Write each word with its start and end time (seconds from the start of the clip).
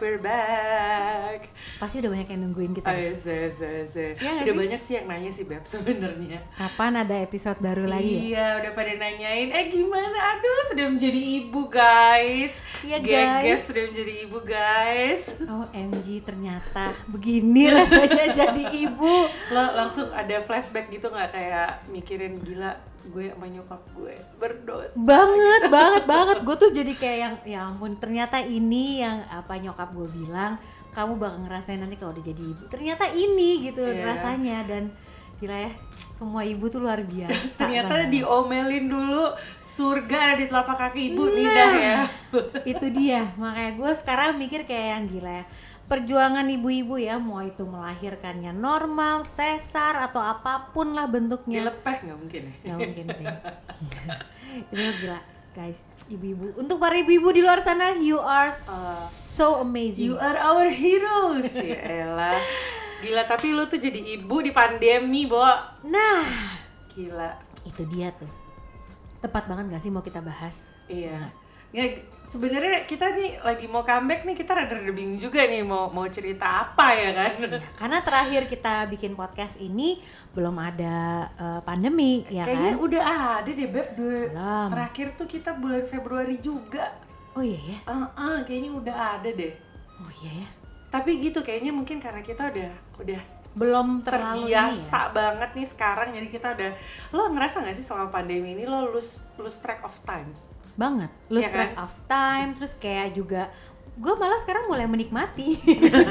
back, 0.00 0.08
we're 0.08 0.22
back. 0.24 1.40
Pasti 1.76 2.00
udah 2.00 2.10
banyak 2.12 2.28
yang 2.32 2.40
nungguin 2.40 2.72
kita. 2.72 2.88
Ze, 3.12 3.52
ze, 3.52 3.84
ze. 3.84 4.06
Iya 4.16 4.30
nggak 4.32 4.44
udah 4.44 4.54
sih? 4.56 4.60
banyak 4.64 4.80
sih 4.80 4.94
yang 4.96 5.06
nanya 5.08 5.30
sih 5.30 5.44
Beb 5.44 5.64
sebenarnya. 5.64 6.40
Kapan 6.56 7.04
ada 7.04 7.16
episode 7.20 7.60
baru 7.60 7.84
lagi 7.84 8.08
ya? 8.08 8.20
Iya, 8.24 8.46
udah 8.64 8.70
pada 8.72 8.92
nanyain, 8.96 9.48
eh 9.52 9.64
gimana? 9.68 10.18
Aduh, 10.36 10.60
sudah 10.72 10.86
menjadi 10.88 11.20
ibu 11.20 11.68
guys. 11.68 12.52
Iya, 12.80 12.96
Geges 13.00 13.44
guys. 13.44 13.60
sudah 13.68 13.82
menjadi 13.92 14.12
ibu 14.24 14.38
guys. 14.40 15.20
OMG 15.44 16.08
ternyata 16.24 16.96
begini 17.04 17.68
rasanya 17.76 18.24
jadi 18.32 18.64
ibu. 18.88 19.14
Lo 19.52 19.64
langsung 19.76 20.08
ada 20.16 20.40
flashback 20.40 20.88
gitu 20.88 21.12
nggak 21.12 21.28
kayak 21.28 21.84
mikirin 21.92 22.40
gila 22.40 22.72
gue 23.02 23.32
sama 23.32 23.46
nyokap 23.48 23.80
gue 23.92 24.14
berdosa. 24.36 24.92
Banget, 24.94 25.62
banget, 25.68 26.04
banget. 26.04 26.36
Gue 26.44 26.56
tuh 26.56 26.70
jadi 26.70 26.92
kayak 26.92 27.18
yang, 27.18 27.34
ya 27.48 27.60
ampun 27.66 27.96
ternyata 27.96 28.36
ini 28.38 29.00
yang 29.00 29.24
apa 29.26 29.56
nyokap 29.56 29.90
gue 29.90 30.08
bilang 30.12 30.60
kamu 30.90 31.16
bakal 31.16 31.40
ngerasain 31.42 31.78
nanti 31.78 31.96
kalau 31.96 32.12
udah 32.12 32.24
jadi 32.24 32.42
ibu. 32.42 32.62
Ternyata 32.68 33.08
ini 33.10 33.64
gitu 33.64 33.80
Iya. 33.80 34.04
rasanya 34.04 34.58
dan 34.68 34.92
gila 35.40 35.56
ya 35.56 35.72
semua 35.96 36.44
ibu 36.44 36.68
tuh 36.68 36.84
luar 36.84 37.00
biasa. 37.00 37.64
Ternyata 37.64 38.04
banget. 38.04 38.20
diomelin 38.20 38.92
dulu 38.92 39.32
surga 39.56 40.16
ada 40.20 40.34
di 40.36 40.44
telapak 40.44 40.76
kaki 40.76 41.00
ibu 41.16 41.24
nih 41.32 41.46
Nah. 41.48 41.56
dah 41.56 41.72
ya. 41.72 41.98
itu 42.68 42.86
dia 42.92 43.32
makanya 43.34 43.72
gue 43.74 43.90
sekarang 43.96 44.36
mikir 44.36 44.62
kayak 44.62 44.86
yang 45.00 45.04
gila 45.08 45.32
ya 45.40 45.44
perjuangan 45.90 46.46
ibu-ibu 46.46 46.94
ya 46.96 47.18
mau 47.18 47.42
itu 47.42 47.66
melahirkannya 47.66 48.54
normal 48.54 49.26
sesar 49.26 49.98
atau 50.00 50.22
apa 50.22 50.70
pun 50.70 50.94
lah 50.94 51.10
bentuknya 51.10 51.66
Dilepeh 51.66 51.96
nggak 52.06 52.18
mungkin 52.18 52.42
ya? 52.46 52.54
nggak 52.62 52.78
mungkin 52.78 53.06
sih 53.10 53.26
itu 54.70 54.86
gila 55.02 55.18
guys 55.50 55.82
ibu-ibu 56.06 56.54
untuk 56.54 56.78
para 56.78 56.94
ibu-ibu 56.94 57.34
di 57.34 57.42
luar 57.42 57.58
sana 57.58 57.98
you 57.98 58.22
are 58.22 58.54
so 58.54 59.58
amazing 59.58 60.06
You 60.06 60.16
are 60.16 60.38
our 60.38 60.70
heroes. 60.70 61.50
Yaelah. 61.58 62.38
Gila, 63.00 63.26
tapi 63.26 63.50
lu 63.50 63.64
tuh 63.64 63.80
jadi 63.80 63.96
ibu 63.96 64.44
di 64.44 64.52
pandemi, 64.52 65.26
Bo. 65.26 65.42
nah 65.82 66.22
Gila. 66.92 67.34
itu 67.66 67.82
dia 67.88 68.14
tuh 68.14 68.30
tepat 69.18 69.50
banget 69.50 69.74
gak 69.74 69.82
sih 69.82 69.90
mau 69.90 70.00
kita 70.00 70.22
bahas 70.22 70.62
Iya. 70.86 71.34
Nggak, 71.70 71.90
sebenarnya 72.24 72.82
kita 72.82 73.06
nih 73.10 73.38
lagi 73.40 73.64
mau 73.64 73.80
comeback 73.80 74.22
nih 74.22 74.34
kita 74.34 74.52
rada-rada 74.52 74.90
bingung 74.90 75.16
juga 75.16 75.42
nih 75.42 75.62
mau 75.62 75.86
mau 75.86 76.06
cerita 76.06 76.46
apa 76.64 76.90
ya 76.92 77.10
kan. 77.12 77.32
Ya, 77.40 77.62
karena 77.74 77.98
terakhir 78.00 78.42
kita 78.44 78.86
bikin 78.86 79.14
podcast 79.14 79.54
ini 79.56 80.02
belum 80.30 80.56
ada 80.56 80.96
eh, 81.32 81.60
pandemi 81.60 82.26
ya 82.26 82.42
Kayaknya 82.42 82.72
kan 82.72 82.78
udah 82.80 83.04
ada 83.36 83.50
deh 83.50 83.68
Beb 83.68 83.88
dua, 83.92 84.18
Belum. 84.28 84.66
terakhir 84.68 85.06
tuh 85.14 85.26
kita 85.26 85.50
bulan 85.54 85.82
Februari 85.84 86.38
juga. 86.38 86.90
oh 87.30 87.42
iya 87.42 87.62
ya 87.64 87.78
Ah, 87.86 88.06
ah, 88.12 88.38
kayaknya 88.42 88.70
udah 88.72 88.96
ada 89.16 89.30
deh. 89.30 89.54
oh 89.96 90.10
iya 90.20 90.42
ya 90.42 90.48
Tapi 90.88 91.10
gitu 91.20 91.38
kayaknya 91.40 91.70
mungkin 91.70 91.98
karena 91.98 92.18
kita 92.18 92.50
udah 92.50 92.70
udah 92.98 93.22
belum 93.50 94.02
terlalu 94.02 94.46
ini 94.46 94.50
ya. 94.50 94.66
terbiasa 94.66 95.00
banget 95.10 95.50
nih 95.52 95.66
sekarang 95.68 96.08
jadi 96.10 96.26
kita 96.28 96.48
udah 96.50 96.70
lo 97.10 97.30
ngerasa 97.30 97.62
nggak 97.62 97.74
sih 97.74 97.82
selama 97.82 98.10
pandemi 98.12 98.54
ini 98.54 98.62
lo 98.62 98.86
lose 98.86 99.22
lose 99.36 99.58
track 99.58 99.82
of 99.82 99.94
time 100.02 100.30
banget. 100.80 101.10
Lose 101.28 101.44
Iya 101.44 101.48
kan? 101.48 101.54
track 101.54 101.72
of 101.76 101.92
time 102.08 102.48
terus 102.56 102.72
kayak 102.74 103.12
juga 103.12 103.52
gue 103.92 104.14
malah 104.16 104.40
sekarang 104.40 104.64
mulai 104.64 104.88
menikmati. 104.88 105.60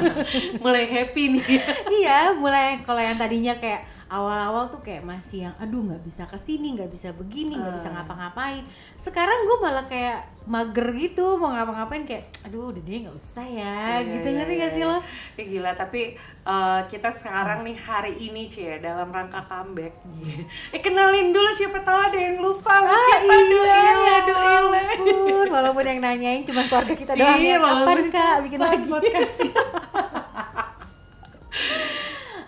Mulai 0.62 0.86
happy 0.86 1.24
nih. 1.34 1.44
Iya 1.90 2.18
mulai 2.32 2.78
kalau 2.80 3.02
yang 3.02 3.18
tadinya 3.18 3.58
kayak 3.58 3.82
awal-awal 4.10 4.66
tuh 4.66 4.80
kayak 4.80 5.00
masih 5.00 5.44
yang 5.44 5.52
aduh 5.56 5.80
nggak 5.80 6.00
bisa 6.00 6.24
ke 6.24 6.34
sini 6.34 6.72
nggak 6.72 6.88
bisa 6.88 7.10
begini 7.10 7.54
nggak 7.54 7.72
bisa 7.72 7.86
Ah. 7.86 7.90
ngapa-ngapain 7.96 8.60
sekarang 8.94 9.36
gue 9.40 9.56
malah 9.56 9.84
kayak 9.84 10.20
mager 10.44 10.92
gitu 10.92 11.36
mau 11.36 11.48
ngapa-ngapain 11.48 12.04
kayak 12.04 12.24
aduh 12.42 12.68
udah 12.68 12.80
deh 12.80 12.96
nggak 13.00 13.12
usah 13.12 13.42
ya 13.42 13.96
Iya, 13.96 14.10
gitu 14.10 14.26
iya, 14.26 14.34
ngerti 14.36 14.52
iya, 14.52 14.58
gak 14.58 14.70
sih 14.72 14.80
iya. 14.80 14.88
lo 14.88 14.96
Ya 15.32 15.42
gila 15.46 15.70
tapi 15.72 16.00
eh, 16.42 16.78
kita 16.84 17.08
sekarang 17.08 17.58
nih 17.62 17.76
hari 17.76 18.12
ini 18.20 18.44
cie 18.44 18.76
dalam 18.78 19.08
rangka 19.08 19.40
comeback 19.42 19.92
eh 20.74 20.80
kenalin 20.80 21.30
dulu 21.30 21.48
siapa 21.48 21.80
tahu 21.80 21.98
ada 22.04 22.18
yang 22.18 22.36
lupa 22.36 22.72
Ah 22.72 22.82
Mungkin, 22.82 23.44
iya, 23.46 23.62
ya 23.62 23.80
ile, 23.94 24.12
aduh, 24.16 24.34
ile. 24.34 24.80
ampun. 24.90 25.46
Walaupun 25.48 25.84
yang 25.84 26.00
nanyain 26.00 26.42
cuma 26.42 26.64
keluarga 26.64 26.92
kita 26.94 27.12
doang 27.12 27.36
Iya, 27.36 27.48
ya. 27.48 27.56
Kapan 27.56 27.62
walaupun 27.62 28.10
kak 28.10 28.36
bikin 28.42 28.58
lagi? 28.60 28.84
podcastnya? 28.84 29.52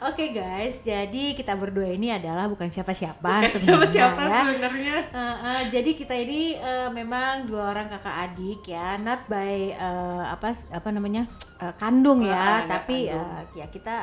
Oke 0.03 0.35
guys, 0.35 0.83
jadi 0.83 1.31
kita 1.31 1.55
berdua 1.55 1.87
ini 1.87 2.11
adalah 2.11 2.51
bukan 2.51 2.67
siapa-siapa 2.67 3.47
sebenarnya 3.55 3.87
siapa-siapa 3.87 4.23
ya. 4.27 4.41
sebenarnya 4.43 4.97
Uh, 5.13 5.21
uh, 5.21 5.61
jadi 5.71 5.91
kita 5.95 6.15
ini 6.19 6.59
uh, 6.59 6.91
memang 6.91 7.47
dua 7.47 7.71
orang 7.71 7.87
kakak 7.87 8.17
adik 8.27 8.67
ya, 8.67 8.99
not 8.99 9.23
by 9.31 9.71
uh, 9.79 10.27
apa 10.27 10.51
apa 10.75 10.89
namanya 10.91 11.31
uh, 11.63 11.71
kandung 11.79 12.27
Ah, 12.27 12.35
ya, 12.35 12.35
nggak 12.35 12.67
tapi 12.67 12.99
kandung. 13.07 13.31
uh, 13.31 13.43
ya 13.55 13.67
kita 13.71 13.97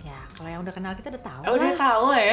ya 0.00 0.16
kalau 0.32 0.48
yang 0.48 0.60
udah 0.60 0.72
kenal 0.72 0.92
kita 0.92 1.08
udah 1.10 1.20
tahu 1.22 1.42
Oh, 1.44 1.54
udah 1.54 1.72
tahu 1.74 2.06
ya 2.10 2.32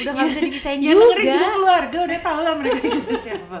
udah 0.00 0.10
nggak 0.10 0.26
bisa 0.26 0.40
dipisahin 0.42 0.78
yang 0.80 0.96
dengerin 0.96 1.20
juga. 1.20 1.34
juga 1.34 1.48
keluarga 1.52 1.98
udah 2.02 2.20
tahu 2.22 2.38
lah 2.40 2.54
mereka 2.54 2.80
gitu 2.94 3.12
siapa 3.14 3.58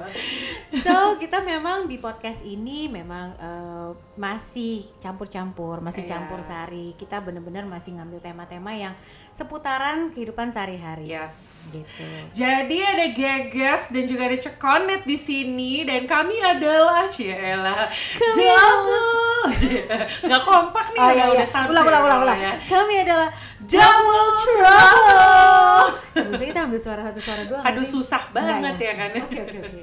So 0.74 0.94
kita 1.16 1.38
memang 1.40 1.86
di 1.86 1.96
podcast 1.96 2.42
ini 2.42 2.88
memang 2.88 3.36
uh, 3.36 3.88
masih 4.14 4.84
campur-campur, 4.98 5.78
masih 5.78 6.02
Iya. 6.02 6.10
campur 6.12 6.42
sari. 6.42 6.92
Kita 6.94 7.18
bener-bener 7.18 7.62
masih 7.64 7.94
ngambil 7.94 8.18
tema-tema 8.20 8.74
yang 8.74 8.90
seputaran 9.30 10.10
kehidupan 10.10 10.50
sehari-hari. 10.50 11.06
yes 11.08 11.70
Gitu. 11.72 12.04
Jadi 12.34 12.78
ada 12.80 13.06
Gegas 13.08 13.88
dan 13.88 14.04
juga 14.04 14.26
ada 14.26 14.36
Cekonet 14.36 15.02
di 15.04 15.16
sini 15.16 15.82
dan 15.82 16.04
kami 16.04 16.36
adalah 16.38 17.06
Ciela 17.06 17.86
Double. 18.34 19.46
Nggak 20.24 20.42
kompak 20.42 20.86
nih 20.90 20.98
Oh 20.98 21.04
udah 21.04 21.14
iya, 21.14 21.24
iya. 21.24 21.34
udah 21.34 21.46
start 21.46 21.68
ulang, 21.68 21.84
ya, 21.84 21.90
ulang, 21.90 22.02
ulang, 22.02 22.20
ulang. 22.24 22.38
ya. 22.40 22.52
Kami 22.60 22.94
adalah 23.00 23.28
Double 23.64 24.28
Trouble. 24.38 25.86
Bisa 26.34 26.44
kita 26.44 26.60
ambil 26.64 26.80
suara 26.80 27.00
satu 27.10 27.20
suara 27.20 27.42
doang. 27.44 27.64
Aduh 27.66 27.82
sih? 27.82 27.92
susah 27.98 28.30
banget 28.30 28.76
ya 28.78 28.92
kan. 28.94 29.10
Oke, 29.18 29.38
oke, 29.42 29.58
oke. 29.58 29.80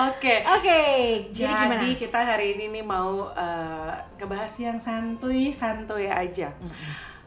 Oke. 0.00 0.34
Oke, 0.46 0.80
jadi, 1.30 1.52
Jadi 1.52 1.52
gimana? 1.52 1.98
kita 1.98 2.20
hari 2.24 2.46
ini 2.56 2.80
nih 2.80 2.84
mau 2.84 3.28
uh, 3.28 3.92
ngebahas 4.16 4.52
yang 4.56 4.78
santuy 4.80 5.52
santuy 5.52 6.08
aja. 6.08 6.54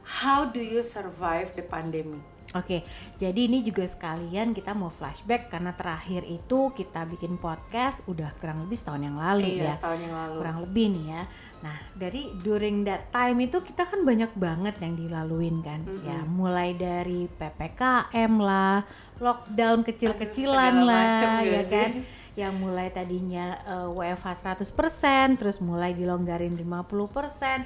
How 0.03 0.45
do 0.45 0.59
you 0.59 0.81
survive 0.81 1.53
the 1.53 1.63
pandemic? 1.63 2.21
Oke, 2.53 2.85
jadi 3.17 3.49
ini 3.49 3.65
juga 3.65 3.81
sekalian 3.81 4.53
kita 4.53 4.77
mau 4.77 4.93
flashback 4.93 5.49
karena 5.49 5.73
terakhir 5.73 6.21
itu 6.21 6.69
kita 6.77 7.01
bikin 7.09 7.41
podcast 7.41 8.05
udah 8.05 8.29
kurang 8.37 8.61
lebih 8.61 8.77
setahun 8.77 9.01
yang 9.01 9.17
lalu 9.17 9.57
Iya, 9.57 9.73
ya. 9.73 9.73
setahun 9.73 9.99
yang 10.05 10.13
lalu. 10.13 10.37
Kurang 10.37 10.57
lebih 10.61 10.85
nih 10.93 11.05
ya. 11.17 11.21
Nah, 11.63 11.79
dari 11.95 12.27
during 12.43 12.83
that 12.83 13.07
time 13.15 13.39
itu 13.39 13.63
kita 13.63 13.87
kan 13.87 14.03
banyak 14.03 14.35
banget 14.35 14.75
yang 14.83 14.99
dilaluin 14.99 15.63
kan. 15.63 15.87
Ya, 16.03 16.19
mulai 16.27 16.75
dari 16.75 17.31
PPKM 17.39 18.33
lah, 18.35 18.83
lockdown 19.23 19.87
kecil-kecilan 19.87 20.83
lah, 20.83 21.39
ya 21.39 21.63
sih? 21.63 21.71
kan. 21.71 21.91
Yang 22.35 22.53
mulai 22.59 22.91
tadinya 22.91 23.55
eh, 23.63 23.87
WFH 23.87 24.59
100%, 24.59 25.39
terus 25.39 25.63
mulai 25.63 25.95
dilonggarin 25.95 26.51
50%, 26.51 27.63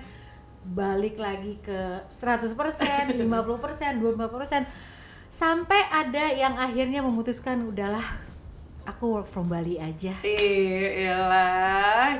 balik 0.77 1.17
lagi 1.17 1.57
ke 1.57 2.05
100%, 2.13 2.53
50%, 2.53 3.17
25%, 3.17 4.67
sampai 5.33 5.81
ada 5.89 6.25
yang 6.37 6.53
akhirnya 6.53 7.01
memutuskan 7.01 7.65
udahlah 7.65 8.36
aku 8.87 9.19
work 9.19 9.27
from 9.27 9.51
Bali 9.51 9.75
aja. 9.75 10.15
Iya, 10.23 11.19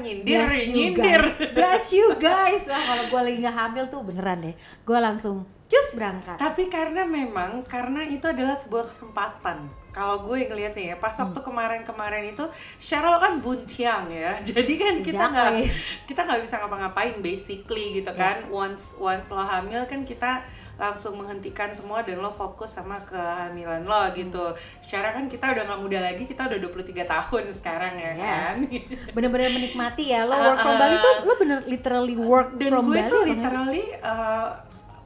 nyindir, 0.04 0.44
Bless 0.46 0.68
you 0.68 0.76
nyindir. 0.76 1.24
guys. 1.24 1.56
Bless 1.56 1.86
you 1.96 2.08
guys. 2.20 2.64
Wah, 2.68 2.84
kalau 2.84 3.04
gue 3.08 3.22
lagi 3.32 3.38
nggak 3.40 3.56
hamil 3.56 3.86
tuh 3.88 4.04
beneran 4.04 4.44
deh. 4.44 4.56
Gue 4.84 5.00
langsung 5.00 5.48
cus 5.72 5.88
berangkat. 5.96 6.36
Tapi 6.36 6.68
karena 6.68 7.08
memang 7.08 7.64
karena 7.64 8.04
itu 8.04 8.28
adalah 8.28 8.60
sebuah 8.60 8.92
kesempatan. 8.92 9.87
Kalau 9.98 10.22
gue 10.22 10.46
ngeliatnya 10.46 10.86
ya, 10.88 10.96
pas 10.96 11.10
Hmm. 11.10 11.26
waktu 11.26 11.40
kemarin-kemarin 11.42 12.30
itu, 12.30 12.46
secara 12.78 13.10
lo 13.10 13.18
kan 13.18 13.34
buntiang 13.38 14.06
ya. 14.08 14.38
Jadi 14.50 14.74
kan 14.76 14.94
kita 15.02 15.24
nggak 15.26 15.52
Exactly. 15.58 16.06
kita 16.06 16.22
nggak 16.22 16.40
bisa 16.40 16.56
ngapa-ngapain 16.58 17.16
basically 17.18 17.98
gitu 17.98 18.14
kan. 18.14 18.46
Once 18.48 18.94
once 18.96 19.28
lo 19.28 19.42
hamil 19.42 19.82
kan 19.84 20.04
kita 20.04 20.46
langsung 20.78 21.18
menghentikan 21.18 21.74
semua 21.74 22.06
dan 22.06 22.22
lo 22.22 22.30
fokus 22.30 22.70
sama 22.72 23.02
kehamilan 23.02 23.82
lo 23.82 24.06
gitu. 24.14 24.54
Secara 24.80 25.10
kan 25.10 25.26
kita 25.26 25.50
udah 25.50 25.66
nggak 25.66 25.82
muda 25.82 26.00
lagi, 26.00 26.24
kita 26.24 26.46
udah 26.46 26.60
23 26.62 27.02
tahun 27.04 27.44
sekarang 27.50 27.94
ya 27.96 28.14
kan. 28.14 28.56
Yes. 28.62 28.86
Bener-bener 29.18 29.50
menikmati 29.50 30.14
ya. 30.14 30.22
Lo 30.24 30.38
work 30.38 30.60
from 30.60 30.78
Bali 30.78 30.96
tuh 30.98 31.14
lo 31.24 31.34
bener 31.36 31.60
literally 31.66 32.14
work 32.16 32.54
dan 32.56 32.70
from 32.70 32.86
gue 32.86 32.96
Bali. 32.96 33.10
tuh 33.10 33.22
sih? 33.24 33.30
literally 33.34 33.86
uh, 34.00 34.50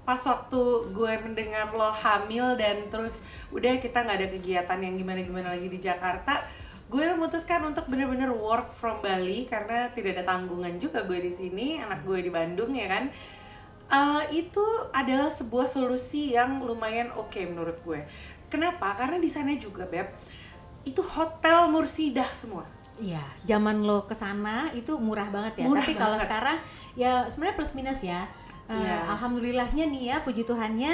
pas 0.02 0.18
waktu 0.18 0.62
gue 0.92 1.14
mendengar 1.22 1.70
lo 1.72 1.94
hamil 1.94 2.58
dan 2.58 2.90
terus 2.90 3.22
udah 3.54 3.78
kita 3.78 4.02
nggak 4.02 4.18
ada 4.18 4.30
kegiatan 4.34 4.80
yang 4.82 4.98
gimana 4.98 5.22
gimana 5.22 5.48
lagi 5.54 5.70
di 5.70 5.78
Jakarta 5.78 6.42
gue 6.92 7.08
memutuskan 7.16 7.64
untuk 7.64 7.88
bener-bener 7.88 8.28
work 8.36 8.68
from 8.68 9.00
Bali 9.00 9.48
karena 9.48 9.88
tidak 9.96 10.20
ada 10.20 10.36
tanggungan 10.36 10.76
juga 10.76 11.08
gue 11.08 11.24
di 11.24 11.32
sini 11.32 11.80
anak 11.80 12.04
gue 12.04 12.20
di 12.20 12.28
Bandung 12.28 12.76
ya 12.76 12.92
kan? 12.92 13.08
Uh, 13.92 14.24
itu 14.32 14.64
adalah 14.92 15.32
sebuah 15.32 15.68
solusi 15.68 16.36
yang 16.36 16.60
lumayan 16.60 17.16
oke 17.16 17.40
menurut 17.48 17.80
gue. 17.88 18.04
Kenapa? 18.52 18.92
Karena 19.00 19.24
di 19.24 19.32
sana 19.32 19.56
juga 19.56 19.88
beb 19.88 20.12
itu 20.84 21.00
hotel 21.00 21.72
mursidah 21.72 22.28
semua. 22.36 22.68
Iya, 23.00 23.24
zaman 23.48 23.88
lo 23.88 24.04
ke 24.04 24.12
sana 24.12 24.68
itu 24.76 25.00
murah 25.00 25.32
banget 25.32 25.64
ya. 25.64 25.66
Murah 25.72 25.88
Tapi 25.88 25.96
kalau 25.96 26.18
sekarang 26.20 26.58
ya 27.00 27.24
sebenarnya 27.32 27.56
plus 27.56 27.72
minus 27.72 28.04
ya. 28.04 28.28
Eh, 28.66 28.76
Iya. 28.76 29.10
Alhamdulillahnya 29.10 29.86
nih 29.88 30.04
ya, 30.10 30.18
puji 30.22 30.44
Tuhannya 30.44 30.94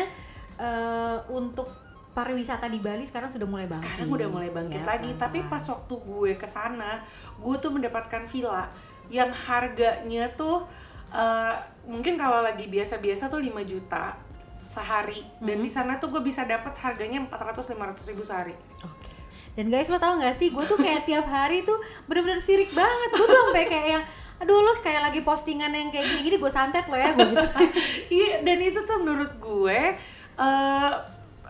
eh, 0.57 1.17
untuk 1.29 1.67
pariwisata 2.11 2.65
di 2.65 2.77
Bali 2.77 3.03
sekarang 3.03 3.29
sudah 3.29 3.45
mulai 3.45 3.65
bangkit. 3.65 3.85
sekarang 3.85 4.09
udah 4.09 4.27
mulai 4.27 4.49
bangkit 4.49 4.81
Ya, 4.81 4.87
lagi 4.87 5.13
tapi 5.15 5.39
pas 5.43 5.61
waktu 5.61 5.95
gue 5.95 6.31
ke 6.33 6.45
sana 6.45 6.97
gue 7.35 7.55
tuh 7.57 7.69
mendapatkan 7.69 8.25
villa 8.25 8.65
yang 9.07 9.29
harganya 9.29 10.25
tuh 10.33 10.65
eh, 11.09 11.55
mungkin 11.85 12.15
kalau 12.15 12.41
lagi 12.41 12.65
biasa-biasa 12.65 13.27
tuh 13.27 13.37
5 13.39 13.61
juta 13.63 14.17
sehari 14.63 15.21
dan 15.39 15.55
Mhm. 15.55 15.63
di 15.63 15.69
sana 15.69 15.95
tuh 15.95 16.09
gue 16.09 16.19
bisa 16.21 16.41
dapat 16.43 16.73
harganya 16.75 17.21
400 17.21 17.69
500 17.69 18.03
ribu 18.05 18.19
sehari 18.21 18.57
Oke. 18.81 19.13
Dan 19.53 19.69
guys 19.69 19.85
lo 19.85 19.97
tau 19.97 20.17
gak 20.17 20.33
sih, 20.33 20.49
gue 20.49 20.61
tuh 20.63 20.75
kayak 20.75 21.05
tiap 21.05 21.25
hari 21.25 21.61
tuh 21.61 21.73
bener-bener 22.05 22.37
sirik 22.37 22.69
banget. 22.71 23.09
Gue 23.11 23.25
tuh 23.25 23.39
sampai 23.43 23.65
kayak 23.65 23.87
yang, 23.91 24.03
aduh 24.37 24.59
lo 24.59 24.71
kayak 24.77 25.01
lagi 25.03 25.21
postingan 25.21 25.69
yang 25.69 25.89
kayak 25.89 26.05
gini-gini 26.07 26.37
gue 26.37 26.49
santet 26.49 26.85
lo 26.85 26.93
ya 26.93 27.09
gue 27.11 27.25
gitu. 27.27 27.47
iya 28.17 28.41
dan 28.41 28.57
itu 28.59 28.79
tuh 28.81 28.97
menurut 28.97 29.33
gue 29.35 29.79
eh, 30.37 30.93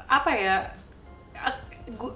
apa 0.07 0.31
ya 0.31 0.71
gu- 1.89 2.15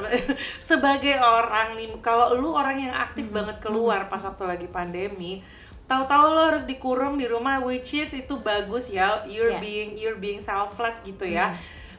sebagai 0.60 1.18
orang 1.18 1.74
nih 1.74 1.90
kalau 2.00 2.34
lu 2.34 2.50
orang 2.50 2.78
yang 2.80 2.94
aktif 2.94 3.28
banget 3.28 3.58
keluar 3.58 4.06
pas 4.06 4.20
waktu 4.20 4.44
lagi 4.46 4.66
pandemi 4.66 5.42
tahu-tahu 5.84 6.26
lo 6.28 6.42
harus 6.46 6.62
dikurung 6.62 7.18
di 7.18 7.26
rumah 7.26 7.58
which 7.58 7.90
is 7.92 8.10
itu 8.12 8.38
bagus 8.38 8.88
ya 8.88 9.26
you're 9.26 9.50
Yeah. 9.50 9.58
being 9.58 9.90
you're 9.96 10.18
being 10.18 10.38
selfless 10.40 10.98
gitu 11.02 11.24
ya 11.24 11.54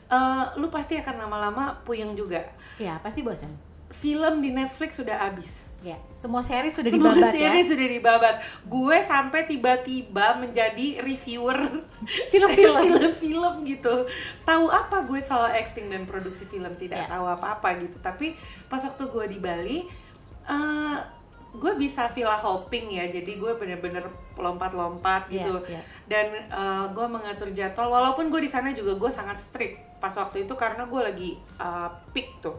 Eh, 0.08 0.46
lu 0.60 0.68
pasti 0.68 1.00
akan 1.00 1.24
lama-lama 1.24 1.80
puyeng 1.82 2.12
juga 2.14 2.44
ya 2.76 3.00
pasti 3.00 3.24
bosan. 3.24 3.48
film 3.90 4.40
di 4.40 4.52
Netflix 4.52 5.00
sudah 5.00 5.16
habis 5.22 5.71
Ya, 5.82 5.98
semua 6.14 6.40
seri 6.40 6.70
sudah 6.70 6.88
semua 6.88 7.10
dibabat 7.10 7.34
series 7.34 7.66
ya. 7.66 7.70
sudah 7.74 7.88
dibabat. 7.90 8.36
Gue 8.64 9.02
sampai 9.02 9.42
tiba-tiba 9.44 10.38
menjadi 10.38 11.02
reviewer 11.02 11.58
Film-film. 12.32 13.66
gitu. 13.66 14.06
Tahu 14.42 14.66
apa 14.68 15.02
gue 15.02 15.18
soal 15.18 15.50
acting 15.52 15.90
dan 15.90 16.06
produksi 16.06 16.46
film 16.46 16.70
tidak 16.76 17.02
Ya. 17.02 17.10
tahu 17.10 17.26
apa-apa 17.26 17.82
gitu. 17.82 17.98
Tapi 17.98 18.38
pas 18.68 18.78
waktu 18.80 19.04
gue 19.04 19.26
di 19.28 19.40
Bali, 19.40 19.78
eh, 20.44 20.98
gue 21.52 21.74
bisa 21.76 22.06
villa 22.08 22.38
hopping 22.38 22.94
ya. 22.94 23.10
Jadi 23.10 23.36
gue 23.36 23.52
bener-bener 23.52 24.06
lompat-lompat 24.36 25.28
Ya, 25.28 25.44
gitu. 25.44 25.66
ya. 25.66 25.82
Dan 26.06 26.26
eh, 26.36 26.86
gue 26.88 27.06
mengatur 27.08 27.50
jadwal. 27.50 27.90
Walaupun 27.90 28.30
gue 28.30 28.38
di 28.40 28.52
sana 28.52 28.70
juga 28.70 28.94
gue 28.94 29.10
sangat 29.10 29.42
strict 29.42 29.98
pas 29.98 30.10
waktu 30.12 30.46
itu 30.46 30.54
karena 30.54 30.86
gue 30.86 31.02
lagi 31.02 31.30
eh, 31.58 31.90
peak 32.12 32.38
tuh. 32.40 32.54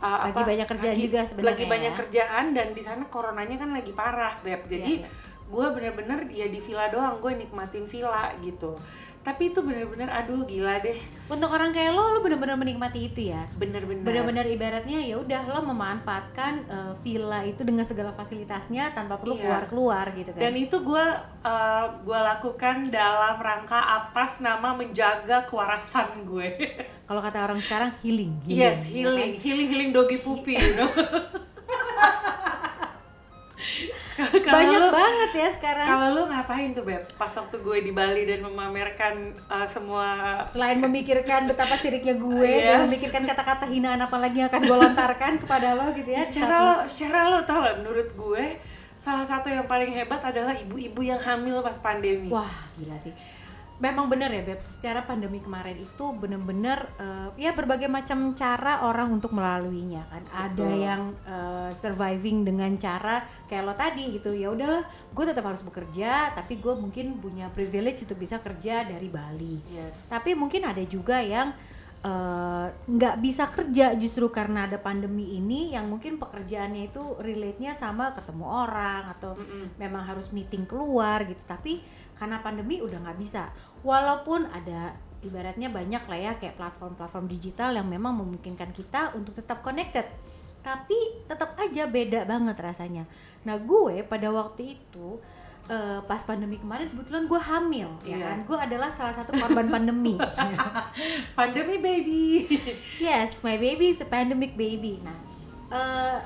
Eh, 0.00 0.18
Lagi 0.26 0.42
banyak 0.42 0.64
kerjaan 0.66 0.96
juga 0.98 1.20
sebenarnya 1.22 1.52
Lagi 1.52 1.64
banyak 1.66 1.92
ya. 1.92 1.98
kerjaan 1.98 2.44
dan 2.50 2.68
di 2.72 2.80
sana 2.80 3.04
coronanya 3.06 3.56
kan 3.56 3.70
lagi 3.70 3.92
parah 3.92 4.32
beb 4.40 4.64
jadi 4.64 4.92
Iya, 4.96 5.04
iya. 5.04 5.08
gue 5.46 5.66
bener-bener 5.68 6.20
ya 6.26 6.46
di 6.46 6.56
villa 6.56 6.88
doang 6.88 7.18
gue 7.18 7.32
nikmatin 7.36 7.84
villa 7.84 8.32
gitu 8.40 8.80
tapi 9.22 9.48
itu 9.48 9.60
bener-bener 9.60 10.08
aduh 10.08 10.42
gila 10.42 10.78
deh 10.78 10.96
Untuk 11.26 11.46
orang 11.46 11.70
kayak 11.70 11.92
lo, 11.92 12.10
lo 12.10 12.20
bener-bener 12.20 12.56
menikmati 12.56 13.06
itu 13.06 13.28
ya. 13.28 13.44
bener-bener 13.54 14.00
Bener-bener 14.00 14.42
ibaratnya 14.44 14.98
ya 14.98 15.14
udah 15.14 15.44
lo 15.46 15.60
memanfaatkan 15.64 16.52
eh, 16.64 16.92
villa 16.98 17.40
itu 17.42 17.60
dengan 17.60 17.84
segala 17.84 18.10
fasilitasnya 18.10 18.90
tanpa 18.90 19.16
perlu 19.16 19.32
Iya. 19.32 19.42
keluar-keluar 19.42 20.04
gitu 20.12 20.30
kan. 20.30 20.40
dan 20.40 20.54
itu 20.54 20.76
gue 20.80 21.04
uh, 21.40 21.84
gue 21.98 22.18
lakukan 22.18 22.88
dalam 22.88 23.36
rangka 23.36 23.76
atas 23.78 24.38
nama 24.38 24.72
menjaga 24.72 25.44
kewarasan 25.44 26.24
gue 26.24 26.48
Kalau 27.02 27.20
kata 27.20 27.42
orang 27.42 27.58
sekarang 27.58 27.90
healing. 27.98 28.32
yes 28.42 28.86
ya 28.86 29.04
healing 29.04 29.32
kan? 29.32 29.42
healing 29.42 29.68
healing 29.68 29.90
doggy 29.90 30.16
puppy 30.16 30.54
you 30.54 30.74
know 30.74 30.88
Banyak 34.28 34.80
lu- 34.80 34.92
banget 34.92 35.30
ya 35.32 35.48
sekarang. 35.52 35.86
Kalau 35.86 36.06
lu 36.10 36.22
ngapain 36.26 36.70
tuh 36.70 36.82
beb? 36.82 37.02
Pas 37.14 37.30
waktu 37.30 37.56
gue 37.56 37.76
di 37.80 37.90
Bali 37.90 38.22
dan 38.24 38.40
memamerkan 38.40 39.14
uh, 39.46 39.64
semua 39.64 40.36
Selain 40.42 40.76
memikirkan 40.76 41.44
betapa 41.44 41.74
siriknya 41.74 42.14
gue 42.14 42.52
dan 42.66 42.76
Yes. 42.76 42.84
memikirkan 42.86 43.22
kata-kata 43.24 43.64
hinaan 43.66 43.98
apa 43.98 44.16
lagi 44.16 44.38
yang 44.38 44.48
akan 44.48 44.62
gue 44.62 44.78
lontarkan 44.78 45.32
kepada 45.38 45.72
lo 45.72 45.90
gitu 45.92 46.08
ya. 46.08 46.22
secara 46.22 46.54
lo, 46.58 46.74
secara 46.84 47.18
lo 47.26 47.38
tau 47.42 47.60
gak 47.60 47.76
menurut 47.78 48.08
gue 48.10 48.44
salah 48.94 49.24
satu 49.24 49.48
yang 49.48 49.64
paling 49.64 49.88
hebat 49.90 50.20
adalah 50.20 50.52
ibu-ibu 50.52 51.00
yang 51.00 51.16
hamil 51.16 51.60
pas 51.60 51.76
pandemi. 51.76 52.28
Wah 52.28 52.44
gila 52.74 52.96
sih. 52.96 53.16
Memang 53.80 54.12
bener 54.12 54.28
ya 54.28 54.44
Beb, 54.44 54.60
secara 54.60 55.08
pandemi 55.08 55.40
kemarin 55.40 55.80
itu 55.80 56.12
bener-bener 56.12 56.84
eh, 57.00 57.48
ya 57.48 57.56
berbagai 57.56 57.88
macam 57.88 58.36
cara 58.36 58.84
orang 58.84 59.08
untuk 59.08 59.32
melaluinya 59.32 60.04
kan. 60.12 60.22
Ada 60.28 60.52
Betul. 60.52 60.84
yang 60.84 61.02
eh, 61.24 61.70
surviving 61.72 62.44
dengan 62.44 62.76
cara 62.76 63.24
kayak 63.48 63.64
lo 63.64 63.74
tadi 63.74 64.20
gitu. 64.20 64.36
Ya 64.36 64.52
udahlah, 64.52 64.84
gue 64.84 65.24
tetap 65.24 65.48
harus 65.48 65.64
bekerja, 65.64 66.36
tapi 66.36 66.60
gue 66.60 66.76
mungkin 66.76 67.16
punya 67.24 67.48
privilege 67.48 68.04
untuk 68.04 68.20
bisa 68.20 68.36
kerja 68.38 68.84
dari 68.84 69.08
Bali. 69.08 69.64
Yes. 69.72 70.12
Tapi 70.12 70.36
mungkin 70.36 70.68
ada 70.68 70.84
juga 70.84 71.24
yang 71.24 71.56
eh, 72.04 72.66
nggak 72.72 73.16
bisa 73.20 73.48
kerja 73.48 73.96
justru 73.96 74.28
karena 74.28 74.68
ada 74.68 74.76
pandemi 74.76 75.36
ini 75.36 75.72
yang 75.72 75.88
mungkin 75.88 76.16
pekerjaannya 76.20 76.92
itu 76.92 77.16
relate-nya 77.20 77.76
sama 77.76 78.12
ketemu 78.16 78.44
orang 78.44 79.08
atau 79.16 79.36
Mm-mm. 79.36 79.76
memang 79.76 80.04
harus 80.04 80.32
meeting 80.32 80.64
keluar 80.64 81.24
gitu 81.28 81.44
tapi 81.44 81.80
karena 82.20 82.36
pandemi 82.44 82.84
udah 82.84 83.00
nggak 83.00 83.16
bisa 83.16 83.48
walaupun 83.80 84.44
ada 84.50 84.96
ibaratnya 85.20 85.68
banyak 85.68 86.00
lah 86.04 86.18
ya 86.18 86.32
kayak 86.40 86.56
platform-platform 86.56 87.28
digital 87.28 87.76
yang 87.76 87.88
memang 87.88 88.16
memungkinkan 88.16 88.72
kita 88.72 89.12
untuk 89.12 89.36
tetap 89.36 89.60
connected 89.60 90.08
tapi 90.60 90.96
tetap 91.24 91.56
aja 91.56 91.88
beda 91.88 92.24
banget 92.24 92.56
rasanya 92.60 93.04
nah 93.44 93.56
gue 93.56 94.04
pada 94.04 94.28
waktu 94.28 94.76
itu 94.76 95.16
eh, 95.68 96.00
pas 96.04 96.20
pandemi 96.24 96.60
kemarin 96.60 96.88
kebetulan 96.88 97.24
gue 97.24 97.40
hamil 97.40 97.88
ya 98.04 98.16
Iya. 98.16 98.26
kan 98.32 98.38
gue 98.44 98.58
adalah 98.60 98.88
salah 98.92 99.12
satu 99.16 99.36
korban 99.36 99.68
pandemi 99.68 100.16
Pandemi 101.38 101.80
baby. 101.80 102.44
Yes, 103.00 103.40
my 103.40 103.56
baby 103.56 103.96
is 103.96 104.00
a 104.04 104.08
pandemic 104.08 104.52
baby. 104.56 105.00
Nah, 105.00 105.16
eh, 105.72 106.18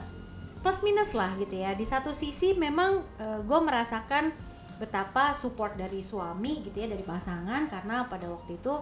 plus 0.59 0.83
minus 0.83 1.15
lah 1.15 1.31
gitu 1.39 1.55
ya. 1.55 1.71
Di 1.79 1.87
satu 1.87 2.11
sisi 2.11 2.57
memang 2.57 3.05
gue 3.47 3.61
merasakan 3.63 4.35
betapa 4.81 5.33
support 5.37 5.79
dari 5.79 6.03
suami 6.03 6.63
gitu 6.67 6.75
ya 6.75 6.91
dari 6.91 7.03
pasangan 7.07 7.71
karena 7.71 8.07
pada 8.11 8.27
waktu 8.31 8.59
itu 8.59 8.75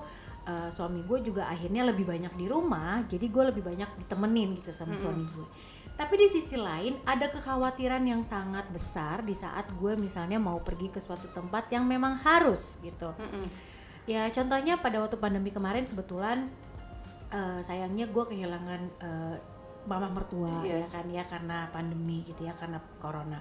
eh, 0.48 0.68
suami 0.72 1.04
gue 1.06 1.18
juga 1.22 1.46
akhirnya 1.46 1.86
lebih 1.86 2.08
banyak 2.08 2.32
di 2.34 2.46
rumah, 2.50 3.04
jadi 3.06 3.26
gue 3.28 3.44
lebih 3.54 3.62
banyak 3.62 3.90
ditemenin 4.06 4.58
gitu 4.58 4.74
sama 4.74 4.96
Mm-mm. 4.96 5.02
suami 5.02 5.24
gue. 5.30 5.48
Tapi 5.92 6.14
di 6.16 6.26
sisi 6.32 6.56
lain 6.56 6.96
ada 7.04 7.28
kekhawatiran 7.28 8.00
yang 8.02 8.24
sangat 8.24 8.64
besar 8.72 9.22
di 9.22 9.36
saat 9.36 9.68
gue 9.76 9.92
misalnya 9.94 10.40
mau 10.40 10.58
pergi 10.58 10.88
ke 10.88 10.98
suatu 10.98 11.28
tempat 11.30 11.68
yang 11.70 11.84
memang 11.86 12.18
harus 12.24 12.80
gitu. 12.82 13.12
Mm-mm. 13.12 13.46
Ya 14.08 14.26
contohnya 14.34 14.80
pada 14.82 14.98
waktu 14.98 15.14
pandemi 15.20 15.54
kemarin 15.54 15.86
kebetulan 15.86 16.50
eh, 17.30 17.60
sayangnya 17.62 18.10
gue 18.10 18.24
kehilangan 18.26 18.82
eh, 18.98 19.36
mama 19.82 20.06
mertua 20.10 20.62
ya 20.62 20.78
Yes. 20.78 20.94
kan 20.94 21.06
ya 21.10 21.26
karena 21.26 21.66
pandemi 21.70 22.22
gitu 22.26 22.46
ya 22.46 22.54
karena 22.54 22.78
corona. 22.98 23.38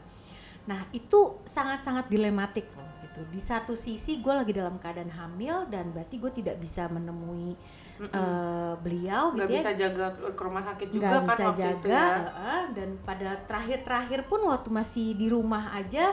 Nah 0.68 0.86
itu 0.91 1.41
sangat-sangat 1.41 2.06
dilematik 2.08 2.70
loh 2.74 2.89
gitu. 3.01 3.22
Di 3.27 3.41
satu 3.41 3.74
sisi 3.74 4.20
gue 4.20 4.34
lagi 4.34 4.53
dalam 4.53 4.77
keadaan 4.77 5.10
hamil 5.10 5.65
dan 5.68 5.89
berarti 5.89 6.18
gue 6.18 6.32
tidak 6.32 6.58
bisa 6.58 6.86
menemui 6.88 7.58
Mm-mm. 7.98 8.10
eh, 8.10 8.74
beliau 8.82 9.30
Nggak 9.34 9.46
gitu 9.46 9.53
ya 9.53 9.62
bisa 9.62 9.72
jaga 9.77 10.06
ke 10.13 10.41
rumah 10.41 10.63
sakit 10.63 10.88
juga 10.89 11.06
nggak 11.06 11.13
kan 11.13 11.25
bisa 11.30 11.44
waktu 11.46 11.62
jaga 11.62 11.77
itu 11.77 11.88
ya. 11.88 12.06
heeh, 12.18 12.62
dan 12.74 12.89
pada 13.06 13.30
terakhir-terakhir 13.46 14.20
pun 14.25 14.41
waktu 14.50 14.70
masih 14.74 15.13
di 15.13 15.27
rumah 15.30 15.70
aja 15.72 16.10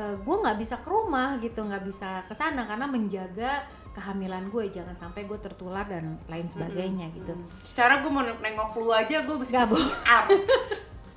gue 0.00 0.36
nggak 0.40 0.56
bisa 0.56 0.80
ke 0.80 0.88
rumah 0.88 1.36
gitu 1.42 1.60
nggak 1.60 1.82
bisa 1.84 2.22
ke 2.24 2.32
sana 2.32 2.64
karena 2.64 2.86
menjaga 2.88 3.66
kehamilan 3.90 4.48
gue 4.48 4.70
jangan 4.70 4.94
sampai 4.96 5.26
gue 5.26 5.36
tertular 5.36 5.82
dan 5.84 6.16
lain 6.24 6.46
sebagainya 6.46 7.10
gitu 7.12 7.34
Mm. 7.36 7.46
Secara 7.60 7.98
gue 8.00 8.08
mau 8.08 8.22
nengok 8.22 8.70
lu 8.80 8.94
aja 8.94 9.20
gue 9.20 9.36
boleh. 9.36 9.44
PCR. 9.44 10.24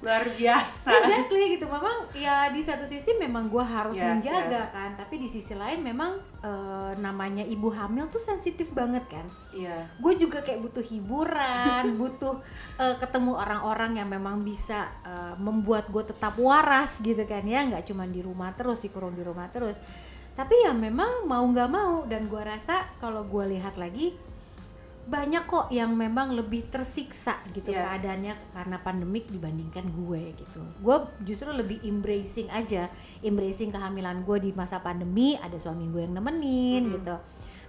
Luar 0.03 0.27
biasa. 0.27 0.89
exactly 0.93 1.55
gitu 1.55 1.65
memang 1.65 2.11
ya 2.11 2.51
di 2.51 2.59
satu 2.59 2.83
sisi 2.83 3.15
memang 3.15 3.47
gue 3.47 3.63
harus 3.63 3.95
Yes, 3.95 4.19
menjaga 4.19 4.67
yes. 4.67 4.69
kan 4.69 4.89
tapi 4.93 5.15
di 5.15 5.25
sisi 5.25 5.55
lain 5.55 5.79
memang 5.79 6.11
eh, 6.39 6.91
namanya 6.99 7.41
ibu 7.41 7.71
hamil 7.71 8.05
tuh 8.07 8.19
sensitif 8.19 8.69
banget 8.69 9.07
kan 9.07 9.23
Iya. 9.49 9.87
gue 9.95 10.13
juga 10.19 10.43
kayak 10.43 10.59
butuh 10.61 10.83
hiburan, 10.83 11.83
butuh 12.01 12.35
eh, 12.77 12.95
ketemu 12.97 13.31
orang-orang 13.33 13.95
yang 13.95 14.11
memang 14.11 14.43
bisa 14.43 14.91
eh, 15.01 15.35
membuat 15.37 15.87
gue 15.87 16.03
tetap 16.03 16.35
waras 16.35 16.99
gitu 16.99 17.23
kan 17.23 17.41
ya, 17.43 17.63
nggak 17.63 17.87
cuma 17.87 18.03
di 18.03 18.19
rumah 18.19 18.51
terus 18.51 18.83
dikurung 18.83 19.15
di 19.15 19.23
rumah 19.23 19.47
terus. 19.47 19.79
Tapi 20.33 20.65
ya 20.65 20.73
memang 20.73 21.23
mau 21.23 21.45
nggak 21.45 21.69
mau 21.69 22.03
dan 22.03 22.25
gue 22.25 22.41
rasa 22.41 22.73
kalau 22.97 23.23
gue 23.23 23.53
lihat 23.53 23.77
lagi 23.77 24.17
banyak 25.03 25.43
kok 25.43 25.67
yang 25.67 25.91
memang 25.91 26.31
lebih 26.31 26.67
tersiksa 26.67 27.43
gitu 27.51 27.69
Yes. 27.69 27.83
keadaannya 27.83 28.33
karena 28.55 28.77
pandemik 28.79 29.27
dibandingkan 29.27 29.83
gue 29.91 30.31
gitu. 30.33 30.63
Gue 30.79 30.97
justru 31.21 31.51
lebih 31.51 31.83
embracing 31.83 32.47
aja, 32.47 32.87
embracing 33.19 33.69
kehamilan 33.69 34.23
gue 34.23 34.37
di 34.39 34.51
masa 34.55 34.79
pandemi, 34.79 35.35
ada 35.35 35.59
suami 35.59 35.91
gue 35.91 36.07
yang 36.07 36.15
nemenin 36.15 36.83
Mm-mm. 36.87 36.95
gitu 36.99 37.15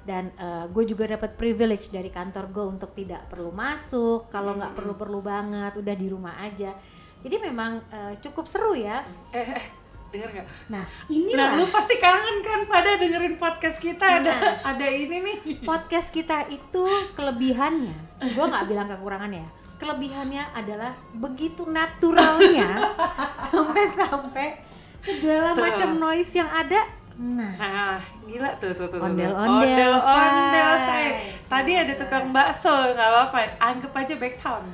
dan 0.04 0.28
eh, 0.36 0.68
gue 0.68 0.84
juga 0.84 1.08
dapat 1.08 1.32
privilege 1.32 1.88
dari 1.88 2.12
kantor 2.12 2.52
gue 2.52 2.64
untuk 2.76 2.92
tidak 2.92 3.24
perlu 3.24 3.48
masuk 3.48 4.28
kalau 4.28 4.52
nggak 4.52 4.76
Mm-mm. 4.76 4.78
perlu-perlu 4.78 5.20
banget 5.24 5.72
udah 5.74 5.94
di 5.96 6.06
rumah 6.06 6.36
aja 6.38 6.76
Jadi 7.24 7.40
memang 7.40 7.80
eh, 7.88 8.14
cukup 8.20 8.44
seru 8.44 8.76
ya. 8.76 9.00
eh 9.32 9.56
denger 10.14 10.30
nggak 10.32 10.46
Nah, 10.64 10.80
nah 10.80 10.84
inilah 11.08 11.48
lu 11.56 11.66
pasti 11.68 11.94
kangen 11.96 12.38
kan 12.40 12.60
pada 12.64 12.94
dengerin 12.94 13.34
podcast 13.34 13.76
kita 13.76 14.22
ada 14.22 14.30
Nah. 14.30 14.70
ada 14.70 14.86
ini 14.86 15.16
nih 15.18 15.36
podcast 15.60 16.08
kita 16.08 16.46
itu 16.48 16.84
kelebihannya. 17.12 17.96
Gua 18.32 18.44
nggak 18.46 18.64
bilang 18.64 18.86
kekurangannya. 18.86 19.42
ya. 19.42 19.50
Kelebihannya 19.74 20.44
adalah 20.54 20.94
begitu 21.12 21.66
naturalnya 21.66 22.94
sampai-sampai 23.44 24.62
segala 25.00 25.52
macam 25.52 25.98
noise 25.98 26.32
yang 26.32 26.48
ada. 26.48 26.80
Nah, 27.14 27.52
Nah, 27.54 27.98
gila 28.24 28.50
tuh 28.56 28.72
tuh 28.72 28.86
tuh. 28.86 28.98
tuh. 28.98 29.04
Ondel-ondel, 29.04 29.92
ondel, 29.94 30.72
say. 30.78 30.86
say. 30.88 31.06
Tadi 31.54 31.70
ada 31.70 31.94
tukang 31.94 32.34
bakso, 32.34 32.66
nggak 32.66 33.08
apa-apa. 33.08 33.38
Anggap 33.62 33.94
aja 33.94 34.14
back 34.18 34.34
sound. 34.34 34.66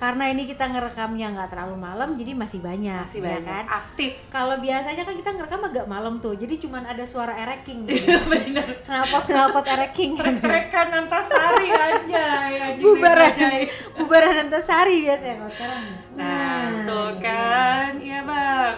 karena 0.00 0.32
ini 0.32 0.48
kita 0.48 0.64
ngerekamnya 0.64 1.28
nggak 1.30 1.48
terlalu 1.52 1.76
malam, 1.76 2.16
jadi 2.16 2.32
masih 2.32 2.64
banyak, 2.64 3.04
Masih 3.04 3.20
ya 3.20 3.36
banyak. 3.36 3.44
kan? 3.44 3.64
Aktif. 3.68 4.12
Kalau 4.32 4.56
biasanya 4.56 5.04
kan 5.04 5.12
kita 5.12 5.30
ngerekam 5.36 5.60
agak 5.62 5.86
malam 5.86 6.16
tuh, 6.18 6.32
jadi 6.32 6.56
cuman 6.56 6.88
ada 6.88 7.04
suara 7.04 7.36
ereking. 7.36 7.84
Iya 7.92 8.18
benar. 8.24 8.66
Knalpot 8.82 9.24
knalpot 9.28 9.66
ereking. 9.68 10.16
Rekan 10.40 10.88
Antasari 10.90 11.68
aja 11.68 12.26
ya 12.48 12.66
Bubaran, 12.80 13.32
bubaran 13.94 14.36
antasari 14.42 15.04
biasanya 15.04 15.36
kalau 15.38 15.52
sekarang. 15.52 15.84
Nah, 16.16 16.64
tuh 16.88 17.10
kan, 17.20 17.90
iya 18.00 18.24
bang. 18.24 18.76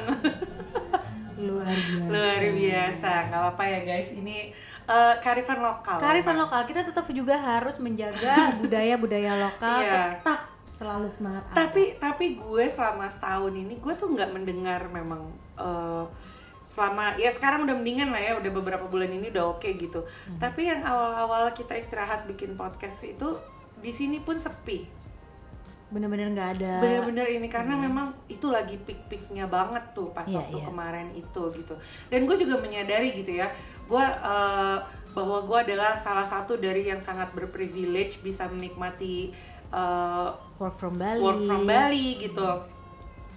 luar 1.38 1.66
biasa. 1.70 2.08
Luar 2.10 2.42
biasa, 2.50 3.10
nggak 3.30 3.40
apa-apa 3.40 3.64
ya 3.64 3.80
guys. 3.84 4.08
Ini 4.10 4.36
eh, 4.86 5.14
kearifan 5.18 5.58
lokal. 5.58 5.96
Kearifan 5.96 6.34
Bang. 6.34 6.42
lokal 6.44 6.60
kita 6.64 6.80
tetap 6.80 7.06
juga 7.08 7.34
harus 7.34 7.76
menjaga 7.78 8.34
budaya-budaya 8.60 9.32
lokal 9.40 9.78
Iya. 9.80 10.18
tetap 10.18 10.40
selalu 10.66 11.06
semangat. 11.06 11.46
Tapi 11.48 11.96
tapi 11.96 12.34
gue 12.34 12.64
selama 12.66 13.06
setahun 13.06 13.52
ini 13.52 13.76
gue 13.76 13.94
tuh 13.94 14.08
nggak 14.08 14.30
mendengar 14.30 14.84
memang 14.88 15.22
eh, 15.54 16.04
selama 16.62 17.12
ya 17.14 17.28
sekarang 17.28 17.62
udah 17.62 17.74
mendingan 17.74 18.08
lah 18.08 18.18
ya 18.18 18.32
udah 18.34 18.50
beberapa 18.50 18.84
bulan 18.84 19.08
ini 19.08 19.28
udah 19.28 19.52
oke 19.52 19.68
gitu. 19.70 20.00
Hmm. 20.00 20.38
Tapi 20.38 20.66
yang 20.66 20.80
awal-awal 20.82 21.52
kita 21.52 21.74
istirahat 21.74 22.24
bikin 22.24 22.54
podcast 22.54 23.04
itu 23.04 23.36
di 23.76 23.90
sini 23.90 24.18
pun 24.18 24.36
sepi. 24.36 25.04
bener-bener 25.86 26.26
nggak 26.28 26.50
ada. 26.58 26.82
bener-bener 26.82 27.22
ini 27.30 27.46
karena 27.46 27.78
memang 27.78 28.10
itu 28.26 28.50
lagi 28.50 28.74
peak-peaknya 28.76 29.46
banget 29.46 29.94
tuh 29.94 30.10
pas 30.10 30.26
Iya, 30.26 30.42
waktu 30.42 30.58
iya. 30.58 30.66
kemarin 30.66 31.08
itu 31.14 31.42
gitu 31.54 31.74
dan 32.08 32.20
gue 32.24 32.34
juga 32.34 32.58
menyadari 32.58 33.14
gitu 33.14 33.30
ya 33.36 33.46
gue 33.84 34.04
eh, 34.04 34.78
bahwa 35.10 35.38
gue 35.40 35.58
adalah 35.62 35.94
salah 35.94 36.24
satu 36.24 36.56
dari 36.56 36.84
yang 36.84 36.98
sangat 36.98 37.30
berprivilege 37.30 38.18
bisa 38.20 38.46
menikmati 38.46 39.30
eh, 39.68 40.28
work 40.56 40.74
from 40.74 40.94
Bali. 40.94 41.20
work 41.20 41.40
from 41.42 41.62
Bali 41.64 42.18
gitu 42.18 42.48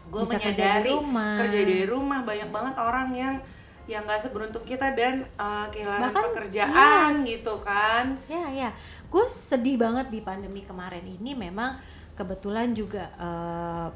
gue 0.08 0.22
Bisa 0.24 0.39
kerja 0.39 0.48
menyadari 0.80 0.88
di 0.88 0.94
rumah. 0.94 1.36
kerja 1.36 1.60
dari 1.60 1.86
rumah 1.86 2.20
banyak 2.24 2.48
banget 2.48 2.75
orang 2.77 3.10
yang 3.12 3.36
yang 3.88 4.04
nggak 4.04 4.20
seberuntung 4.20 4.63
kita 4.63 4.92
dan 4.92 5.24
eh, 5.24 5.66
kehilangan 5.70 6.12
Bahkan, 6.12 6.24
pekerjaan 6.32 7.12
yes. 7.13 7.24
gitu 7.25 7.54
kan 7.62 8.06
Ya 8.25 8.46
ya, 8.50 8.70
gue 9.08 9.25
sedih 9.27 9.75
banget 9.75 10.08
di 10.08 10.20
pandemi 10.20 10.60
kemarin 10.60 11.04
ini. 11.04 11.32
Memang 11.32 11.75
kebetulan 12.13 12.72
juga 12.72 13.08
eh, 13.13 13.88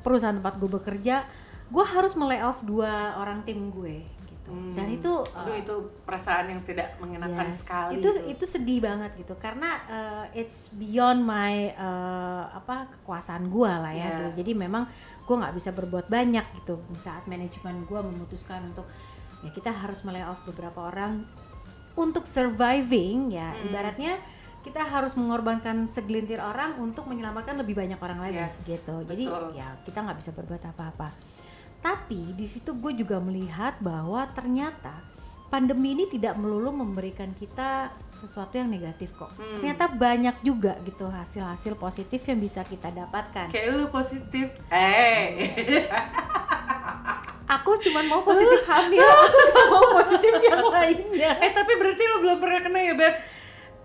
perusahaan 0.00 0.32
tempat 0.32 0.56
gue 0.56 0.70
bekerja, 0.72 1.22
gue 1.66 1.84
harus 1.84 2.14
melay-off 2.14 2.62
dua 2.62 3.14
orang 3.18 3.42
tim 3.44 3.70
gue. 3.70 4.02
Gitu. 4.40 4.56
Dan 4.72 4.88
Hmm. 4.88 4.96
itu 4.96 5.12
Aduh, 5.36 5.52
eh, 5.52 5.60
itu 5.60 5.74
perasaan 6.02 6.48
yang 6.48 6.60
tidak 6.64 6.96
mengenakan 6.96 7.52
Yes, 7.52 7.60
sekali 7.60 8.00
itu 8.00 8.08
tuh. 8.08 8.24
itu 8.24 8.44
sedih 8.48 8.80
banget 8.80 9.12
gitu 9.14 9.36
karena 9.36 9.70
uh, 9.84 10.24
it's 10.32 10.72
beyond 10.72 11.20
my 11.20 11.76
uh, 11.76 12.48
apa 12.50 12.88
kekuasaan 12.98 13.52
gua 13.52 13.84
lah 13.84 13.92
ya 13.92 14.08
Yeah. 14.10 14.32
jadi 14.34 14.56
memang 14.56 14.88
gua 15.28 15.44
nggak 15.44 15.54
bisa 15.54 15.70
berbuat 15.70 16.08
banyak 16.08 16.42
gitu 16.56 16.80
di 16.88 16.96
saat 16.96 17.28
manajemen 17.28 17.84
gua 17.84 18.00
memutuskan 18.00 18.64
untuk 18.64 18.88
ya 19.44 19.52
kita 19.52 19.70
harus 19.70 20.00
off 20.02 20.40
beberapa 20.42 20.88
orang 20.88 21.28
untuk 21.94 22.24
surviving 22.24 23.30
ya 23.30 23.52
Hmm. 23.52 23.68
ibaratnya 23.68 24.16
kita 24.60 24.84
harus 24.84 25.16
mengorbankan 25.16 25.88
segelintir 25.88 26.36
orang 26.36 26.76
untuk 26.76 27.08
menyelamatkan 27.08 27.56
lebih 27.56 27.76
banyak 27.76 27.96
orang 27.96 28.20
lagi 28.20 28.40
Yes, 28.40 28.64
gitu 28.64 29.04
jadi 29.04 29.24
betul. 29.24 29.52
ya 29.52 29.68
kita 29.84 29.98
nggak 30.00 30.16
bisa 30.16 30.30
berbuat 30.32 30.64
apa-apa 30.64 31.08
tapi 31.80 32.36
di 32.36 32.44
situ 32.44 32.76
gue 32.76 32.92
juga 32.92 33.16
melihat 33.18 33.80
bahwa 33.80 34.28
ternyata 34.36 35.00
pandemi 35.50 35.98
ini 35.98 36.06
tidak 36.06 36.38
melulu 36.38 36.70
memberikan 36.70 37.34
kita 37.34 37.90
sesuatu 37.98 38.54
yang 38.54 38.70
negatif 38.70 39.10
kok. 39.18 39.34
Hmm. 39.34 39.58
Ternyata 39.58 39.90
banyak 39.90 40.36
juga 40.46 40.78
gitu 40.86 41.10
hasil-hasil 41.10 41.74
positif 41.74 42.22
yang 42.22 42.38
bisa 42.38 42.62
kita 42.62 42.94
dapatkan. 42.94 43.50
kayak 43.50 43.74
lu 43.74 43.90
positif 43.90 44.54
eh 44.70 45.26
Aku 47.50 47.74
cuman 47.82 48.06
mau 48.06 48.22
positif 48.22 48.62
hamil, 48.70 49.02
aku 49.02 49.38
gak 49.50 49.66
mau 49.74 49.84
positif 49.98 50.32
yang 50.38 50.62
lainnya. 50.70 51.30
eh 51.42 51.50
tapi 51.50 51.74
berarti 51.74 52.02
lu 52.06 52.16
belum 52.22 52.38
pernah 52.38 52.60
kena 52.62 52.78
ya 52.78 52.94
beb 52.94 53.14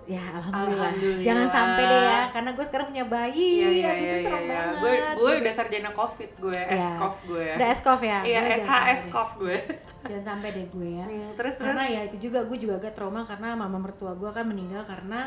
Ya 0.06 0.22
alhamdulillah. 0.32 0.94
Alhamdulillah. 0.94 1.26
Jangan 1.26 1.48
sampai 1.50 1.84
deh 1.84 1.98
ya, 2.00 2.20
karena 2.30 2.50
gue 2.54 2.66
sekarang 2.66 2.88
punya 2.88 3.06
bayi. 3.06 3.34
iya 3.58 3.70
iya 3.70 3.72
iya 3.72 3.92
iya 3.92 4.18
serem 4.22 4.38
iya. 4.40 4.50
banget. 4.54 4.76
gue 4.78 4.92
gue 4.94 5.32
gitu. 5.32 5.42
udah 5.42 5.54
sarjana 5.54 5.90
covid 5.92 6.32
gue 6.38 6.60
Ya. 6.62 6.78
S-Cov 6.78 7.16
gue 7.26 7.46
Udah 7.58 7.68
SCOV 7.72 8.02
ya. 8.04 8.20
iya 8.22 8.40
Gue 8.40 8.50
jangan 8.52 8.62
SHS 8.62 8.70
sampai 9.02 9.12
Cov 9.12 9.30
gue. 9.36 9.58
Jangan 10.06 10.24
sampai 10.24 10.50
deh 10.52 10.66
gue 10.70 10.90
ya. 10.94 11.06
Hmm, 11.06 11.30
terus 11.34 11.54
terus 11.56 11.56
karena 11.58 11.84
ya 11.86 12.02
itu 12.04 12.18
juga 12.22 12.40
gue 12.44 12.58
juga 12.58 12.74
agak 12.78 12.94
trauma 12.94 13.22
karena 13.24 13.50
mama 13.54 13.78
mertua 13.80 14.14
gue 14.14 14.30
kan 14.30 14.46
meninggal 14.46 14.86
karena 14.86 15.20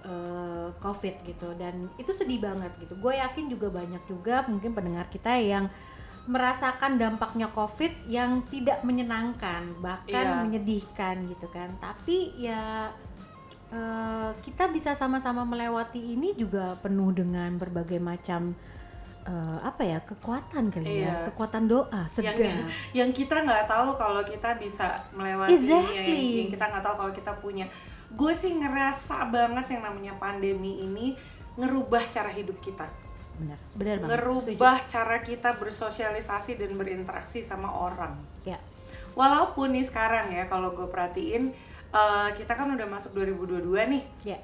eh, 0.00 0.68
covid 0.78 1.14
gitu 1.22 1.48
dan 1.54 1.74
itu 1.96 2.08
sedih 2.10 2.40
banget 2.40 2.72
gitu 2.76 2.92
gue 2.94 3.12
yakin 3.14 3.44
juga 3.48 3.68
banyak 3.68 4.02
juga 4.04 4.44
mungkin 4.44 4.72
pendengar 4.72 5.08
kita 5.08 5.36
yang 5.36 5.68
merasakan 6.24 6.96
dampaknya 6.96 7.52
covid 7.52 7.92
yang 8.08 8.40
tidak 8.48 8.80
menyenangkan 8.80 9.68
bahkan 9.80 10.24
Iya. 10.24 10.40
menyedihkan 10.40 11.28
gitu 11.28 11.48
kan 11.48 11.76
tapi 11.76 12.32
ya 12.40 12.88
eh, 13.74 14.30
kita 14.40 14.70
bisa 14.70 14.94
sama-sama 14.94 15.42
melewati 15.42 15.98
ini 15.98 16.32
juga 16.32 16.78
penuh 16.78 17.10
dengan 17.10 17.50
berbagai 17.58 17.98
macam 17.98 18.54
eh, 19.24 19.58
apa 19.60 19.82
ya 19.82 19.98
kekuatan 20.04 20.70
kali 20.70 20.84
ya 20.84 20.92
Iya. 21.04 21.14
kekuatan 21.32 21.64
doa 21.66 21.88
yang 21.90 22.36
sedang 22.36 22.68
yang 22.92 23.10
kita 23.10 23.42
nggak 23.42 23.64
tahu 23.66 23.96
kalau 23.96 24.22
kita 24.22 24.54
bisa 24.56 24.94
melewati 25.10 25.50
ini, 25.50 25.58
Exactly. 25.58 25.96
yang, 25.98 26.36
yang 26.44 26.48
kita 26.52 26.64
nggak 26.70 26.84
tahu 26.84 26.94
kalau 27.02 27.12
kita 27.12 27.32
punya 27.40 27.66
gue 28.14 28.32
sih 28.32 28.52
ngerasa 28.54 29.26
banget 29.26 29.74
yang 29.74 29.82
namanya 29.82 30.14
pandemi 30.14 30.86
ini 30.86 31.06
ngerubah 31.56 32.04
cara 32.06 32.30
hidup 32.30 32.60
kita 32.60 32.86
benar 33.34 33.58
benar 33.74 33.96
banget 33.98 34.10
ngerubah 34.14 34.76
cara 34.86 35.16
kita 35.18 35.50
bersosialisasi 35.58 36.54
dan 36.54 36.70
berinteraksi 36.78 37.42
sama 37.42 37.66
orang 37.66 38.14
Setuju. 38.38 38.54
ya 38.54 38.58
walaupun 39.14 39.74
nih 39.74 39.82
sekarang 39.82 40.30
ya 40.30 40.46
kalau 40.46 40.70
gue 40.70 40.86
perhatiin 40.86 41.50
eh, 41.94 42.28
kita 42.34 42.52
kan 42.52 42.68
udah 42.74 42.86
masuk 42.90 43.14
2022 43.14 43.92
nih. 43.94 44.04
Ya. 44.26 44.38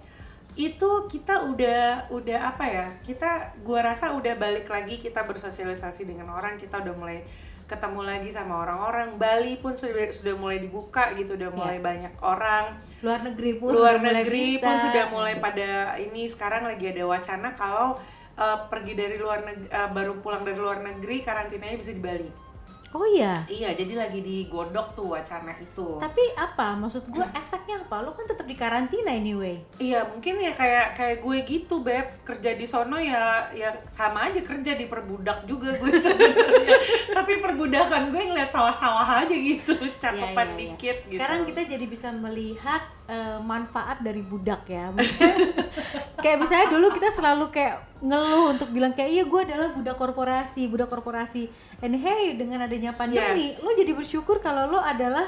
Itu 0.54 1.06
kita 1.06 1.46
udah 1.46 2.10
udah 2.10 2.38
apa 2.54 2.64
ya 2.66 2.86
kita 3.06 3.54
gua 3.62 3.90
rasa 3.90 4.14
udah 4.14 4.34
balik 4.34 4.66
lagi 4.66 4.98
kita 4.98 5.22
bersosialisasi 5.22 6.06
dengan 6.06 6.30
orang 6.34 6.58
kita 6.58 6.82
udah 6.82 6.94
mulai 6.94 7.22
ketemu 7.70 8.02
lagi 8.02 8.30
sama 8.34 8.66
orang-orang. 8.66 9.14
Bali 9.14 9.62
pun 9.62 9.78
sudah 9.78 10.10
sudah 10.10 10.34
mulai 10.34 10.58
dibuka 10.58 11.14
gitu 11.14 11.38
udah 11.38 11.50
mulai 11.54 11.78
banyak 11.78 12.14
orang. 12.18 12.78
Luar 13.02 13.22
negeri 13.22 13.62
pun 13.62 13.70
luar 13.70 13.98
udah 13.98 14.02
mulai 14.02 14.14
negeri 14.26 14.46
bisa. 14.58 14.64
pun 14.66 14.74
sudah 14.90 15.04
mulai 15.10 15.34
pada 15.38 15.70
ini 16.02 16.26
sekarang 16.26 16.66
lagi 16.66 16.90
ada 16.90 17.06
wacana 17.06 17.54
kalau 17.54 17.94
eh, 18.34 18.58
pergi 18.66 18.92
dari 18.98 19.16
luar 19.22 19.46
negeri 19.46 19.70
baru 19.70 20.18
pulang 20.18 20.42
dari 20.42 20.58
luar 20.58 20.82
negeri 20.82 21.22
karantinanya 21.22 21.78
bisa 21.78 21.94
di 21.94 22.02
Bali 22.02 22.49
oh 22.90 23.06
iya? 23.06 23.34
Iya 23.46 23.70
jadi 23.74 23.94
lagi 23.94 24.18
digodok 24.18 24.98
tuh 24.98 25.14
wacana 25.14 25.54
itu. 25.62 25.98
Tapi 26.02 26.22
apa? 26.34 26.74
Maksud 26.74 27.06
gue 27.06 27.22
efeknya 27.40 27.86
apa? 27.86 28.02
Lo 28.02 28.10
kan 28.10 28.26
tetap 28.26 28.46
di 28.46 28.58
karantina 28.58 29.14
anyway. 29.14 29.62
Iya 29.78 30.02
mungkin 30.10 30.42
ya 30.42 30.50
kayak 30.50 30.98
kayak 30.98 31.16
gue 31.22 31.36
gitu 31.46 31.86
beb. 31.86 32.06
Kerja 32.26 32.58
di 32.58 32.66
sono 32.66 32.98
ya 32.98 33.46
ya 33.54 33.70
sama 33.86 34.26
aja 34.30 34.42
kerja 34.42 34.74
di 34.74 34.90
perbudak 34.90 35.46
juga 35.46 35.70
gue 35.78 35.94
sebenarnya. 36.04 36.76
Tapi 37.14 37.32
perbudakan 37.38 38.10
gue 38.10 38.22
ngeliat 38.34 38.50
sawah-sawah 38.50 39.22
aja 39.22 39.34
gitu 39.34 39.74
cakepan 40.02 40.10
Iya, 40.10 40.34
iya, 40.34 40.42
iya. 40.42 40.58
dikit 40.74 40.96
gitu. 41.06 41.14
Sekarang 41.18 41.40
kita 41.46 41.60
jadi 41.70 41.84
bisa 41.86 42.08
melihat 42.10 42.82
eh, 43.06 43.38
manfaat 43.38 44.02
dari 44.02 44.22
budak 44.26 44.66
ya. 44.66 44.90
Maksudnya, 44.90 45.34
kayak 46.24 46.38
misalnya 46.42 46.66
dulu 46.74 46.90
kita 46.90 47.08
selalu 47.14 47.54
kayak 47.54 47.90
ngeluh 48.00 48.56
untuk 48.56 48.72
bilang 48.72 48.96
kayak 48.96 49.10
iya 49.12 49.24
gue 49.28 49.40
adalah 49.44 49.68
budak 49.76 49.96
korporasi 50.00 50.72
budak 50.72 50.88
korporasi 50.88 51.52
and 51.80 51.96
hey 51.96 52.34
dengan 52.34 52.60
adanya 52.60 52.92
pandemi 52.92 53.50
Yes. 53.50 53.60
lo 53.60 53.72
jadi 53.72 53.92
bersyukur 53.92 54.38
kalau 54.38 54.66
lo 54.66 54.78
adalah 54.78 55.26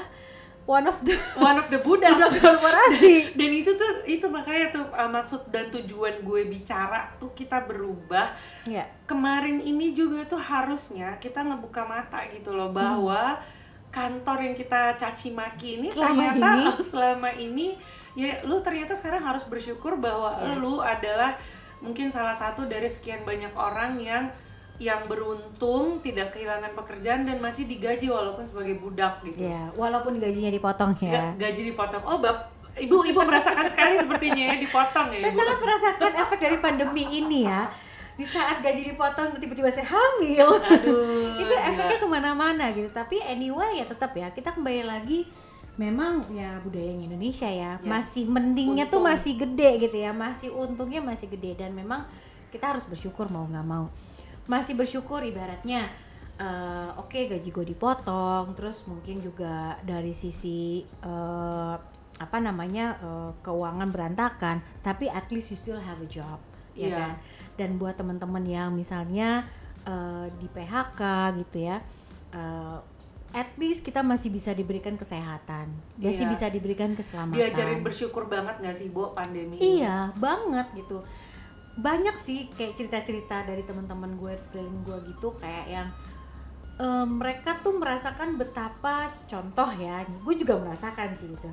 one 0.63 0.85
of 0.85 0.95
the 1.01 1.11
one 1.41 1.55
of 1.55 1.67
the 1.67 1.77
budak 1.77 2.13
budak 2.15 2.31
korporasi 2.33 3.13
dan 3.37 3.49
itu 3.51 3.73
tuh 3.73 4.05
itu 4.05 4.25
makanya 4.27 4.71
tuh 4.71 4.85
uh, 4.89 5.07
maksud 5.07 5.49
dan 5.49 5.67
tujuan 5.69 6.21
gue 6.21 6.41
bicara 6.45 7.11
tuh 7.17 7.33
kita 7.33 7.59
berubah 7.61 8.31
ya 8.63 8.85
kemarin 9.03 9.59
ini 9.59 9.91
juga 9.91 10.23
tuh 10.23 10.39
harusnya 10.39 11.17
kita 11.17 11.41
ngebuka 11.41 11.83
mata 11.83 12.23
gitu 12.29 12.51
loh 12.51 12.69
bahwa 12.69 13.35
kantor 13.89 14.41
yang 14.41 14.55
kita 14.55 14.95
caci 14.95 15.29
maki 15.29 15.77
ini 15.77 15.87
Selama 15.89 16.31
ternyata 16.31 16.49
ini. 16.49 16.65
selama 16.81 17.29
ini 17.31 17.67
ya 18.13 18.41
lu 18.41 18.57
ternyata 18.59 18.93
sekarang 18.93 19.21
harus 19.21 19.43
bersyukur 19.43 19.97
bahwa 19.97 20.33
Yes. 20.39 20.57
lu 20.57 20.79
adalah 20.79 21.37
mungkin 21.77 22.07
salah 22.07 22.33
satu 22.33 22.63
dari 22.63 22.87
sekian 22.87 23.21
banyak 23.21 23.51
orang 23.51 23.99
yang 23.99 24.31
yang 24.77 25.05
beruntung 25.05 26.01
tidak 26.01 26.33
kehilangan 26.33 26.73
pekerjaan 26.73 27.23
dan 27.23 27.37
masih 27.37 27.65
digaji 27.65 28.09
walaupun 28.09 28.41
sebagai 28.41 28.75
budak 28.75 29.21
gitu. 29.21 29.37
Ya, 29.39 29.69
walaupun 29.73 30.17
gajinya 30.17 30.49
dipotong 30.49 30.97
ya. 30.97 31.33
Ga- 31.33 31.47
Gaji 31.47 31.61
dipotong. 31.69 32.01
Oh, 32.03 32.17
Bap, 32.17 32.49
Ibu 32.73 33.05
ibu 33.05 33.21
merasakan 33.21 33.69
sekali 33.69 34.01
sepertinya 34.01 34.49
ya 34.49 34.55
dipotong 34.57 35.13
ya. 35.13 35.21
Saya 35.21 35.29
Ibu. 35.29 35.39
sangat 35.39 35.57
merasakan 35.61 36.11
efek 36.19 36.39
dari 36.41 36.57
pandemi 36.57 37.05
ini 37.05 37.45
ya. 37.45 37.69
Di 38.13 38.25
saat 38.25 38.61
gaji 38.61 38.81
dipotong 38.89 39.37
tiba-tiba 39.37 39.69
saya 39.69 39.85
hamil. 39.85 40.57
Aduh. 40.57 41.37
itu 41.41 41.53
efeknya 41.53 41.97
ke 41.97 42.07
mana-mana 42.07 42.73
gitu. 42.73 42.89
Tapi 42.89 43.21
anyway 43.21 43.77
ya 43.77 43.85
tetap 43.85 44.09
ya 44.13 44.29
kita 44.29 44.49
kembali 44.51 44.89
lagi 44.89 45.29
memang 45.73 46.25
ya 46.29 46.57
budayanya 46.61 47.09
Indonesia 47.09 47.45
ya 47.45 47.77
Yes. 47.77 47.85
masih 47.85 48.25
mendingnya 48.25 48.85
tuh 48.85 49.01
Untung. 49.01 49.09
masih 49.09 49.33
gede 49.35 49.69
gitu 49.79 49.97
ya 49.99 50.13
masih 50.13 50.49
untungnya 50.49 51.01
masih 51.01 51.25
gede 51.27 51.53
dan 51.55 51.73
memang 51.73 52.05
kita 52.49 52.69
harus 52.69 52.85
bersyukur 52.85 53.25
mau 53.27 53.41
nggak 53.43 53.65
mau 53.65 53.89
masih 54.45 54.73
bersyukur 54.73 55.21
ibaratnya 55.21 55.87
eh, 56.35 56.89
oke 56.95 57.29
gaji 57.29 57.49
gue 57.49 57.65
dipotong 57.69 58.51
terus 58.53 58.83
mungkin 58.85 59.19
juga 59.19 59.75
dari 59.81 60.11
sisi 60.11 60.81
eh, 60.83 61.75
apa 62.13 62.37
namanya 62.39 62.97
eh, 62.97 63.31
keuangan 63.39 63.89
berantakan 63.89 64.59
tapi 64.79 65.07
at 65.07 65.29
least 65.29 65.49
you 65.49 65.57
still 65.57 65.79
have 65.79 65.97
a 65.97 66.07
job 66.07 66.37
ya 66.73 66.89
Iya. 66.89 66.97
kan 66.97 67.11
dan 67.53 67.69
buat 67.77 67.93
teman-teman 67.93 68.43
yang 68.43 68.69
misalnya 68.73 69.45
eh, 69.83 70.25
di 70.35 70.47
PHK 70.47 71.01
gitu 71.39 71.69
ya 71.69 71.77
eh, 72.33 72.77
at 73.33 73.49
least 73.57 73.81
kita 73.81 74.05
masih 74.05 74.29
bisa 74.29 74.53
diberikan 74.53 74.93
kesehatan 74.93 75.69
masih 75.97 76.25
Iya. 76.25 76.31
bisa 76.33 76.45
diberikan 76.49 76.93
keselamatan 76.93 77.37
diajarin 77.39 77.81
bersyukur 77.81 78.29
banget 78.29 78.61
gak 78.61 78.75
sih 78.75 78.89
Bu 78.89 79.09
pandemi? 79.13 79.57
Iya, 79.57 80.13
banget 80.13 80.69
gitu. 80.77 81.01
Banyak 81.73 82.15
sih 82.15 82.49
kayak 82.53 82.75
cerita-cerita 82.75 83.43
dari 83.43 83.61
teman-teman 83.61 84.13
gue 84.13 84.33
sekeliling 84.35 84.81
gue 84.83 84.97
gitu 85.09 85.33
kayak 85.35 85.65
yang 85.65 85.87
eh, 86.75 87.05
mereka 87.05 87.57
tuh 87.59 87.77
merasakan 87.77 88.35
betapa 88.35 89.09
contoh 89.25 89.69
ya, 89.75 90.01
gue 90.05 90.33
juga 90.35 90.57
merasakan 90.57 91.13
sih 91.13 91.29
gitu. 91.29 91.49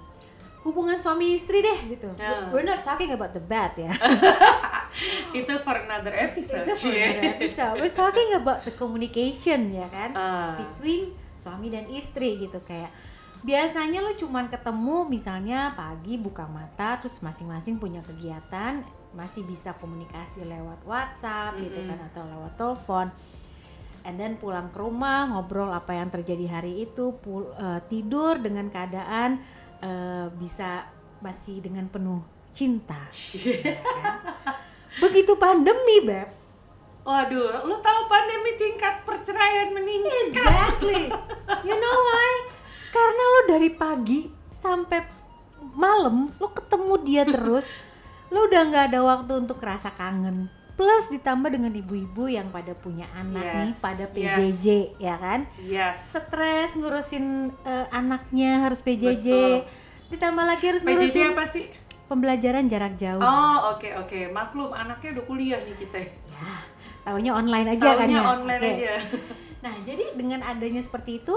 Hubungan 0.60 1.00
suami 1.00 1.32
istri 1.32 1.64
deh 1.64 1.88
gitu. 1.88 2.12
Ya. 2.20 2.52
We're 2.52 2.64
not 2.64 2.84
talking 2.84 3.08
about 3.10 3.32
the 3.32 3.40
bad 3.40 3.72
ya. 3.74 3.96
Itu 5.32 5.56
for 5.56 5.72
another 5.72 6.12
episode. 6.12 6.68
Itu 6.68 6.76
sebenarnya 6.76 7.40
bisa. 7.40 7.72
We're 7.72 7.88
talking 7.88 8.36
about 8.36 8.60
the 8.68 8.74
communication 8.74 9.72
ya 9.72 9.88
kan 9.88 10.12
Ah. 10.12 10.52
between 10.60 11.16
suami 11.32 11.72
dan 11.72 11.88
istri 11.88 12.36
gitu 12.36 12.60
kayak 12.60 12.92
biasanya 13.40 14.04
lo 14.04 14.12
cuman 14.12 14.52
ketemu 14.52 15.08
misalnya 15.08 15.72
pagi 15.72 16.20
buka 16.20 16.44
mata 16.44 17.00
terus 17.00 17.16
masing-masing 17.24 17.80
punya 17.80 18.04
kegiatan 18.04 18.84
masih 19.10 19.42
bisa 19.42 19.74
komunikasi 19.74 20.46
lewat 20.46 20.86
WhatsApp 20.86 21.58
gitu 21.58 21.82
kan 21.82 21.98
atau 22.10 22.22
lewat 22.30 22.52
telepon 22.54 23.06
and 24.06 24.16
then 24.16 24.38
pulang 24.40 24.70
ke 24.70 24.78
rumah 24.80 25.28
ngobrol 25.28 25.68
apa 25.74 25.98
yang 25.98 26.08
terjadi 26.08 26.46
hari 26.60 26.86
itu 26.88 27.12
pul- 27.20 27.52
eh, 27.58 27.80
tidur 27.90 28.38
dengan 28.38 28.70
keadaan 28.70 29.42
eh, 29.82 30.26
bisa 30.38 30.88
masih 31.20 31.60
dengan 31.60 31.90
penuh 31.90 32.22
cinta 32.54 33.10
kan? 33.10 34.14
begitu 35.02 35.36
pandemi 35.38 36.06
beb 36.06 36.40
Waduh, 37.00 37.64
lu 37.64 37.80
tahu 37.80 38.00
pandemi 38.12 38.60
tingkat 38.60 39.02
perceraian 39.08 39.72
meningkat. 39.72 40.28
Exactly. 40.28 41.08
You 41.64 41.72
know 41.72 41.96
why? 41.96 42.32
Karena 42.92 43.22
lo 43.24 43.40
dari 43.48 43.70
pagi 43.72 44.28
sampai 44.52 45.00
malam 45.80 46.28
lo 46.36 46.52
ketemu 46.52 46.94
dia 47.00 47.22
terus, 47.24 47.64
lo 48.30 48.46
udah 48.46 48.62
nggak 48.70 48.84
ada 48.94 49.00
waktu 49.02 49.32
untuk 49.46 49.58
rasa 49.62 49.90
kangen. 49.94 50.46
Plus 50.78 51.12
ditambah 51.12 51.52
dengan 51.52 51.76
ibu-ibu 51.76 52.30
yang 52.30 52.48
pada 52.48 52.72
punya 52.72 53.04
anak 53.12 53.44
Yes, 53.44 53.56
nih, 53.60 53.72
pada 53.84 54.04
yes. 54.08 54.12
PJJ 54.16 54.66
ya 54.96 55.16
kan? 55.20 55.40
Yes. 55.60 56.16
Stres 56.16 56.72
ngurusin 56.72 57.52
eh, 57.68 57.86
anaknya 57.92 58.64
harus 58.64 58.80
PJJ. 58.80 59.28
Betul. 59.28 59.54
Ditambah 60.08 60.44
lagi 60.48 60.64
harus 60.72 60.82
PJJ 60.82 60.96
ngurusin 60.96 61.30
apa 61.36 61.44
sih? 61.44 61.66
pembelajaran 62.10 62.66
jarak 62.66 62.98
jauh. 62.98 63.22
Oh, 63.22 63.78
oke 63.78 63.86
oke. 64.02 64.34
Maklum 64.34 64.74
anaknya 64.74 65.14
udah 65.14 65.24
kuliah 65.30 65.60
nih 65.62 65.78
kita. 65.78 65.98
Ya, 66.02 66.58
taunya 67.06 67.30
online 67.30 67.78
aja 67.78 67.94
kan 67.94 68.10
ya. 68.10 68.22
online 68.26 68.58
Oke. 68.58 68.70
aja. 68.82 68.92
Nah, 69.62 69.74
jadi 69.86 70.04
dengan 70.18 70.42
adanya 70.42 70.82
seperti 70.82 71.22
itu, 71.22 71.36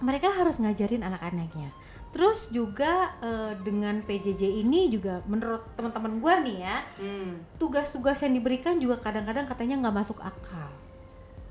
mereka 0.00 0.32
harus 0.32 0.56
ngajarin 0.56 1.04
anak-anaknya. 1.04 1.68
Terus 2.14 2.46
juga 2.48 3.10
eh, 3.18 3.58
dengan 3.60 3.98
PJJ 4.00 4.62
ini 4.62 4.86
juga 4.86 5.18
menurut 5.26 5.66
teman-teman 5.74 6.22
gue 6.22 6.34
nih 6.46 6.56
ya, 6.62 6.76
Hmm. 6.96 7.42
tugas-tugas 7.58 8.22
yang 8.22 8.32
diberikan 8.32 8.78
juga 8.78 8.94
kadang-kadang 8.96 9.44
katanya 9.44 9.82
nggak 9.82 9.96
masuk 9.98 10.22
akal. 10.22 10.70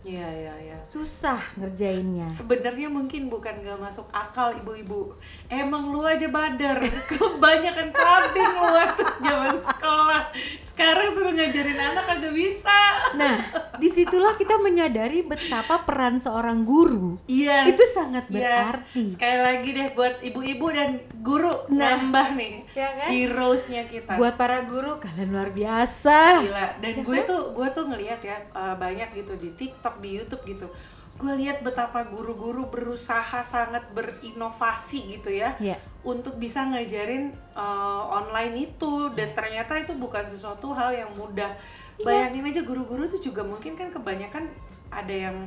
Iya 0.04 0.28
iya 0.28 0.54
iya. 0.60 0.78
Susah 0.78 1.40
ngerjainnya. 1.56 2.28
Sebenarnya 2.28 2.88
mungkin 2.88 3.28
bukan 3.28 3.56
gak 3.58 3.80
masuk 3.80 4.04
akal 4.12 4.52
ibu-ibu. 4.54 5.16
Emang 5.48 5.88
lu 5.90 6.04
aja 6.04 6.28
badar. 6.28 6.76
Kebanyakan 7.10 7.88
clubbing 7.90 8.52
lu 8.54 8.68
waktu 8.70 9.04
zaman 9.22 9.56
sekolah. 9.58 10.22
Sekarang 10.60 11.08
suruh 11.10 11.32
ngajarin 11.32 11.80
anak 11.80 12.04
kagak 12.04 12.34
bisa. 12.34 12.78
Nah, 13.16 13.48
di 13.78 13.88
situlah 13.88 14.36
kita 14.36 14.60
menyadari 14.60 15.24
betapa 15.24 15.82
peran 15.82 16.18
seorang 16.18 16.64
guru 16.64 17.16
Yes. 17.24 17.72
itu 17.72 17.84
sangat 17.90 18.28
yes. 18.28 18.36
berarti. 18.36 19.06
Sekali 19.16 19.40
lagi 19.40 19.70
deh 19.72 19.88
buat 19.94 20.20
ibu-ibu 20.20 20.68
dan 20.68 20.90
guru 21.20 21.64
Nah, 21.70 21.96
nambah 21.96 22.36
nih 22.36 22.54
ya 22.74 22.90
kan? 22.92 23.08
heroesnya 23.08 23.86
kita. 23.86 24.20
Buat 24.20 24.36
para 24.36 24.66
guru 24.66 25.00
kalian 25.00 25.32
luar 25.32 25.50
biasa. 25.50 26.44
Gila. 26.44 26.68
Dan 26.82 26.92
Ya 26.92 27.02
gue 27.02 27.18
kan? 27.18 27.26
tuh 27.26 27.42
gue 27.54 27.68
tuh 27.72 27.86
ngelihat 27.88 28.20
ya 28.20 28.38
uh, 28.52 28.76
banyak 28.76 29.08
gitu 29.14 29.38
di 29.38 29.54
TikTok, 29.54 29.93
di 30.00 30.18
YouTube 30.18 30.46
gitu. 30.48 30.68
Gue 31.14 31.30
lihat 31.38 31.62
betapa 31.62 32.02
guru-guru 32.10 32.74
berusaha 32.74 33.46
sangat 33.46 33.86
berinovasi 33.94 35.20
gitu 35.20 35.30
ya. 35.30 35.54
Iya. 35.62 35.78
Untuk 36.02 36.42
bisa 36.42 36.66
ngajarin 36.66 37.30
uh, 37.54 38.10
online 38.10 38.74
itu 38.74 39.14
dan 39.14 39.30
ternyata 39.38 39.78
itu 39.78 39.94
bukan 39.94 40.26
sesuatu 40.26 40.74
hal 40.74 40.90
yang 40.90 41.14
mudah. 41.14 41.54
Iya. 42.02 42.06
Bayangin 42.06 42.50
aja 42.50 42.62
guru-guru 42.66 43.06
tuh 43.06 43.22
juga 43.22 43.46
mungkin 43.46 43.78
kan 43.78 43.94
kebanyakan 43.94 44.50
ada 44.90 45.14
yang 45.14 45.38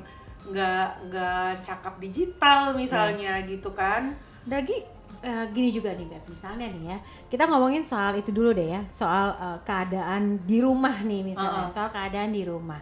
nggak 0.46 1.10
nggak 1.10 1.50
cakap 1.66 1.98
digital 1.98 2.70
misalnya 2.78 3.42
gitu 3.42 3.74
kan. 3.74 4.14
Dagi 4.46 4.78
eh, 5.26 5.44
gini 5.50 5.74
juga 5.74 5.90
nih 5.98 6.06
Beb, 6.06 6.22
misalnya 6.30 6.70
nih 6.70 6.94
ya, 6.94 6.98
kita 7.26 7.50
ngomongin 7.50 7.82
soal 7.82 8.14
itu 8.14 8.30
dulu 8.30 8.54
deh 8.54 8.70
ya, 8.70 8.86
soal 8.94 9.34
eh, 9.34 9.58
keadaan 9.66 10.38
di 10.46 10.62
rumah 10.62 11.02
nih 11.02 11.34
misalnya, 11.34 11.66
Uh-uh. 11.66 11.74
soal 11.74 11.90
keadaan 11.90 12.30
di 12.30 12.46
rumah. 12.46 12.78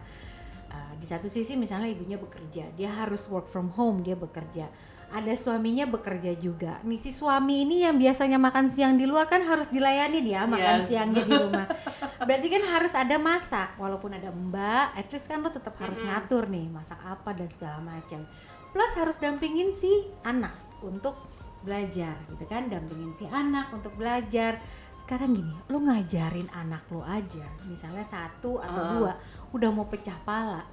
Di 0.95 1.05
satu 1.05 1.27
sisi 1.27 1.53
misalnya 1.53 1.87
ibunya 1.87 2.15
bekerja, 2.15 2.71
dia 2.73 2.89
harus 2.91 3.27
work 3.27 3.45
from 3.45 3.71
home, 3.73 4.01
dia 4.01 4.13
bekerja. 4.13 4.67
Ada 5.05 5.37
suaminya 5.37 5.85
bekerja 5.85 6.33
juga. 6.35 6.81
Nih 6.81 6.97
si 6.97 7.13
suami 7.13 7.61
ini 7.61 7.85
yang 7.85 7.95
biasanya 7.95 8.35
makan 8.35 8.73
siang 8.73 8.97
di 8.97 9.05
luar 9.05 9.29
kan 9.29 9.45
harus 9.45 9.69
dilayani 9.69 10.19
dia 10.19 10.43
makan 10.43 10.81
Yes. 10.81 10.87
siangnya 10.89 11.21
di 11.21 11.31
rumah. 11.31 11.67
Berarti 12.27 12.47
kan 12.49 12.63
harus 12.65 12.93
ada 12.97 13.15
masak, 13.15 13.77
walaupun 13.77 14.17
ada 14.17 14.33
mbak, 14.33 14.97
at 14.97 15.07
least 15.07 15.29
kan 15.29 15.39
lo 15.39 15.53
tetap 15.53 15.77
harus 15.77 16.01
ngatur 16.01 16.49
nih 16.49 16.67
masak 16.67 16.97
apa 17.05 17.31
dan 17.31 17.47
segala 17.47 17.77
macam. 17.79 18.25
Plus 18.73 18.91
harus 18.97 19.15
dampingin 19.15 19.71
si 19.71 19.87
anak 20.25 20.57
untuk 20.81 21.15
belajar 21.61 22.17
gitu 22.27 22.43
kan, 22.45 22.65
dampingin 22.67 23.13
si 23.13 23.29
anak 23.29 23.69
untuk 23.71 23.93
belajar. 23.95 24.57
Sekarang 24.95 25.31
gini, 25.31 25.53
lo 25.69 25.79
ngajarin 25.79 26.49
anak 26.51 26.81
lo 26.89 27.05
aja, 27.05 27.45
misalnya 27.69 28.01
satu 28.01 28.57
atau 28.57 28.81
Ah. 28.81 28.91
dua, 28.97 29.11
udah 29.53 29.69
mau 29.69 29.85
pecah 29.85 30.17
pala. 30.25 30.65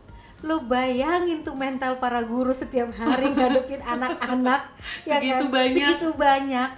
Lo 0.43 0.67
bayangin 0.67 1.47
tuh 1.47 1.55
mental 1.55 2.03
para 2.03 2.19
guru 2.27 2.51
setiap 2.51 2.91
hari 2.91 3.31
ngadepin 3.31 3.79
anak-anak 3.95 4.75
ya 5.07 5.23
Segitu 5.23 5.45
kan? 5.47 5.55
banyak. 5.55 5.77
Segitu 5.79 6.09
banyak. 6.19 6.71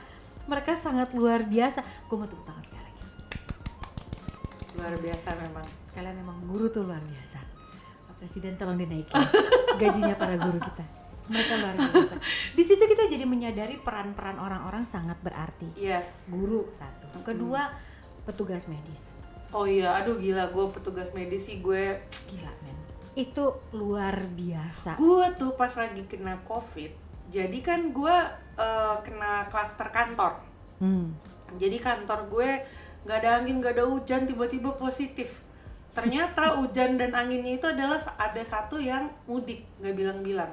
Mereka 0.44 0.72
sangat 0.76 1.08
luar 1.16 1.48
biasa. 1.48 1.80
Gue 2.04 2.16
mau 2.20 2.28
tepuk 2.28 2.44
tangan 2.44 2.60
sekali 2.60 2.84
lagi. 2.84 3.02
Luar 4.76 4.94
biasa 5.00 5.28
memang. 5.40 5.66
Kalian 5.94 6.16
emang 6.20 6.38
guru 6.44 6.68
tuh 6.68 6.84
luar 6.84 7.00
biasa. 7.00 7.40
Pak 8.04 8.14
Presiden 8.20 8.60
tolong 8.60 8.76
dinaikin 8.76 9.16
gajinya 9.80 10.12
para 10.14 10.36
guru 10.36 10.60
kita. 10.60 10.84
Mereka 11.24 11.52
luar 11.56 11.74
biasa. 11.80 12.14
Di 12.52 12.60
situ 12.60 12.84
kita 12.84 13.08
jadi 13.08 13.24
menyadari 13.24 13.80
peran-peran 13.80 14.36
orang-orang 14.36 14.84
sangat 14.84 15.16
berarti. 15.24 15.72
Yes. 15.72 16.28
Guru 16.28 16.68
satu, 16.68 17.08
kedua 17.24 17.72
petugas 18.28 18.68
medis. 18.68 19.16
Oh 19.48 19.64
iya, 19.64 19.96
aduh 19.96 20.20
gila 20.20 20.52
gue 20.52 20.64
petugas 20.68 21.14
medis 21.14 21.48
sih 21.48 21.64
gue 21.64 21.96
Gila 22.28 22.52
men. 22.60 22.76
Itu 23.14 23.62
luar 23.70 24.18
biasa. 24.34 24.98
gue 24.98 25.26
tuh 25.38 25.54
pas 25.54 25.70
lagi 25.70 26.02
kena 26.04 26.38
covid 26.42 26.90
jadi 27.30 27.58
kan 27.62 27.90
gue 27.90 28.16
eh, 28.58 28.96
kena 29.02 29.46
klaster 29.48 29.88
kantor 29.88 30.38
Hmm. 30.74 31.14
jadi 31.54 31.78
kantor 31.78 32.26
gue 32.26 32.50
nggak 33.06 33.18
ada 33.22 33.38
angin 33.38 33.62
nggak 33.62 33.78
ada 33.78 33.86
hujan 33.86 34.26
tiba-tiba 34.26 34.74
positif 34.74 35.46
ternyata 35.94 36.58
hujan 36.58 36.98
dan 36.98 37.14
anginnya 37.14 37.54
itu 37.54 37.66
adalah 37.70 37.94
ada 38.18 38.42
satu 38.42 38.82
yang 38.82 39.06
mudik 39.30 39.62
nggak 39.78 39.94
bilang-bilang 39.94 40.50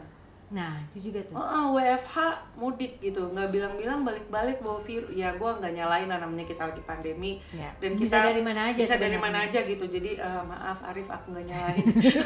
Nah, 0.52 0.84
itu 0.92 1.08
juga 1.10 1.24
tuh. 1.24 1.40
Oh, 1.40 1.80
WFH 1.80 2.16
mudik 2.60 3.00
gitu, 3.00 3.32
nggak 3.32 3.56
bilang-bilang 3.56 4.04
balik-balik 4.04 4.60
bawa 4.60 4.84
virus. 4.84 5.08
Ya 5.16 5.32
gue 5.32 5.48
nggak 5.48 5.72
nyalain 5.72 6.12
lah 6.12 6.20
namanya 6.20 6.44
kita 6.44 6.68
lagi 6.68 6.84
pandemi. 6.84 7.40
Ya, 7.56 7.72
Dan 7.80 7.96
bisa 7.96 8.20
kita 8.20 8.36
dari 8.36 8.42
mana 8.44 8.62
aja 8.68 8.80
Bisa 8.84 8.96
dari 9.00 9.16
mana 9.16 9.38
aja 9.48 9.60
gitu. 9.64 9.86
Jadi 9.88 10.20
eh, 10.20 10.44
maaf 10.44 10.84
Arif 10.84 11.08
aku 11.08 11.32
nggak 11.32 11.48
nyalain. 11.48 11.86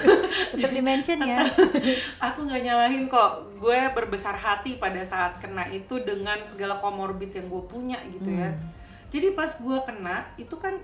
Tetap 0.57 0.73
di 0.73 0.81
mention 0.81 1.21
ya. 1.21 1.45
aku 2.27 2.39
nggak 2.49 2.61
nyalahin 2.65 3.05
kok. 3.05 3.45
Gue 3.61 3.77
berbesar 3.93 4.33
hati 4.33 4.81
pada 4.81 5.05
saat 5.05 5.38
kena 5.38 5.69
itu 5.69 6.01
dengan 6.01 6.41
segala 6.41 6.81
komorbid 6.81 7.29
yang 7.29 7.45
gue 7.45 7.63
punya 7.69 8.01
gitu 8.09 8.33
ya. 8.33 8.49
Hmm. 8.49 8.73
Jadi 9.13 9.38
pas 9.38 9.53
gue 9.53 9.77
kena 9.85 10.25
itu 10.41 10.57
kan 10.57 10.81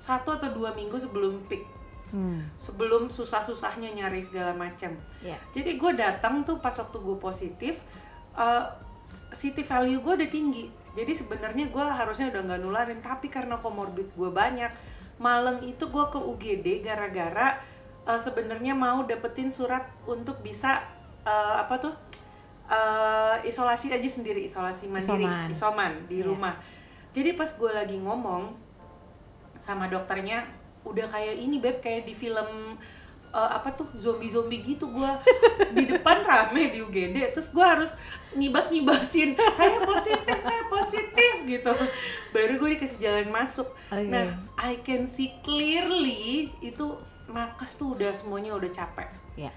satu 0.00 0.34
atau 0.34 0.48
dua 0.50 0.74
minggu 0.74 0.98
sebelum 0.98 1.46
peak, 1.46 1.62
Hmm. 2.12 2.44
sebelum 2.60 3.08
susah-susahnya 3.08 3.88
nyari 3.90 4.20
segala 4.20 4.52
macam. 4.52 4.92
Ya. 5.24 5.40
Jadi 5.50 5.80
gue 5.80 5.92
datang 5.96 6.44
tuh 6.44 6.60
pas 6.60 6.72
waktu 6.72 6.96
gue 6.96 7.16
positif, 7.16 7.80
uh, 8.32 8.68
city 9.32 9.64
value 9.64 9.98
gue 9.98 10.12
udah 10.20 10.30
tinggi. 10.30 10.68
Jadi 10.92 11.12
sebenarnya 11.16 11.72
gue 11.72 11.80
harusnya 11.82 12.28
udah 12.28 12.40
nggak 12.44 12.60
nularin, 12.60 13.00
tapi 13.00 13.32
karena 13.32 13.56
komorbid 13.56 14.12
gue 14.12 14.28
banyak, 14.28 14.68
malam 15.16 15.56
itu 15.64 15.88
gue 15.88 16.04
ke 16.06 16.20
UGD 16.20 16.84
gara-gara 16.84 17.56
uh, 18.04 18.20
sebenarnya 18.20 18.76
mau 18.76 19.00
dapetin 19.02 19.48
surat 19.48 19.88
untuk 20.04 20.44
bisa 20.44 20.84
uh, 21.24 21.56
apa 21.58 21.80
tuh 21.80 21.94
uh, 22.68 23.40
isolasi 23.40 23.88
aja 23.88 24.04
sendiri, 24.04 24.44
isolasi 24.44 24.84
mandiri, 24.86 25.24
Isoman. 25.24 25.48
isoman 25.48 25.92
di 26.06 26.20
Iya. 26.20 26.28
rumah. 26.28 26.54
Jadi 27.12 27.32
pas 27.32 27.48
gue 27.48 27.72
lagi 27.72 27.96
ngomong 27.96 28.52
sama 29.56 29.86
dokternya 29.86 30.44
udah 30.82 31.06
kayak 31.08 31.34
ini 31.38 31.56
beb 31.62 31.78
kayak 31.78 32.06
di 32.06 32.14
film 32.14 32.78
eh, 33.32 33.50
apa 33.54 33.72
tuh 33.72 33.88
zombie 33.96 34.28
zombie 34.28 34.60
gitu 34.62 34.90
gua. 34.90 35.18
Di 35.76 35.88
depan 35.88 36.20
rame 36.20 36.68
di 36.68 36.84
UGD 36.84 37.32
terus 37.32 37.48
gua 37.48 37.72
harus 37.72 37.96
ngibas 38.36 38.68
ngibasin 38.68 39.32
saya 39.56 39.80
positif 39.80 40.36
saya 40.36 40.62
positif 40.68 41.34
gitu. 41.48 41.72
Baru 42.34 42.60
gue 42.60 42.76
dikasih 42.76 42.98
jalan 43.00 43.32
masuk. 43.32 43.72
Oke. 43.88 44.08
nah 44.12 44.36
I 44.60 44.84
can 44.84 45.08
see 45.08 45.32
clearly 45.40 46.52
itu 46.60 46.92
nakes 47.32 47.80
tuh 47.80 47.96
udah 47.96 48.12
semuanya 48.12 48.52
udah 48.52 48.68
capek. 48.68 49.08
Ya. 49.38 49.52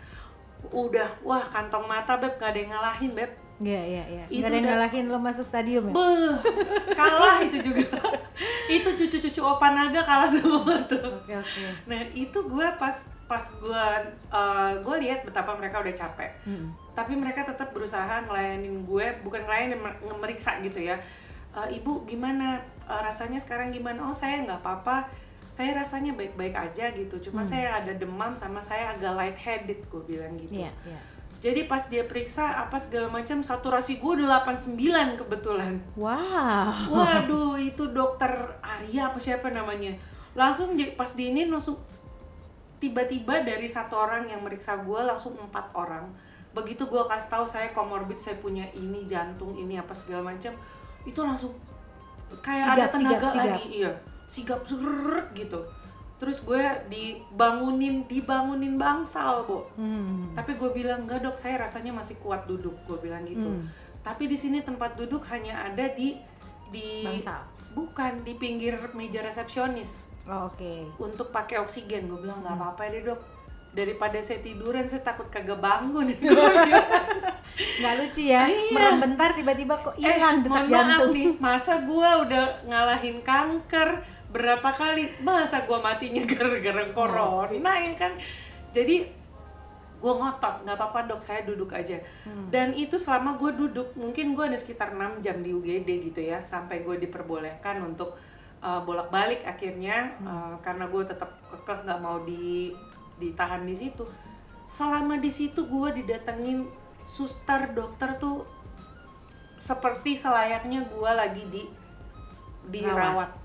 udah 0.74 1.22
wah 1.22 1.46
kantong 1.46 1.86
mata 1.86 2.18
beb 2.18 2.42
gak 2.42 2.56
ada 2.56 2.58
yang 2.58 2.74
ngalahin 2.74 3.12
beb 3.14 3.44
Iya, 3.56 3.82
iya, 3.82 4.04
iya. 4.06 4.24
Itu 4.28 4.44
ada 4.44 4.52
yang 4.54 4.68
ngalahin 4.68 5.06
lo 5.08 5.18
masuk 5.18 5.44
stadium 5.44 5.88
ya? 5.88 5.94
Beuh, 5.94 6.36
kalah 6.91 7.39
itu 7.39 7.58
juga 7.62 7.88
itu 8.68 8.89
cucu-cucu 8.89 9.39
opa 9.39 9.72
naga 9.72 10.02
kalah 10.02 10.28
semua 10.28 10.76
tuh 10.84 11.00
Oke, 11.22 11.32
oke. 11.32 11.63
Nah 11.86 12.02
itu 12.12 12.36
gue 12.36 12.68
pas 12.76 12.96
pas 13.26 13.41
gue 13.41 13.86
gue 14.82 14.96
lihat 15.02 15.24
betapa 15.24 15.56
mereka 15.56 15.80
udah 15.80 15.94
capek. 15.94 16.32
Mm-mm. 16.44 16.70
Tapi 16.91 17.15
mereka 17.15 17.44
tetap 17.44 17.72
berusaha 17.72 18.22
ngelayanin 18.22 18.84
gue, 18.84 19.06
bukan 19.22 19.41
ngelayanin 19.41 19.80
mer- 19.80 20.00
ngemeriksa 20.00 20.60
gitu 20.60 20.84
ya. 20.84 21.00
"Eh, 21.54 21.80
Ibu 21.80 22.04
gimana 22.04 22.60
Eh, 22.86 23.02
rasanya 23.02 23.41
sekarang 23.41 23.74
gimana? 23.74 23.98
Oh 24.06 24.13
saya 24.13 24.46
nggak 24.46 24.62
apa-apa. 24.62 25.10
Saya 25.41 25.74
rasanya 25.74 26.13
baik-baik 26.13 26.54
aja 26.54 26.94
gitu. 26.94 27.18
Cuma 27.18 27.41
saya 27.41 27.82
ada 27.82 27.89
demam 27.98 28.30
sama 28.30 28.62
saya 28.62 28.94
agak 28.94 29.10
light 29.15 29.38
headed 29.39 29.82
gue 29.82 30.02
bilang 30.06 30.38
gitu. 30.38 30.62
Iya, 30.62 30.70
iya. 30.86 31.00
Jadi 31.45 31.69
pas 31.69 31.86
dia 31.86 32.01
periksa 32.10 32.58
apa 32.58 32.81
segala 32.81 33.05
macam 33.05 33.45
saturasi 33.45 34.01
gue 34.01 34.12
udah 34.17 34.41
89 34.41 34.81
kebetulan. 35.21 35.77
Wow. 35.93 36.89
Waduh, 36.89 37.53
itu 37.62 37.86
dokter 37.93 38.34
Arya 38.65 39.13
apa 39.13 39.21
siapa 39.21 39.53
namanya? 39.53 39.93
Langsung 40.34 40.73
di- 40.73 40.97
pas 40.97 41.13
diinin 41.13 41.53
langsung 41.53 41.77
tiba-tiba 42.81 43.45
dari 43.45 43.69
satu 43.69 43.93
orang 43.93 44.25
yang 44.25 44.41
meriksa 44.41 44.81
gue 44.81 44.99
langsung 45.05 45.38
empat 45.38 45.69
orang. 45.77 46.10
Begitu 46.58 46.89
gue 46.89 47.03
kasih 47.05 47.29
tahu 47.29 47.45
saya 47.45 47.69
komorbid, 47.71 48.17
saya 48.17 48.41
punya 48.41 48.65
ini 48.73 49.05
jantung 49.05 49.53
ini 49.53 49.77
apa 49.77 49.93
segala 49.93 50.34
macam, 50.34 50.49
itu 51.05 51.19
langsung 51.21 51.53
kayak 52.41 52.73
ada 52.73 52.89
Sigap, 52.89 52.91
tenaga 52.97 53.13
sigap, 53.13 53.29
sigap. 53.29 53.45
lagi, 53.53 53.65
iya, 53.69 53.91
sigap 54.25 54.60
seret 54.65 55.27
gitu. 55.38 55.60
Terus 56.15 56.39
gue 56.41 56.62
dibangunin, 56.88 58.04
dibangunin 58.06 58.75
bangsal, 58.75 59.43
bu. 59.43 59.67
Hmm. 59.75 60.32
Tapi 60.32 60.56
gue 60.56 60.71
bilang 60.71 61.04
enggak 61.04 61.19
dok, 61.19 61.36
saya 61.36 61.60
rasanya 61.60 61.91
masih 61.91 62.15
kuat 62.17 62.45
duduk. 62.45 62.71
Gue 62.86 62.95
bilang 62.99 63.23
gitu. 63.23 63.45
Hmm. 63.45 63.67
Tapi 63.99 64.25
di 64.25 64.36
sini 64.36 64.60
tempat 64.60 64.95
duduk 64.95 65.25
hanya 65.28 65.65
ada 65.65 65.89
di 65.89 66.15
di 66.67 67.04
Bangsal. 67.04 67.43
bukan 67.71 68.21
di 68.21 68.34
pinggir 68.36 68.73
meja 68.91 69.19
resepsionis 69.19 70.08
Oh, 70.25 70.47
Oke. 70.47 70.89
untuk 70.97 71.30
pakai 71.30 71.60
oksigen. 71.60 72.08
Gue 72.08 72.19
bilang 72.19 72.38
Hmm. 72.38 72.45
nggak 72.45 72.56
apa-apa 72.56 72.84
deh 72.89 73.04
dok. 73.04 73.19
Daripada 73.71 74.15
saya 74.17 74.39
tiduran, 74.39 74.88
saya 74.88 75.04
takut 75.04 75.28
kagak 75.28 75.60
bangun. 75.60 76.08
Nggak 77.56 77.93
lucu 77.97 78.23
ya? 78.25 78.47
Iya. 78.47 78.71
Merem 78.71 78.97
bentar 78.99 79.32
tiba-tiba 79.32 79.75
kok 79.78 79.95
hilang 79.95 80.39
eh, 80.39 80.43
detak 80.43 80.65
jantung. 80.67 81.12
nih, 81.12 81.28
masa 81.38 81.80
gue 81.80 82.10
udah 82.25 82.43
ngalahin 82.63 83.19
kanker 83.21 83.89
berapa 84.36 84.69
kali? 84.76 85.24
Masa 85.24 85.63
gue 85.63 85.80
matinya 85.80 86.28
gara-gara 86.36 86.84
corona 86.91 87.80
ya 87.80 87.93
kan? 87.95 88.12
Jadi 88.76 89.24
gue 89.95 90.13
ngotot 90.13 90.62
nggak 90.67 90.78
apa-apa 90.78 91.10
dok 91.10 91.21
saya 91.24 91.41
duduk 91.48 91.71
aja 91.74 91.98
Hmm. 92.28 92.52
dan 92.54 92.78
itu 92.78 92.93
selama 93.00 93.41
gue 93.41 93.58
duduk 93.58 93.95
mungkin 93.98 94.38
gue 94.38 94.45
ada 94.45 94.58
sekitar 94.60 94.93
6 94.93 95.24
jam 95.26 95.41
di 95.41 95.50
UGD 95.50 96.12
gitu 96.12 96.21
ya 96.21 96.45
sampai 96.45 96.86
gue 96.86 97.00
diperbolehkan 97.02 97.82
untuk 97.82 98.13
uh, 98.62 98.82
bolak-balik 98.86 99.41
akhirnya 99.48 100.13
uh, 100.21 100.54
karena 100.62 100.86
gue 100.91 101.04
tetap 101.10 101.34
kekeh 101.50 101.89
nggak 101.89 102.00
mau 102.02 102.21
di 102.21 102.69
ditahan 103.17 103.65
di 103.65 103.74
situ 103.74 104.06
selama 104.69 105.17
di 105.17 105.32
situ 105.34 105.65
gue 105.65 105.89
didatengin 106.04 106.69
suster 107.10 107.74
dokter 107.74 108.13
tuh 108.21 108.45
seperti 109.56 110.13
selayaknya 110.13 110.84
gue 110.86 111.12
lagi 111.15 111.43
di 111.50 111.63
dirawat 112.69 113.44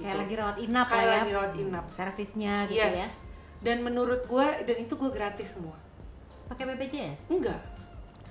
gitu. 0.00 0.08
Kayak 0.08 0.18
lagi 0.18 0.34
rawat 0.34 0.56
inap 0.58 0.86
Kayak 0.88 0.96
lah 0.96 1.04
ya. 1.04 1.18
lagi 1.20 1.32
rawat 1.36 1.52
inap. 1.54 1.84
Servisnya 1.92 2.54
gitu 2.66 2.80
yes 2.80 2.96
ya. 2.96 3.08
dan 3.60 3.76
menurut 3.84 4.24
gue 4.24 4.46
dan 4.64 4.76
itu 4.78 4.92
gue 4.96 5.10
gratis 5.12 5.48
semua 5.54 5.76
Pakai 6.48 6.64
BPJS? 6.66 7.30
enggak 7.30 7.60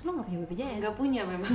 Lo 0.01 0.11
nggak 0.11 0.25
punya 0.25 0.39
BPJS? 0.43 0.77
nggak 0.81 0.95
punya 0.97 1.21
memang 1.23 1.47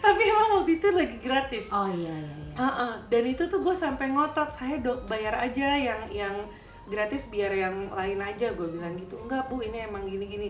tapi 0.00 0.22
emang 0.24 0.48
waktu 0.56 0.72
itu 0.78 0.88
lagi 0.90 1.16
gratis 1.18 1.66
Oh 1.70 1.86
iya 1.86 2.10
iya 2.10 2.32
iya. 2.32 2.54
Ah, 2.56 2.66
ah. 2.66 2.92
dan 3.08 3.24
itu 3.24 3.46
tuh 3.46 3.60
gue 3.60 3.72
sampai 3.72 4.10
ngotot 4.10 4.50
saya 4.50 4.78
dok 4.78 5.06
bayar 5.06 5.36
aja 5.38 5.76
yang 5.76 6.00
yang 6.10 6.34
gratis 6.86 7.30
biar 7.30 7.52
yang 7.54 7.88
lain 7.90 8.18
aja 8.18 8.50
gue 8.50 8.66
bilang 8.68 8.98
gitu 8.98 9.14
enggak 9.16 9.46
bu 9.46 9.62
ini 9.62 9.86
emang 9.86 10.04
gini 10.04 10.26
gini 10.26 10.48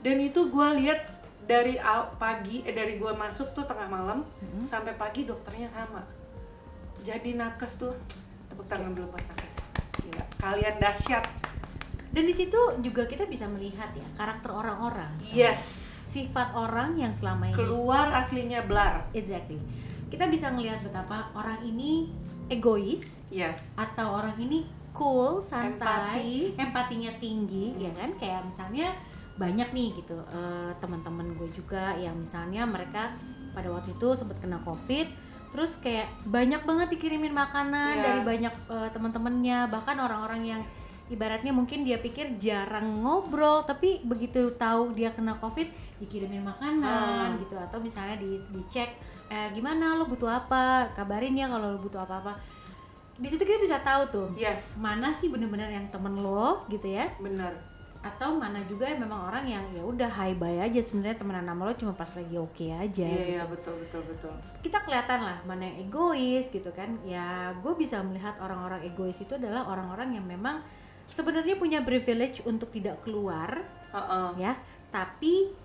dan 0.00 0.16
itu 0.16 0.48
gue 0.48 0.68
lihat 0.80 1.04
dari 1.44 1.76
pagi 2.16 2.64
eh, 2.64 2.72
dari 2.72 2.96
gue 2.96 3.12
masuk 3.12 3.52
tuh 3.52 3.64
tengah 3.64 3.84
malam 3.84 4.24
sampai 4.64 4.96
pagi 4.96 5.28
dokternya 5.28 5.68
sama 5.68 6.00
jadi 7.04 7.36
nakes 7.36 7.76
tuh 7.76 7.92
tepuk 8.48 8.64
tangan 8.64 8.96
dulu 8.96 9.12
buat 9.12 9.24
nakes 9.28 9.76
Gila, 10.00 10.24
kalian 10.40 10.74
dahsyat 10.80 11.24
Dan 12.08 12.24
di 12.24 12.34
situ 12.34 12.56
juga 12.80 13.04
kita 13.04 13.26
bisa 13.26 13.44
melihat 13.44 13.90
ya 13.92 14.06
karakter 14.14 14.48
orang-orang. 14.48 15.12
yes 15.20 15.60
Sifat 16.08 16.54
orang 16.54 16.94
yang 16.94 17.10
selama 17.10 17.50
ini 17.50 17.58
keluar 17.58 18.08
aslinya 18.14 18.62
blar 18.62 19.10
Exactly. 19.12 19.58
Kita 20.06 20.30
bisa 20.30 20.46
ngelihat 20.48 20.78
betapa 20.80 21.34
orang 21.34 21.58
ini 21.60 22.06
egois 22.46 23.26
yes 23.28 23.74
atau 23.74 24.14
orang 24.14 24.38
ini 24.38 24.62
cool, 24.94 25.42
santai, 25.42 25.74
Empati. 25.74 26.54
empatinya 26.54 27.10
tinggi, 27.18 27.74
ya 27.82 27.90
kan? 27.98 28.14
Kayak 28.14 28.46
misalnya 28.46 28.94
banyak 29.34 29.74
nih 29.74 29.90
gitu 29.98 30.14
eh, 30.30 30.70
teman-teman 30.78 31.34
gue 31.34 31.50
juga 31.50 31.98
yang 31.98 32.14
misalnya 32.14 32.62
mereka 32.62 33.10
pada 33.50 33.74
waktu 33.74 33.90
itu 33.90 34.14
sempat 34.14 34.38
kena 34.38 34.62
covid, 34.62 35.10
terus 35.54 35.78
kayak 35.78 36.10
banyak 36.26 36.66
banget 36.66 36.98
dikirimin 36.98 37.30
makanan 37.30 37.94
Iya. 37.94 38.02
dari 38.02 38.20
banyak 38.26 38.54
eh, 38.66 38.88
teman-temannya, 38.90 39.70
bahkan 39.70 39.94
orang-orang 40.02 40.42
yang 40.42 40.62
ibaratnya 41.06 41.54
mungkin 41.54 41.86
dia 41.86 42.02
pikir 42.02 42.34
jarang 42.42 43.06
ngobrol, 43.06 43.62
tapi 43.62 44.02
begitu 44.02 44.50
tahu 44.58 44.90
dia 44.98 45.14
kena 45.14 45.38
covid 45.38 45.70
dikirimin 46.02 46.42
makanan 46.42 47.38
Ah. 47.38 47.38
gitu. 47.38 47.54
Atau 47.54 47.78
misalnya 47.78 48.18
di 48.18 48.42
dicek 48.50 48.90
eh, 49.30 49.48
gimana? 49.54 49.94
Lo 49.94 50.10
butuh 50.10 50.26
apa, 50.26 50.90
kabarin 50.98 51.38
ya 51.38 51.46
kalau 51.46 51.72
lo 51.72 51.78
butuh 51.78 52.02
apa-apa. 52.02 52.34
Di 53.14 53.30
situ 53.30 53.46
kita 53.46 53.62
bisa 53.62 53.78
tahu 53.78 54.02
tuh 54.10 54.28
yes. 54.34 54.74
mana 54.82 55.14
sih 55.14 55.30
bener-bener 55.30 55.70
yang 55.70 55.86
temen 55.86 56.18
lo 56.18 56.66
gitu 56.66 56.90
ya. 56.90 57.06
Benar 57.22 57.54
atau 58.04 58.36
mana 58.36 58.60
juga 58.68 58.84
yang 58.84 59.00
memang 59.00 59.32
orang 59.32 59.48
yang 59.48 59.64
ya 59.72 59.80
udah 59.80 60.12
high 60.12 60.36
bye 60.36 60.60
aja 60.60 60.76
sebenarnya 60.76 61.16
temenan 61.16 61.48
sama 61.48 61.62
lo 61.64 61.72
cuma 61.72 61.92
pas 61.96 62.10
lagi 62.12 62.36
oke 62.36 62.66
aja 62.68 63.00
iya 63.08 63.16
gitu. 63.16 63.32
iya 63.32 63.42
betul 63.48 63.74
betul 63.80 64.02
betul 64.04 64.34
kita 64.60 64.78
kelihatan 64.84 65.24
lah 65.24 65.40
mana 65.48 65.72
yang 65.72 65.88
egois 65.88 66.52
gitu 66.52 66.68
kan 66.76 67.00
ya 67.08 67.56
gue 67.64 67.72
bisa 67.80 68.04
melihat 68.04 68.36
orang-orang 68.44 68.84
egois 68.84 69.16
itu 69.16 69.32
adalah 69.40 69.64
orang-orang 69.64 70.20
yang 70.20 70.26
memang 70.28 70.60
sebenarnya 71.16 71.56
punya 71.56 71.80
privilege 71.80 72.44
untuk 72.44 72.68
tidak 72.76 73.00
keluar 73.00 73.64
Heeh. 73.96 74.28
ya 74.36 74.52
tapi 74.92 75.56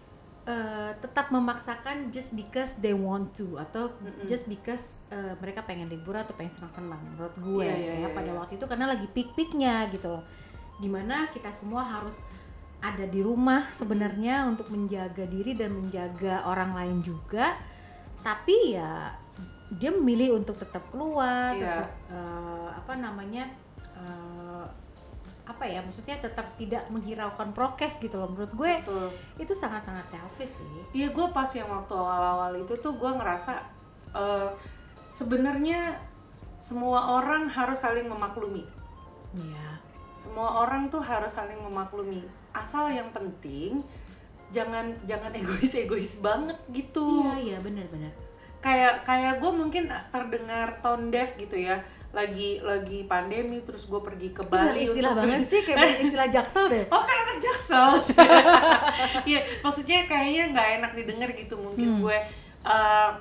eh, 0.48 0.92
tetap 0.96 1.36
memaksakan 1.36 2.08
just 2.08 2.32
because 2.32 2.80
they 2.80 2.96
want 2.96 3.36
to 3.36 3.60
atau 3.60 3.92
Mm-mm. 4.00 4.24
just 4.32 4.48
because 4.48 5.04
eh, 5.12 5.36
mereka 5.44 5.68
pengen 5.68 5.92
liburan 5.92 6.24
atau 6.24 6.40
pengen 6.40 6.56
senang-senang 6.56 7.04
menurut 7.04 7.36
gue 7.36 7.68
Iya, 7.68 7.76
iya, 7.76 7.94
ya 8.00 8.08
iya, 8.08 8.10
pada 8.16 8.32
iya. 8.32 8.40
waktu 8.40 8.56
itu 8.56 8.64
karena 8.64 8.86
lagi 8.88 9.12
peak-peaknya 9.12 9.92
gitu 9.92 10.08
loh 10.08 10.24
di 10.80 10.88
mana 10.88 11.28
kita 11.30 11.52
semua 11.52 11.84
harus 11.84 12.24
ada 12.80 13.04
di 13.04 13.20
rumah 13.20 13.68
sebenarnya 13.76 14.48
untuk 14.48 14.72
menjaga 14.72 15.28
diri 15.28 15.52
dan 15.52 15.76
menjaga 15.76 16.48
orang 16.48 16.72
lain 16.72 16.98
juga 17.04 17.52
tapi 18.20 18.76
ya 18.76 19.12
dia 19.70 19.92
memilih 19.92 20.40
untuk 20.40 20.56
tetap 20.58 20.88
keluar 20.90 21.52
Iya. 21.54 21.84
tetap 21.84 21.92
eh, 22.10 22.70
apa 22.72 22.94
namanya 22.96 23.52
eh, 23.94 24.66
apa 25.44 25.66
ya 25.66 25.82
maksudnya 25.82 26.16
tetap 26.22 26.46
tidak 26.56 26.88
menghiraukan 26.88 27.52
prokes 27.52 28.00
gitu 28.00 28.16
loh 28.16 28.32
menurut 28.32 28.54
gue 28.56 28.74
Betul. 28.86 29.10
itu 29.42 29.52
sangat-sangat 29.52 30.06
selfish 30.08 30.62
sih 30.64 30.72
Iya 30.96 31.12
gue 31.12 31.26
pas 31.36 31.50
yang 31.52 31.68
waktu 31.68 31.94
awal-awal 31.94 32.54
itu 32.56 32.74
tuh 32.80 32.96
gue 32.96 33.12
ngerasa 33.12 33.60
eh, 34.16 34.50
sebenarnya 35.10 36.00
semua 36.60 37.16
orang 37.16 37.48
harus 37.48 37.80
saling 37.80 38.04
memaklumi. 38.06 38.68
Iya. 39.32 39.80
Semua 40.20 40.60
orang 40.60 40.92
tuh 40.92 41.00
harus 41.00 41.32
saling 41.32 41.56
memaklumi. 41.58 42.28
Asal 42.52 42.92
yang 42.92 43.08
penting 43.10 43.80
jangan 44.52 44.92
jangan 45.06 45.32
egois 45.32 45.72
egois 45.74 46.20
banget 46.20 46.60
gitu. 46.70 47.24
Iya 47.24 47.36
iya 47.40 47.58
benar-benar. 47.60 48.12
Kayak 48.60 49.08
kayak 49.08 49.40
gue 49.40 49.52
mungkin 49.56 49.88
terdengar 50.12 50.84
tone 50.84 51.08
deaf 51.08 51.40
gitu 51.40 51.56
ya. 51.56 51.80
Lagi 52.10 52.60
lagi 52.60 53.06
pandemi 53.06 53.62
terus 53.62 53.86
gue 53.86 54.02
pergi 54.02 54.34
ke 54.34 54.42
Itu 54.42 54.52
Bali. 54.52 54.82
istilah 54.82 55.14
untuk- 55.14 55.24
banget 55.24 55.42
sih 55.46 55.62
kayak 55.64 55.80
istilah 56.04 56.28
jaksel 56.28 56.66
deh. 56.68 56.84
Oh 56.90 57.00
kan 57.00 57.18
anak 57.24 57.38
jaksel. 57.40 57.88
Iya, 59.30 59.40
maksudnya 59.62 60.04
kayaknya 60.04 60.52
nggak 60.52 60.70
enak 60.82 60.92
didengar 60.94 61.30
gitu 61.32 61.56
mungkin 61.56 62.02
gue 62.02 62.18
eh, 62.62 63.12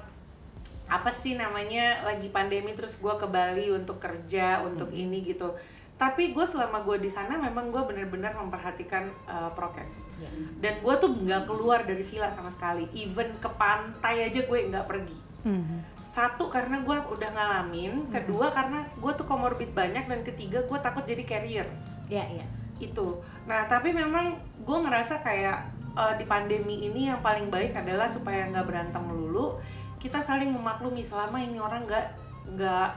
apa 0.89 1.11
sih 1.13 1.37
namanya 1.37 2.01
lagi 2.01 2.33
pandemi 2.33 2.73
terus 2.73 2.97
gue 2.97 3.15
ke 3.15 3.29
Bali 3.29 3.69
untuk 3.69 4.01
kerja 4.01 4.65
untuk 4.65 4.89
ini 4.91 5.21
gitu. 5.23 5.53
Tapi 5.99 6.31
gue 6.31 6.47
selama 6.47 6.87
gue 6.87 7.03
di 7.03 7.11
sana 7.11 7.35
memang 7.35 7.75
gue 7.75 7.83
benar-benar 7.83 8.39
memperhatikan 8.39 9.11
eh, 9.27 9.51
prokes. 9.53 10.07
Iya. 10.23 10.31
Dan 10.63 10.75
gue 10.79 10.95
tuh 11.03 11.11
nggak 11.11 11.43
keluar 11.51 11.83
dari 11.83 12.07
villa 12.07 12.31
sama 12.31 12.49
sekali. 12.49 12.87
Even 12.95 13.35
ke 13.43 13.51
pantai 13.59 14.31
aja 14.31 14.41
gue 14.47 14.59
nggak 14.71 14.87
pergi. 14.87 15.19
Mhm. 15.43 15.99
Satu 16.09 16.49
karena 16.49 16.81
gue 16.81 16.97
udah 16.97 17.31
ngalamin, 17.35 18.09
kedua 18.09 18.49
karena 18.49 18.87
gue 18.97 19.13
tuh 19.13 19.27
komorbid 19.29 19.77
banyak 19.77 20.09
dan 20.09 20.25
ketiga 20.25 20.65
gue 20.65 20.79
takut 20.81 21.05
jadi 21.05 21.21
carrier 21.27 21.69
Iya 22.09 22.25
iya. 22.41 22.47
itu. 22.81 23.21
Nah 23.45 23.67
tapi 23.67 23.91
memang 23.93 24.39
gue 24.63 24.79
ngerasa 24.79 25.19
kayak 25.19 25.59
eh, 25.99 26.15
di 26.17 26.25
pandemi 26.25 26.87
ini 26.87 27.11
yang 27.11 27.21
paling 27.21 27.51
baik 27.51 27.75
adalah 27.75 28.07
supaya 28.07 28.47
nggak 28.49 28.65
berantem 28.71 29.03
melulu, 29.03 29.59
kita 29.99 30.23
saling 30.23 30.55
memaklumi 30.55 31.03
selama 31.03 31.43
ini 31.43 31.59
orang 31.59 31.83
nggak 31.85 32.07
nggak 32.55 32.89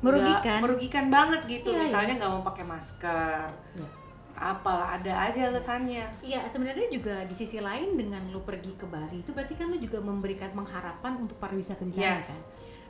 Merugikan. 0.00 0.40
nggak 0.40 0.64
merugikan 0.64 1.06
banget 1.06 1.40
gitu. 1.46 1.68
Iya, 1.70 1.82
Misalnya 1.84 2.14
nggak 2.16 2.30
mau 2.30 2.42
pakai 2.42 2.64
masker, 2.64 3.44
Iya. 3.76 3.88
apalah 4.34 4.96
ada 4.96 5.12
aja 5.28 5.40
alasannya. 5.46 6.04
Iya, 6.20 6.40
sebenarnya 6.46 6.88
juga 6.88 7.22
di 7.22 7.34
sisi 7.34 7.60
lain 7.60 7.92
dengan 7.92 8.24
lu 8.28 8.40
pergi 8.40 8.72
ke 8.72 8.84
Bali 8.84 9.20
itu 9.20 9.30
berarti 9.30 9.52
kan 9.52 9.68
lu 9.68 9.76
juga 9.76 10.00
memberikan 10.00 10.48
pengharapan 10.50 11.20
untuk 11.20 11.36
pariwisata 11.36 11.82
di 11.82 11.92
sana 11.92 12.16
Yes. 12.16 12.26
kan. 12.26 12.40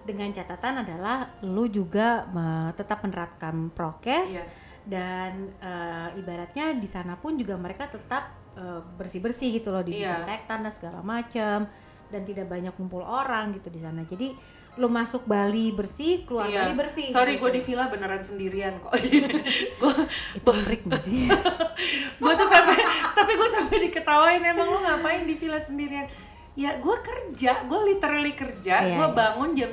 Dengan 0.00 0.28
catatan 0.30 0.74
adalah 0.80 1.16
lu 1.42 1.66
juga 1.66 2.24
tetap 2.72 3.02
menerapkan 3.02 3.68
prokes 3.68 4.30
Yes. 4.32 4.52
dan 4.82 5.50
eh, 5.58 6.14
ibaratnya 6.16 6.72
di 6.72 6.86
sana 6.86 7.14
pun 7.14 7.34
juga 7.34 7.54
mereka 7.54 7.86
tetap 7.86 8.38
eh, 8.52 8.82
bersih-bersih 8.94 9.58
gitu 9.58 9.70
loh, 9.70 9.82
Iya. 9.82 9.90
disinfektan 10.14 10.62
dan 10.62 10.70
segala 10.70 11.00
macam 11.00 11.66
dan 12.06 12.22
tidak 12.22 12.46
banyak 12.46 12.74
kumpul 12.74 12.98
orang 13.00 13.50
gitu 13.52 13.68
di 13.68 13.78
sana. 13.78 14.02
Jadi 14.02 14.34
lu 14.80 14.88
masuk 14.88 15.28
Bali 15.28 15.70
bersih, 15.70 16.24
keluar 16.24 16.48
Iya. 16.48 16.64
Bali 16.64 16.72
bersih. 16.74 17.12
Sorry 17.12 17.36
gitu. 17.36 17.44
gue 17.44 17.50
di 17.52 17.62
villa 17.62 17.84
beneran 17.86 18.24
sendirian 18.24 18.80
kok. 18.80 18.96
gue 19.80 19.92
itu 20.34 20.50
freak 20.56 20.82
gak 20.88 20.98
sih? 20.98 21.28
gue 22.22 22.32
tuh 22.32 22.48
sampai 22.48 22.76
tapi 23.12 23.32
gue 23.36 23.48
sampai 23.50 23.76
diketawain 23.84 24.40
emang 24.42 24.64
lo 24.66 24.80
ngapain 24.80 25.22
di 25.22 25.36
villa 25.36 25.60
sendirian 25.60 26.08
ya 26.52 26.76
gue 26.76 26.96
kerja 26.98 27.62
gue 27.62 27.80
literally 27.86 28.32
kerja 28.32 28.80
Iya, 28.80 28.96
gue 28.96 29.06
iya. 29.06 29.14
bangun 29.14 29.50
jam 29.52 29.70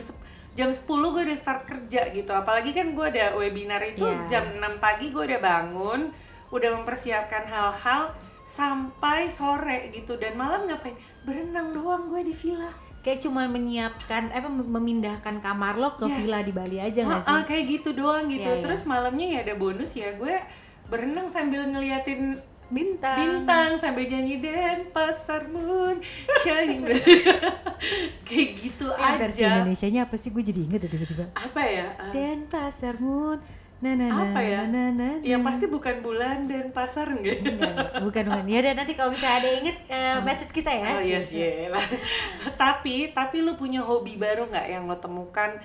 jam 0.54 0.70
10 0.70 0.84
gue 0.84 1.22
udah 1.24 1.38
start 1.38 1.64
kerja 1.64 2.12
gitu 2.12 2.32
apalagi 2.32 2.72
kan 2.72 2.92
gue 2.92 3.06
ada 3.08 3.34
webinar 3.34 3.80
itu 3.82 4.04
Iya. 4.04 4.28
jam 4.28 4.44
6 4.54 4.78
pagi 4.78 5.10
gue 5.10 5.24
udah 5.24 5.40
bangun 5.40 6.12
udah 6.48 6.70
mempersiapkan 6.74 7.44
hal-hal 7.46 8.12
sampai 8.44 9.28
sore 9.28 9.92
gitu 9.92 10.16
dan 10.16 10.36
malam 10.36 10.64
ngapain 10.66 10.96
berenang 11.24 11.72
doang 11.72 12.08
gue 12.08 12.24
di 12.24 12.32
villa 12.32 12.72
Kayak 13.08 13.24
cuma 13.24 13.48
menyiapkan 13.48 14.28
apa 14.30 14.52
memindahkan 14.52 15.40
kamar 15.40 15.80
lo 15.80 15.96
ke 15.96 16.04
Yes. 16.06 16.16
villa 16.20 16.40
di 16.42 16.52
Bali 16.52 16.76
aja 16.78 17.00
nggak 17.02 17.24
sih? 17.24 17.32
Ah, 17.32 17.42
kayak 17.42 17.64
gitu 17.72 17.96
doang 17.96 18.28
gitu 18.28 18.44
Iya, 18.44 18.54
iya. 18.54 18.62
terus 18.62 18.84
malamnya 18.84 19.28
ya 19.30 19.40
ada 19.42 19.56
bonus 19.56 19.96
ya 19.96 20.12
gue 20.14 20.36
berenang 20.86 21.28
sambil 21.28 21.64
ngeliatin 21.64 22.36
Bintang. 22.68 23.16
bintang 23.16 23.80
sambil 23.80 24.04
nyanyi 24.06 24.44
dan 24.44 24.92
pasar 24.92 25.48
moon 25.48 26.04
shining 26.38 26.84
kayak 28.28 28.50
gitu 28.58 28.92
Eh, 28.92 29.14
versi 29.16 29.40
aja 29.40 29.56
Indonesianya 29.58 30.04
apa 30.04 30.16
sih? 30.16 30.30
Gue 30.30 30.44
jadi 30.44 30.60
inget 30.62 30.84
ya 30.84 30.90
tiba-tiba. 30.90 31.32
apa 31.32 31.62
ya 31.64 31.88
Ah, 31.96 32.12
Dan 32.12 32.44
pasar 32.46 33.00
moon. 33.00 33.40
Na 33.78 33.94
na 33.94 34.10
na 34.10 34.34
apa 34.34 34.42
ya 34.42 34.66
na 34.66 34.90
na. 34.90 35.22
yang 35.22 35.46
pasti 35.46 35.70
bukan 35.70 36.02
bulan 36.02 36.50
dan 36.50 36.74
pasar 36.74 37.14
enggak 37.14 37.38
Enggak, 37.46 38.02
bukan 38.02 38.24
bukan. 38.26 38.46
Ya 38.50 38.58
udah 38.66 38.74
nanti 38.74 38.98
kalau 38.98 39.14
misalnya 39.14 39.38
ada 39.38 39.50
inget 39.54 39.78
eh, 39.86 40.18
message 40.26 40.50
kita 40.50 40.74
ya. 40.74 40.98
oh 40.98 41.04
yes 41.06 41.30
lah 41.70 41.86
tapi 42.58 43.14
tapi 43.14 43.46
lu 43.46 43.54
punya 43.54 43.86
hobi 43.86 44.18
baru 44.18 44.50
nggak 44.50 44.66
yang 44.66 44.90
lo 44.90 44.98
temukan 44.98 45.62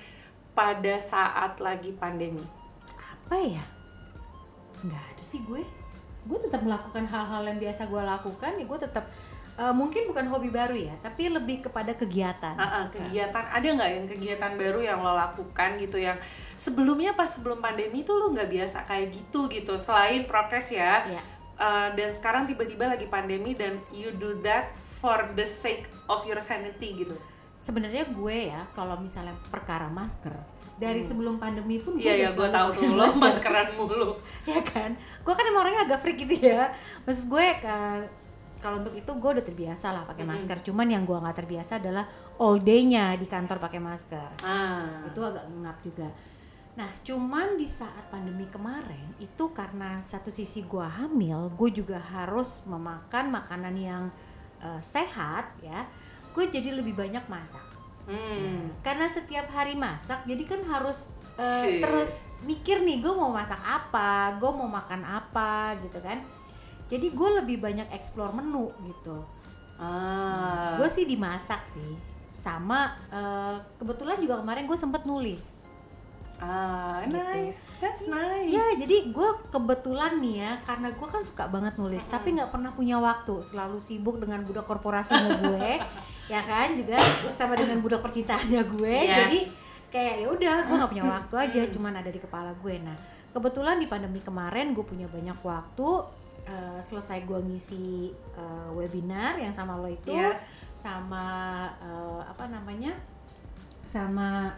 pada 0.53 0.93
saat 1.01 1.57
lagi 1.57 1.89
pandemi 1.97 2.45
Apa 2.93 3.41
ya? 3.41 3.65
Nggak 4.85 5.03
ada 5.15 5.23
sih 5.25 5.41
gue. 5.49 5.65
Gue 6.29 6.37
tetap 6.37 6.61
melakukan 6.61 7.09
hal-hal 7.09 7.41
yang 7.49 7.57
biasa 7.57 7.89
gue 7.89 8.01
lakukan. 8.03 8.51
Ya 8.61 8.65
gue 8.67 8.79
tetap 8.79 9.09
eh, 9.55 9.69
mungkin 9.71 10.05
bukan 10.05 10.25
hobi 10.27 10.49
baru 10.49 10.73
ya, 10.73 10.95
tapi 10.99 11.27
lebih 11.27 11.61
kepada 11.61 11.93
kegiatan. 11.93 12.53
Ah, 12.53 12.65
ah, 12.75 12.85
kegiatan 12.87 13.43
ada 13.43 13.63
nggak 13.63 13.89
yang 13.91 14.05
kegiatan 14.07 14.51
baru 14.53 14.79
yang 14.79 14.99
lo 14.99 15.13
lakukan 15.13 15.77
gitu 15.77 15.97
yang 15.97 16.17
sebelumnya 16.55 17.11
pas 17.11 17.27
sebelum 17.27 17.57
pandemi 17.57 18.01
tuh 18.01 18.15
lo 18.15 18.29
nggak 18.29 18.47
biasa 18.47 18.77
kayak 18.83 19.11
gitu 19.11 19.45
gitu 19.47 19.75
selain 19.75 20.23
prokes 20.23 20.71
ya 20.71 21.05
Iya. 21.05 21.21
Uh, 21.53 21.87
dan 21.93 22.09
sekarang 22.09 22.43
tiba-tiba 22.43 22.87
lagi 22.87 23.05
pandemi 23.05 23.53
dan 23.53 23.77
you 23.91 24.09
do 24.11 24.33
that 24.39 24.73
for 24.73 25.21
the 25.31 25.45
sake 25.45 25.85
of 26.07 26.23
your 26.23 26.39
sanity 26.39 26.97
gitu 26.97 27.13
Sebenarnya 27.55 28.03
gue 28.05 28.49
ya, 28.49 28.67
kalau 28.71 28.97
misalnya 28.97 29.37
perkara 29.47 29.87
masker, 29.87 30.33
dari 30.75 30.99
sebelum 30.99 31.37
pandemi 31.37 31.77
pun 31.77 31.93
gue 31.93 32.01
Hmm. 32.01 32.09
iya 32.09 32.25
ya 32.25 32.29
gue 32.29 32.49
tahu 32.49 32.67
tuh 32.73 32.83
lo 32.89 33.05
masker. 33.05 33.21
maskeran 33.21 33.69
mulu 33.77 34.17
ya 34.49 34.59
kan 34.59 34.91
gue 34.97 35.31
kan 35.31 35.45
emang 35.45 35.61
orangnya 35.61 35.85
agak 35.85 35.99
freak 36.01 36.17
gitu 36.17 36.41
ya 36.41 36.73
maksud 37.03 37.29
gue 37.29 37.45
ke- 37.61 38.09
kalau 38.63 38.79
untuk 38.79 38.95
itu 38.95 39.11
gue 39.11 39.29
udah 39.35 39.43
terbiasa 39.43 39.91
lah 39.91 40.07
pakai 40.07 40.23
Mm-mm. 40.23 40.39
masker. 40.39 40.57
Cuman 40.63 40.87
yang 40.87 41.03
gue 41.03 41.19
nggak 41.19 41.37
terbiasa 41.43 41.83
adalah 41.83 42.07
all 42.39 42.63
day-nya 42.63 43.19
di 43.19 43.27
kantor 43.27 43.59
pakai 43.59 43.83
masker. 43.83 44.39
Ah. 44.39 45.03
Itu 45.11 45.19
agak 45.19 45.43
ngap 45.51 45.77
juga. 45.83 46.07
Nah 46.79 46.87
cuman 47.03 47.59
di 47.59 47.67
saat 47.67 48.07
pandemi 48.07 48.47
kemarin 48.47 49.11
itu 49.19 49.51
karena 49.51 49.99
satu 49.99 50.31
sisi 50.31 50.63
gue 50.63 50.87
hamil 50.87 51.51
gue 51.59 51.69
juga 51.83 51.99
harus 51.99 52.63
memakan 52.63 53.35
makanan 53.35 53.75
yang 53.75 54.03
eh, 54.63 54.81
sehat 54.81 55.53
ya 55.59 55.83
gue 56.31 56.47
jadi 56.47 56.71
lebih 56.71 56.95
banyak 56.95 57.27
masak. 57.27 57.61
Hmm. 58.03 58.67
karena 58.83 59.07
setiap 59.07 59.47
hari 59.55 59.79
masak 59.79 60.27
jadi 60.27 60.43
kan 60.43 60.59
harus 60.67 61.07
uh, 61.39 61.63
terus 61.79 62.19
mikir 62.43 62.83
nih 62.83 62.99
gue 62.99 63.13
mau 63.15 63.31
masak 63.31 63.59
apa 63.63 64.35
gue 64.35 64.51
mau 64.51 64.67
makan 64.67 65.07
apa 65.07 65.79
gitu 65.79 66.03
kan 66.03 66.19
jadi 66.91 67.07
gue 67.09 67.29
lebih 67.43 67.57
banyak 67.63 67.87
explore 67.95 68.35
menu 68.35 68.71
gitu. 68.85 69.23
Ah. 69.79 70.75
Gue 70.77 70.89
sih 70.91 71.03
dimasak 71.07 71.65
sih. 71.65 71.93
Sama 72.33 72.93
uh, 73.09 73.57
kebetulan 73.79 74.19
juga 74.19 74.39
kemarin 74.43 74.67
gue 74.67 74.77
sempet 74.77 75.07
nulis. 75.07 75.63
Ah 76.43 76.99
Gitu. 77.07 77.15
nice. 77.15 77.59
That's 77.79 78.03
nice. 78.07 78.51
ya 78.51 78.75
jadi 78.75 79.11
gue 79.15 79.29
kebetulan 79.47 80.19
nih 80.19 80.35
ya 80.43 80.51
karena 80.67 80.91
gue 80.91 81.07
kan 81.07 81.23
suka 81.23 81.47
banget 81.47 81.79
nulis 81.79 82.03
tapi 82.07 82.35
nggak 82.35 82.51
pernah 82.51 82.71
punya 82.75 82.99
waktu. 82.99 83.39
Selalu 83.43 83.79
sibuk 83.79 84.19
dengan 84.19 84.43
budak 84.43 84.67
korporasinya 84.67 85.39
gue 85.39 85.79
ya 86.33 86.41
kan? 86.43 86.75
Juga 86.75 86.99
sama 87.31 87.55
dengan 87.55 87.79
budak 87.79 88.03
percintaannya 88.03 88.61
gue. 88.75 88.95
Yes. 89.07 89.17
jadi 89.23 89.39
kayak 89.93 90.15
ya 90.25 90.27
udah 90.33 90.55
gue 90.67 90.75
nggak 90.83 90.91
punya 90.91 91.05
waktu 91.15 91.35
aja 91.37 91.61
cuman 91.71 91.93
ada 91.95 92.09
di 92.11 92.19
kepala 92.19 92.51
gue. 92.59 92.75
Nah 92.81 92.97
kebetulan 93.33 93.79
di 93.79 93.87
pandemi 93.89 94.19
kemarin 94.19 94.75
gue 94.75 94.85
punya 94.85 95.07
banyak 95.07 95.39
waktu 95.41 95.89
eh, 96.43 96.79
selesai 96.79 97.23
gue 97.23 97.39
ngisi 97.41 98.09
eh, 98.33 98.69
webinar 98.71 99.35
yang 99.35 99.49
sama 99.49 99.75
lo 99.75 99.87
itu 99.87 100.11
Yes. 100.11 100.67
sama 100.73 101.25
eh, 101.77 102.21
apa 102.23 102.47
namanya 102.47 102.91
sama 103.81 104.51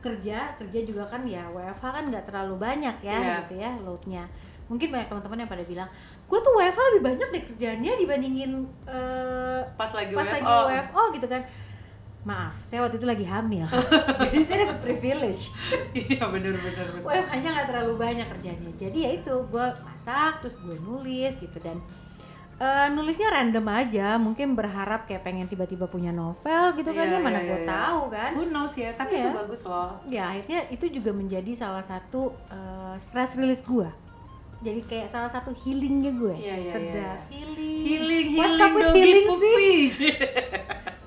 kerja 0.00 0.56
kerja 0.56 0.78
juga 0.80 1.04
kan 1.04 1.22
ya 1.22 1.44
WFH 1.46 1.84
kan 1.84 2.04
nggak 2.08 2.24
terlalu 2.24 2.56
banyak 2.56 2.96
ya 3.00 3.16
Iya. 3.16 3.36
gitu 3.44 3.54
ya 3.56 3.70
loadnya 3.78 4.24
mungkin 4.66 4.88
banyak 4.88 5.08
teman-teman 5.08 5.38
yang 5.40 5.50
pada 5.50 5.60
bilang 5.62 5.88
gue 6.24 6.38
tuh 6.38 6.52
WFH 6.54 6.80
lebih 6.94 7.04
banyak 7.04 7.28
deh 7.28 7.42
kerjaannya 7.48 7.92
dibandingin 7.98 8.50
eh, 8.86 9.60
pas 9.74 9.90
lagi 9.90 10.12
pas 10.12 10.24
WFO. 10.24 10.34
lagi 10.38 10.52
WFO 10.72 11.02
gitu 11.14 11.26
kan 11.26 11.42
maaf 12.20 12.52
saya 12.60 12.84
waktu 12.84 13.00
itu 13.00 13.08
lagi 13.08 13.24
hamil. 13.24 13.64
Jadi 14.28 14.38
saya 14.44 14.68
dapat 14.68 14.78
privilege. 14.84 15.48
Iya 15.96 16.28
bener 16.28 16.52
bener 16.52 16.86
WFH-nya 17.00 17.48
nggak 17.48 17.68
terlalu 17.72 17.92
banyak 17.96 18.26
kerjanya. 18.28 18.70
Jadi 18.76 18.98
ya 19.08 19.10
itu 19.16 19.34
gue 19.48 19.66
masak 19.88 20.44
terus 20.44 20.60
gue 20.60 20.76
nulis 20.84 21.32
gitu. 21.40 21.56
Dan 21.56 21.80
eh, 22.60 22.86
nulisnya 22.92 23.32
random 23.32 23.66
aja. 23.72 24.20
Mungkin 24.20 24.52
berharap 24.52 25.08
kayak 25.08 25.24
pengen 25.24 25.48
tiba-tiba 25.48 25.88
punya 25.88 26.12
novel 26.12 26.76
gitu 26.76 26.92
kan 26.92 27.08
Iya, 27.08 27.16
ya. 27.16 27.24
mana 27.24 27.40
iya, 27.40 27.48
gue 27.48 27.56
iya, 27.56 27.64
iya. 27.64 27.72
tahu 27.72 28.00
kan. 28.12 28.30
Who 28.36 28.44
knows 28.52 28.74
ya, 28.76 28.90
tapi 28.92 29.12
Iya. 29.16 29.24
itu 29.24 29.30
bagus 29.40 29.62
loh. 29.64 29.90
ya 30.04 30.22
akhirnya 30.28 30.60
itu 30.68 30.84
juga 30.92 31.10
menjadi 31.16 31.52
salah 31.56 31.84
satu 31.84 32.36
eh, 32.52 32.94
stress 33.00 33.32
release 33.40 33.64
gue 33.64 33.88
jadi 34.60 34.80
kayak 34.84 35.08
salah 35.08 35.32
satu 35.32 35.56
healingnya 35.56 36.12
gue. 36.20 36.36
Iya, 36.36 36.54
iya, 36.60 36.72
sedap. 36.72 36.92
iya. 36.92 37.12
healing. 37.32 37.80
Healing, 37.80 38.26
what's 38.36 38.60
healing, 38.60 38.68
up 38.68 38.76
with 38.76 38.92
healing 38.92 39.88
sih. 39.88 40.12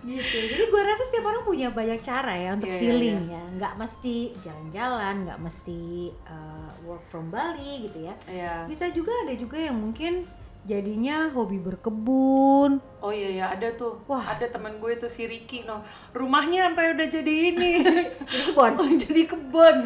gitu 0.03 0.37
jadi 0.45 0.63
gue 0.65 0.81
rasa 0.83 1.03
setiap 1.03 1.25
orang 1.25 1.43
punya 1.43 1.67
banyak 1.69 1.99
cara 1.99 2.33
ya 2.33 2.53
untuk 2.53 2.67
Iya, 2.67 2.75
iya, 2.75 2.83
healing 2.83 3.17
iya. 3.23 3.33
ya 3.33 3.43
nggak 3.53 3.73
mesti 3.75 4.15
jalan-jalan 4.37 5.15
nggak 5.23 5.39
mesti 5.39 5.79
uh, 6.25 6.69
work 6.83 7.01
from 7.01 7.27
Bali 7.27 7.87
gitu 7.87 8.03
ya 8.03 8.15
Iya. 8.25 8.55
bisa 8.65 8.87
juga 8.89 9.11
ada 9.23 9.33
juga 9.33 9.55
yang 9.57 9.75
mungkin 9.75 10.27
jadinya 10.63 11.27
hobi 11.29 11.59
berkebun 11.59 12.79
Oh 12.99 13.11
iya 13.11 13.27
ya 13.35 13.45
ada 13.51 13.67
tuh. 13.73 13.99
Wah. 14.07 14.23
Ada 14.31 14.47
teman 14.47 14.79
gue 14.79 14.95
tuh 14.95 15.11
si 15.11 15.27
Ricky 15.27 15.67
no. 15.67 15.83
Rumahnya 16.15 16.71
sampai 16.71 16.95
udah 16.95 17.07
jadi 17.11 17.33
ini. 17.51 17.83
jadi 18.31 18.47
kebun 18.47 18.71
jadi 19.03 19.21
kebun. 19.27 19.77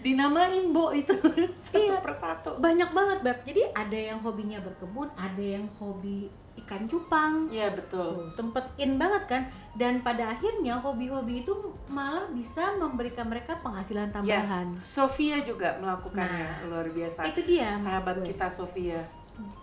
Dinamain 0.00 0.72
Bo 0.72 0.90
itu 0.90 1.12
satu 1.60 1.76
Iya. 1.78 2.00
persatu. 2.00 2.56
banyak 2.58 2.88
banget 2.90 3.18
beb 3.20 3.38
jadi 3.44 3.68
ada 3.70 3.94
yang 3.94 4.18
hobinya 4.18 4.58
berkebun 4.58 5.12
ada 5.14 5.38
yang 5.38 5.68
hobi 5.76 6.26
ikan 6.54 6.84
cupang 6.84 7.48
Iya 7.48 7.72
betul. 7.72 8.12
Tuh, 8.18 8.28
sempet 8.28 8.60
in 8.76 8.94
banget 8.94 9.24
kan 9.26 9.42
dan 9.72 10.00
pada 10.00 10.28
akhirnya 10.28 10.76
hobi-hobi 10.76 11.40
itu 11.40 11.52
malah 11.86 12.28
bisa 12.28 12.76
memberikan 12.76 13.24
mereka 13.24 13.56
penghasilan 13.58 14.06
Yes. 14.06 14.14
tambahan 14.44 14.66
Sofia 14.78 15.40
juga 15.40 15.76
melakukannya 15.78 16.28
Nah, 16.44 16.68
luar 16.68 16.86
biasa. 16.88 17.24
itu 17.24 17.40
dia 17.42 17.72
Sahabat 17.74 18.20
gue. 18.20 18.28
kita 18.28 18.46
Sofia. 18.46 19.00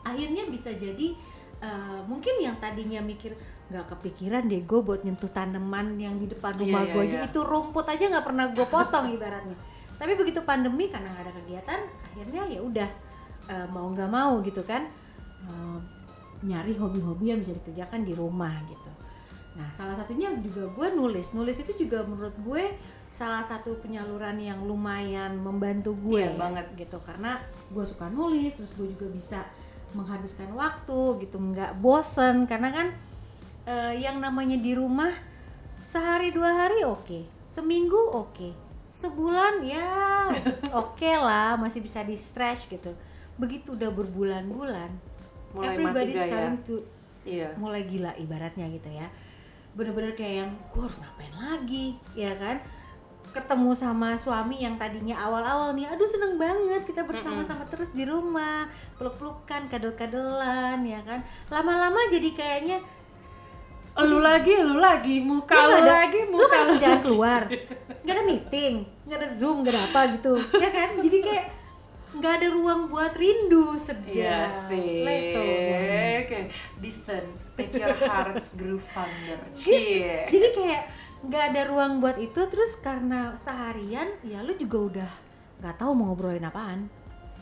akhirnya 0.02 0.43
bisa 0.45 0.71
jadi 0.71 1.13
uh, 1.60 2.02
mungkin 2.04 2.39
yang 2.39 2.58
tadinya 2.58 2.99
mikir 2.99 3.38
nggak 3.69 3.86
kepikiran 3.88 4.43
deh 4.43 4.60
gue 4.60 4.80
buat 4.80 5.06
nyentuh 5.06 5.30
tanaman 5.30 5.93
yang 5.95 6.17
di 6.17 6.25
depan 6.25 6.54
Iya, 6.54 6.60
rumah 6.60 6.82
iya, 6.82 6.91
gue 6.91 7.02
aja 7.04 7.15
iya. 7.15 7.28
itu 7.28 7.39
rumput 7.39 7.86
aja 7.86 8.04
nggak 8.08 8.25
pernah 8.25 8.45
gue 8.49 8.65
potong 8.65 9.06
ibaratnya 9.15 9.54
tapi 9.93 10.15
begitu 10.15 10.41
pandemi 10.41 10.89
karena 10.89 11.06
nggak 11.08 11.21
ada 11.21 11.34
kegiatan 11.36 11.80
akhirnya 12.04 12.41
ya 12.49 12.60
udah 12.60 12.89
uh, 13.45 13.67
mau 13.69 13.86
nggak 13.88 14.10
mau 14.10 14.41
gitu 14.41 14.63
kan 14.63 14.89
uh, 15.45 15.78
nyari 16.39 16.71
hobi-hobi 16.75 17.32
yang 17.32 17.39
bisa 17.39 17.52
dikerjakan 17.52 18.08
di 18.08 18.13
rumah 18.15 18.54
gitu. 18.65 18.91
Nah 19.60 19.67
salah 19.69 19.91
satunya 19.93 20.32
juga 20.39 20.67
gue 20.71 20.88
nulis. 20.95 21.36
Nulis 21.36 21.60
itu 21.60 21.86
juga 21.86 22.06
menurut 22.08 22.32
gue 22.39 22.63
salah 23.12 23.43
satu 23.43 23.75
penyaluran 23.82 24.39
yang 24.39 24.63
lumayan 24.63 25.36
membantu 25.36 25.91
gue 25.99 26.23
Iya, 26.23 26.32
ya, 26.32 26.39
banget. 26.39 26.65
gitu. 26.80 26.97
Karena 27.04 27.41
gue 27.67 27.84
suka 27.84 28.08
nulis 28.08 28.56
terus 28.56 28.71
gue 28.71 28.88
juga 28.88 29.12
bisa 29.12 29.39
menghabiskan 29.91 30.47
waktu 30.56 31.28
gitu. 31.28 31.36
Nggak 31.36 31.75
bosen 31.82 32.47
karena 32.47 32.69
kan 32.71 32.88
eh, 33.67 33.93
yang 33.99 34.23
namanya 34.23 34.56
di 34.56 34.71
rumah 34.78 35.12
sehari 35.84 36.30
dua 36.32 36.52
hari 36.67 36.84
oke 36.86 37.23
seminggu 37.49 37.97
oke 38.13 38.52
sebulan 38.93 39.63
ya 39.65 39.89
oke 40.86 41.08
lah 41.17 41.58
masih 41.58 41.84
bisa 41.84 41.99
di 42.06 42.15
stretch 42.15 42.71
gitu. 42.71 42.95
Begitu 43.36 43.75
udah 43.75 43.89
berbulan-bulan 43.91 45.09
Mulai 45.52 45.74
everybody 45.74 46.14
mati 46.14 46.30
gaya. 46.30 46.52
to 46.62 46.76
Iya. 47.26 47.50
mulai 47.58 47.84
gila 47.84 48.12
ibaratnya 48.16 48.66
gitu 48.70 48.90
ya. 48.90 49.08
Bener-bener 49.76 50.14
kayak 50.14 50.36
yang 50.46 50.52
gue 50.72 50.82
harus 50.82 50.98
ngapain 50.98 51.34
lagi? 51.36 51.94
Ya 52.14 52.34
kan? 52.34 52.58
Ketemu 53.30 53.78
sama 53.78 54.18
suami 54.18 54.58
yang 54.58 54.74
tadinya 54.76 55.14
awal-awal 55.20 55.78
nih 55.78 55.86
aduh 55.86 56.10
seneng 56.10 56.42
banget 56.42 56.82
kita 56.82 57.06
bersama-sama 57.06 57.62
terus 57.70 57.94
di 57.94 58.02
rumah 58.02 58.66
peluk-pelukan 58.98 59.70
kadel-kadelan 59.70 60.82
ya 60.82 61.02
kan? 61.06 61.22
Lama-lama 61.48 62.00
jadi 62.10 62.34
kayaknya 62.34 62.80
Lu 64.00 64.24
lagi, 64.24 64.56
lu 64.56 64.80
lagi, 64.80 65.20
muka 65.20 65.60
lu 65.60 65.76
lu, 65.76 65.76
ada, 65.84 66.08
lagi, 66.08 66.24
muka 66.32 66.56
lu. 66.64 66.72
kerjaan 66.72 67.00
keluar. 67.04 67.42
Nggak 68.00 68.16
ada 68.16 68.24
meeting 68.24 68.74
nggak 69.04 69.18
ada 69.20 69.28
zoom 69.28 69.60
nggak 69.60 69.76
ada 69.76 69.82
apa 69.92 70.02
gitu. 70.16 70.34
Ya 70.56 70.70
kan? 70.72 70.90
Jadi 71.04 71.18
kayak 71.20 71.46
nggak 72.12 72.34
ada 72.41 72.48
ruang 72.50 72.88
buat 72.88 73.13
rindu 73.13 73.74
Iya 73.74 73.80
sejak 73.80 74.48
sih. 74.67 75.06
Leto. 75.06 75.41
Oke. 76.26 76.39
Distance, 76.78 77.54
make 77.54 77.74
your 77.74 77.93
hearts 77.95 78.54
grow 78.54 78.78
fonder. 78.78 79.38
Gitu. 79.50 79.69
Cie. 79.69 80.26
jadi 80.28 80.48
kayak 80.52 80.84
nggak 81.19 81.43
ada 81.52 81.62
ruang 81.67 82.00
buat 82.00 82.15
itu 82.15 82.41
terus 82.48 82.80
karena 82.80 83.36
seharian 83.36 84.08
ya 84.24 84.39
lu 84.39 84.56
juga 84.56 84.78
udah 84.80 85.12
nggak 85.60 85.76
tahu 85.76 85.91
mau 85.91 86.10
ngobrolin 86.10 86.43
apaan 86.43 86.88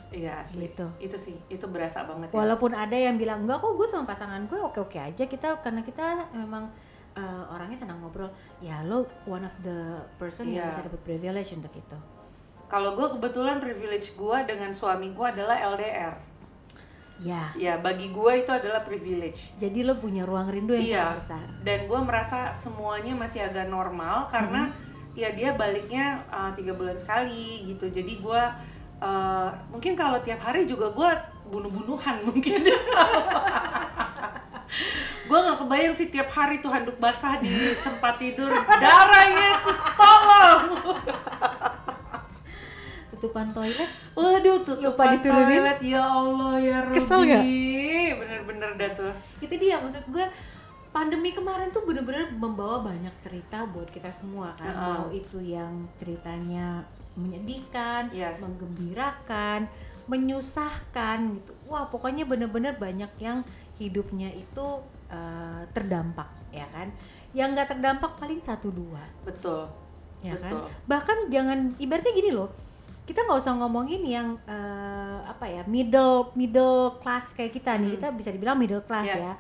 Iya 0.08 0.40
asli. 0.40 0.72
Gitu. 0.72 0.88
Itu 0.98 1.16
sih, 1.16 1.36
itu 1.48 1.68
berasa 1.68 2.02
banget 2.04 2.32
ya. 2.32 2.36
walaupun 2.36 2.72
ada 2.72 2.96
yang 2.96 3.16
bilang 3.16 3.44
enggak 3.44 3.60
kok 3.60 3.76
gue 3.76 3.86
sama 3.86 4.08
pasangan 4.08 4.40
gue 4.46 4.56
oke 4.58 4.80
oke 4.82 4.98
aja 4.98 5.24
kita 5.24 5.60
karena 5.60 5.84
kita 5.84 6.32
memang 6.32 6.72
eh, 7.14 7.44
orangnya 7.52 7.76
senang 7.78 8.00
ngobrol 8.00 8.32
ya 8.58 8.82
lo 8.82 9.04
one 9.24 9.44
of 9.44 9.52
the 9.62 9.78
person 10.16 10.48
yang 10.48 10.64
Iya. 10.64 10.72
bisa 10.72 10.82
dapat 10.82 11.02
privilege 11.04 11.52
untuk 11.52 11.74
itu 11.74 11.98
Kalau 12.68 12.94
gue 12.94 13.08
kebetulan 13.10 13.58
privilege 13.58 14.12
gue 14.14 14.38
dengan 14.44 14.72
suami 14.72 15.10
gue 15.10 15.24
adalah 15.26 15.56
LDR. 15.72 16.14
ya 17.18 17.50
Ya 17.56 17.74
bagi 17.76 18.08
gue 18.08 18.32
itu 18.38 18.52
adalah 18.52 18.82
privilege. 18.82 19.50
jadi 19.56 19.82
lo 19.84 19.96
punya 19.96 20.22
ruang 20.22 20.46
rindu 20.48 20.76
yang 20.76 20.86
Iya. 20.86 21.06
sangat 21.16 21.18
besar 21.18 21.42
Dan 21.64 21.80
gue 21.84 22.00
merasa 22.00 22.40
semuanya 22.54 23.14
masih 23.14 23.42
agak 23.42 23.66
normal 23.68 24.28
karena 24.28 24.68
Mm-hmm. 24.68 25.16
ya 25.16 25.30
dia 25.32 25.50
baliknya 25.52 26.06
uh, 26.28 26.52
tiga 26.52 26.72
bulan 26.72 26.94
sekali 26.94 27.66
gitu. 27.66 27.90
Jadi 27.90 28.20
gue 28.20 28.42
uh, 29.00 29.50
mungkin 29.68 29.96
kalau 29.96 30.20
tiap 30.20 30.38
hari 30.40 30.62
juga 30.64 30.92
gue 30.92 31.10
bunuh-bunuhan 31.48 32.22
mungkin. 32.22 32.62
gue 35.28 35.38
nggak 35.38 35.58
kebayang 35.58 35.92
sih 35.92 36.08
tiap 36.08 36.30
hari 36.30 36.60
tuh 36.60 36.70
handuk 36.70 36.96
basah 36.98 37.36
di 37.38 37.50
tempat 37.78 38.16
tidur. 38.16 38.48
Darah 38.54 39.26
Yesus 39.26 39.78
tolong. 39.92 40.62
tutupan 43.18 43.50
toilet 43.50 43.90
Waduh 44.14 44.62
tuh 44.62 44.78
Lupa 44.78 45.10
diturunin. 45.12 45.58
toilet 45.58 45.80
ya 45.84 46.04
Allah 46.04 46.54
ya 46.56 46.78
Robi. 46.82 46.96
Kesel 46.96 47.20
nggak? 47.24 47.44
Bener-bener 48.16 48.70
dah 48.76 48.90
tuh. 48.94 49.14
itu 49.40 49.54
dia 49.58 49.76
maksud 49.78 50.06
gue 50.08 50.26
pandemi 50.88 51.30
kemarin 51.30 51.70
tuh 51.70 51.84
bener-bener 51.84 52.30
membawa 52.32 52.82
banyak 52.84 53.14
cerita 53.20 53.66
buat 53.66 53.86
kita 53.86 54.10
semua 54.10 54.54
kan 54.54 54.66
Heeh. 54.68 54.94
mau 54.96 55.06
itu 55.10 55.38
yang 55.38 55.86
ceritanya 55.96 56.82
menyedihkan, 57.14 58.10
Yes. 58.10 58.42
menggembirakan, 58.42 59.66
menyusahkan 60.08 61.18
gitu. 61.34 61.52
Wah 61.66 61.86
pokoknya 61.86 62.24
bener-bener 62.24 62.74
banyak 62.74 63.10
yang 63.18 63.42
hidupnya 63.76 64.30
itu 64.30 64.66
eh, 65.08 65.64
terdampak 65.72 66.28
ya 66.50 66.66
kan. 66.68 66.90
Yang 67.32 67.48
nggak 67.54 67.70
terdampak 67.72 68.12
paling 68.18 68.40
satu 68.40 68.68
dua 68.70 69.02
Betul. 69.22 69.70
ya 70.20 70.34
Betul. 70.34 70.66
kan. 70.66 70.74
Bahkan 70.88 71.18
jangan 71.30 71.60
ibaratnya 71.78 72.12
gini 72.12 72.32
loh. 72.32 72.50
Kita 73.08 73.24
nggak 73.24 73.40
usah 73.40 73.56
ngomongin 73.56 74.04
yang 74.04 74.36
eh, 74.44 75.20
apa 75.24 75.48
ya 75.48 75.64
middle 75.64 76.30
middle 76.34 77.00
class 77.00 77.32
kayak 77.32 77.50
kita 77.52 77.74
nih. 77.74 77.96
Kita 77.96 78.12
bisa 78.12 78.30
dibilang 78.30 78.56
middle 78.56 78.84
class 78.84 79.08
Hmm. 79.08 79.16
Yes. 79.16 79.24
ya 79.24 79.36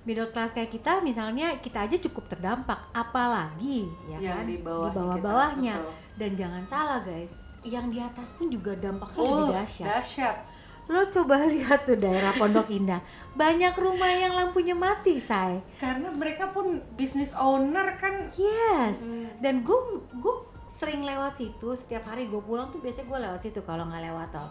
middle 0.00 0.30
class 0.30 0.50
kayak 0.50 0.72
kita 0.72 0.98
misalnya 0.98 1.60
kita 1.60 1.84
aja 1.84 2.00
cukup 2.00 2.26
terdampak 2.28 2.80
apalagi 2.90 3.84
ya 4.06 4.16
Yang 4.18 4.32
kan 4.32 4.46
di 4.46 4.56
bawah 4.58 4.88
kita, 4.88 4.96
bawah-bawahnya 4.96 5.74
betul. 5.76 5.92
dan 6.16 6.30
jangan 6.32 6.62
salah 6.64 7.00
guys 7.02 7.32
yang 7.60 7.86
di 7.86 8.00
atas 8.00 8.32
pun 8.32 8.48
juga 8.48 8.72
dampaknya 8.72 9.20
Oh, 9.20 9.28
lebih 9.44 9.52
dahsyat 9.58 9.84
dahsyat. 9.86 10.36
lo 10.88 11.04
coba 11.04 11.44
lihat 11.52 11.84
tuh 11.84 11.98
daerah 11.98 12.32
Pondok 12.32 12.72
Indah 12.72 13.04
banyak 13.34 13.76
rumah 13.76 14.08
yang 14.08 14.32
lampunya 14.32 14.72
mati 14.72 15.20
say 15.20 15.60
Karena 15.76 16.08
mereka 16.08 16.48
pun 16.48 16.80
business 16.96 17.36
owner 17.36 17.92
kan. 17.94 18.32
yes 18.32 19.04
Hmm. 19.04 19.28
dan 19.38 19.60
gue 19.60 19.76
gue 20.14 20.34
sering 20.78 21.02
lewat 21.02 21.34
situ 21.34 21.74
setiap 21.74 22.06
hari 22.06 22.30
gue 22.30 22.38
pulang 22.38 22.70
tuh 22.70 22.78
biasanya 22.78 23.10
gue 23.10 23.18
lewat 23.26 23.40
situ 23.42 23.60
kalau 23.66 23.90
nggak 23.90 24.02
lewat 24.06 24.30
tol. 24.30 24.48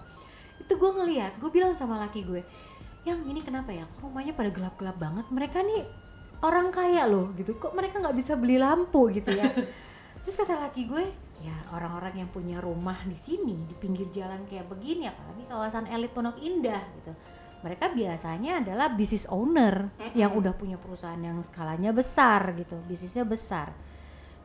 Itu 0.59 0.75
gue 0.75 0.91
ngeliat 0.91 1.39
gue 1.39 1.47
bilang 1.47 1.71
sama 1.79 1.95
laki 2.03 2.27
gue 2.27 2.43
yang 3.07 3.23
ini 3.23 3.39
kenapa 3.39 3.71
ya? 3.71 3.87
Kok 3.87 4.11
rumahnya 4.11 4.35
pada 4.35 4.51
gelap-gelap 4.51 4.99
banget? 4.99 5.25
Mereka 5.31 5.63
nih 5.63 5.87
orang 6.43 6.75
kaya 6.75 7.07
loh 7.07 7.31
gitu. 7.39 7.55
Kok 7.55 7.71
mereka 7.71 8.03
nggak 8.03 8.17
bisa 8.19 8.35
beli 8.35 8.59
lampu? 8.59 9.07
gitu 9.15 9.31
ya. 9.31 9.47
Terus 10.27 10.35
kata 10.35 10.59
laki 10.67 10.91
gue 10.91 11.07
ya 11.39 11.55
orang-orang 11.71 12.25
yang 12.25 12.29
punya 12.33 12.59
rumah 12.59 12.99
di 13.07 13.15
sini 13.15 13.55
di 13.63 13.77
pinggir 13.77 14.09
jalan 14.11 14.43
kayak 14.49 14.67
begini 14.67 15.07
apalagi 15.07 15.47
kawasan 15.47 15.87
elit 15.87 16.11
Pondok 16.11 16.35
Indah 16.43 16.83
gitu. 16.99 17.15
Mereka 17.63 17.95
biasanya 17.95 18.59
adalah 18.59 18.91
business 18.91 19.23
owner 19.31 19.95
yang 20.13 20.35
udah 20.35 20.51
punya 20.51 20.75
perusahaan 20.75 21.17
yang 21.17 21.39
skalanya 21.47 21.95
besar 21.95 22.51
gitu. 22.59 22.75
Bisnisnya 22.83 23.23
besar 23.23 23.71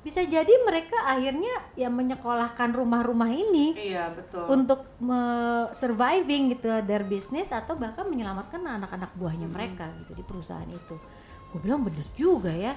bisa 0.02 0.18
jadi 0.20 0.50
mereka 0.66 0.98
akhirnya 1.06 1.54
ya 1.72 1.86
menyekolahkan 1.86 2.74
rumah-rumah 2.74 3.30
ini 3.30 3.70
Iya, 3.78 4.10
betul. 4.10 4.50
untuk 4.50 4.82
me- 4.98 5.70
surviving 5.72 6.52
gitu 6.52 6.66
their 6.82 7.02
business 7.02 7.50
atau 7.50 7.74
bahkan 7.74 8.04
menyelamatkan 8.04 8.58
anak-anak 8.58 9.14
buahnya 9.14 9.46
mereka 9.46 9.86
gitu 10.02 10.12
di 10.12 10.22
perusahaan 10.22 10.66
itu. 10.66 10.98
Gue 11.48 11.60
bilang 11.60 11.86
bener 11.86 12.02
juga 12.12 12.50
ya. 12.50 12.74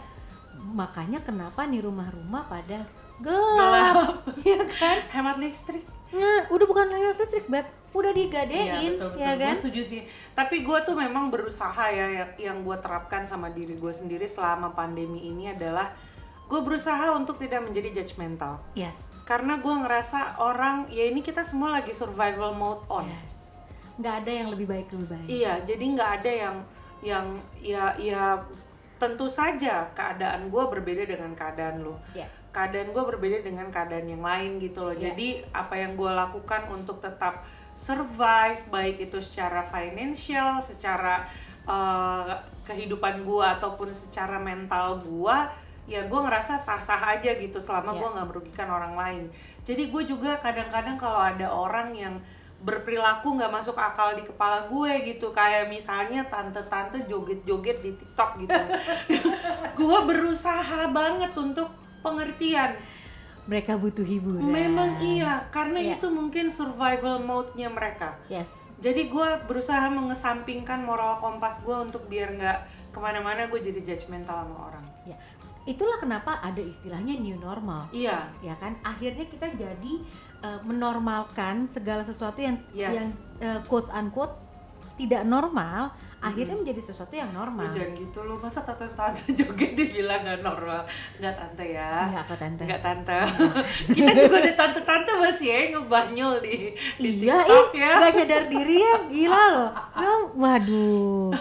Makanya 0.55 1.19
kenapa 1.19 1.65
nih 1.65 1.81
rumah-rumah 1.81 2.45
pada 2.45 2.85
gelap, 3.17 4.21
ya 4.45 4.61
kan? 4.61 4.97
Hemat 5.09 5.37
listrik. 5.37 5.83
Nah, 6.11 6.47
udah 6.47 6.65
bukan 6.65 6.85
lewat 6.87 7.17
listrik, 7.17 7.45
Beb. 7.47 7.65
Udah 7.89 8.11
digadein, 8.11 8.67
Iya 8.67 8.91
betul 8.93 9.07
betul. 9.09 9.23
ya 9.23 9.31
kan? 9.33 9.49
Gue 9.49 9.57
setuju 9.57 9.81
sih. 9.83 10.01
Tapi 10.31 10.55
gue 10.61 10.77
tuh 10.83 10.93
memang 10.93 11.27
berusaha 11.27 11.85
ya 11.87 12.05
yang, 12.13 12.29
yang 12.37 12.57
gue 12.61 12.77
terapkan 12.77 13.23
sama 13.23 13.47
diri 13.49 13.73
gue 13.73 13.89
sendiri 13.89 14.23
selama 14.25 14.71
pandemi 14.71 15.25
ini 15.25 15.49
adalah 15.49 15.89
gue 16.45 16.61
berusaha 16.61 17.13
untuk 17.17 17.41
tidak 17.41 17.65
menjadi 17.65 18.01
judgmental. 18.01 18.61
Yes. 18.77 19.17
Karena 19.25 19.57
gue 19.57 19.73
ngerasa 19.73 20.37
orang 20.37 20.85
ya 20.93 21.09
ini 21.09 21.25
kita 21.25 21.41
semua 21.41 21.81
lagi 21.81 21.89
survival 21.89 22.53
mode 22.53 22.85
on. 22.87 23.09
Yes. 23.09 23.57
Nggak 23.97 24.15
ada 24.25 24.31
yang 24.31 24.47
lebih 24.53 24.67
baik 24.69 24.87
lebih 24.93 25.09
baik. 25.09 25.27
Iya, 25.27 25.53
jadi 25.65 25.85
nggak 25.97 26.11
ada 26.21 26.31
yang 26.31 26.57
yang 27.01 27.25
ya 27.61 27.93
ya 27.97 28.37
tentu 29.01 29.27
saja 29.27 29.89
keadaan 29.91 30.47
gue 30.53 30.63
berbeda 30.69 31.09
dengan 31.09 31.33
keadaan 31.33 31.81
lo. 31.81 31.97
Iya. 32.13 32.29
Keadaan 32.53 32.93
gue 32.93 33.03
berbeda 33.03 33.43
dengan 33.43 33.67
keadaan 33.73 34.05
yang 34.05 34.21
lain 34.23 34.61
gitu 34.61 34.85
loh. 34.85 34.95
Iya. 34.95 35.11
Jadi 35.11 35.43
apa 35.49 35.75
yang 35.75 35.97
gue 35.97 36.11
lakukan 36.13 36.69
untuk 36.69 37.01
tetap 37.01 37.41
survive 37.75 38.61
baik 38.71 39.09
itu 39.11 39.19
secara 39.19 39.59
financial, 39.65 40.63
secara 40.63 41.27
uh, 41.67 42.31
kehidupan 42.63 43.27
gue 43.27 43.45
ataupun 43.45 43.91
secara 43.91 44.39
mental 44.39 45.03
gue 45.03 45.37
ya 45.85 46.01
gue 46.01 46.19
ngerasa 46.19 46.57
sah-sah 46.57 46.97
aja 47.11 47.31
gitu 47.31 47.57
selama 47.57 47.91
Iya. 47.91 47.99
gue 47.99 48.09
nggak 48.11 48.27
merugikan 48.27 48.67
orang 48.67 48.93
lain 48.93 49.23
jadi 49.61 49.85
gue 49.85 50.03
juga 50.03 50.37
kadang-kadang 50.37 50.95
kalau 50.95 51.19
ada 51.19 51.45
orang 51.47 51.93
yang 51.93 52.15
berperilaku 52.57 53.35
nggak 53.35 53.51
masuk 53.51 53.75
akal 53.75 54.11
di 54.11 54.23
kepala 54.23 54.65
gue 54.65 54.91
gitu 55.05 55.29
kayak 55.29 55.67
misalnya 55.67 56.25
tante-tante 56.25 57.05
joget-joget 57.05 57.77
di 57.79 57.91
TikTok 57.93 58.29
gitu 58.39 58.61
gue 59.77 59.97
berusaha 60.03 60.89
banget 60.89 61.31
untuk 61.35 61.69
pengertian 61.99 62.73
Mereka 63.45 63.77
butuh 63.77 64.01
hiburan. 64.01 64.41
memang 64.41 64.97
iya 64.99 65.45
karena 65.47 65.77
Iya. 65.77 65.95
itu 65.95 66.09
mungkin 66.09 66.49
survival 66.49 67.21
mode-nya 67.21 67.69
mereka 67.69 68.17
Yes. 68.25 68.73
jadi 68.79 69.05
gue 69.05 69.27
berusaha 69.45 69.85
mengesampingkan 69.87 70.81
moral 70.81 71.19
kompas 71.19 71.61
gue 71.61 71.75
untuk 71.75 72.07
biar 72.07 72.33
nggak 72.33 72.59
ke 72.89 72.97
mana-mana 72.97 73.45
gue 73.45 73.59
jadi 73.59 73.85
judgmental 73.85 74.41
sama 74.41 74.57
orang 74.65 74.85
Ya. 75.05 75.13
Itulah 75.65 75.97
kenapa 75.97 76.37
ada 76.39 76.61
istilahnya 76.61 77.17
new 77.17 77.35
normal. 77.35 77.89
iya. 77.89 78.29
Ya 78.39 78.53
kan? 78.55 78.77
Akhirnya 78.81 79.25
kita 79.25 79.49
jadi 79.51 79.93
uh, 80.39 80.61
menormalkan 80.61 81.65
segala 81.67 82.01
sesuatu 82.01 82.37
yang 82.37 82.57
Yes. 82.69 82.93
yang 82.93 83.09
uh, 83.41 83.59
quote 83.65 83.89
unquote 83.89 84.45
tidak 84.95 85.27
normal 85.27 85.91
akhirnya 86.23 86.55
menjadi 86.55 86.79
sesuatu 86.79 87.11
yang 87.11 87.27
normal. 87.35 87.67
Jangan 87.67 87.91
gitu 87.93 88.23
lu 88.23 88.39
masa 88.39 88.63
tante-tante 88.63 89.27
joget 89.37 89.75
dibilang 89.75 90.23
nggak 90.23 90.39
normal? 90.39 90.87
Nggak 91.19 91.35
tante 91.35 91.65
ya. 91.67 92.07
Enggak 92.07 92.23
kok 92.25 92.37
tante? 92.39 92.63
Nggak 92.63 92.81
tante. 92.81 93.17
Kita 93.99 94.11
juga 94.15 94.37
ada 94.39 94.53
tante-tante 94.55 95.11
masih 95.19 95.47
ya 95.51 95.59
ngebanyol 95.75 96.33
di, 96.39 96.71
di 96.95 97.09
iya 97.27 97.43
TikTok 97.43 97.69
ih 97.75 97.81
ya. 97.83 97.91
nggak 97.99 98.13
nyadar 98.15 98.43
diri 98.47 98.75
ya. 98.79 98.95
Gila 99.11 99.43
loh. 99.51 99.69
Waduh 100.41 101.33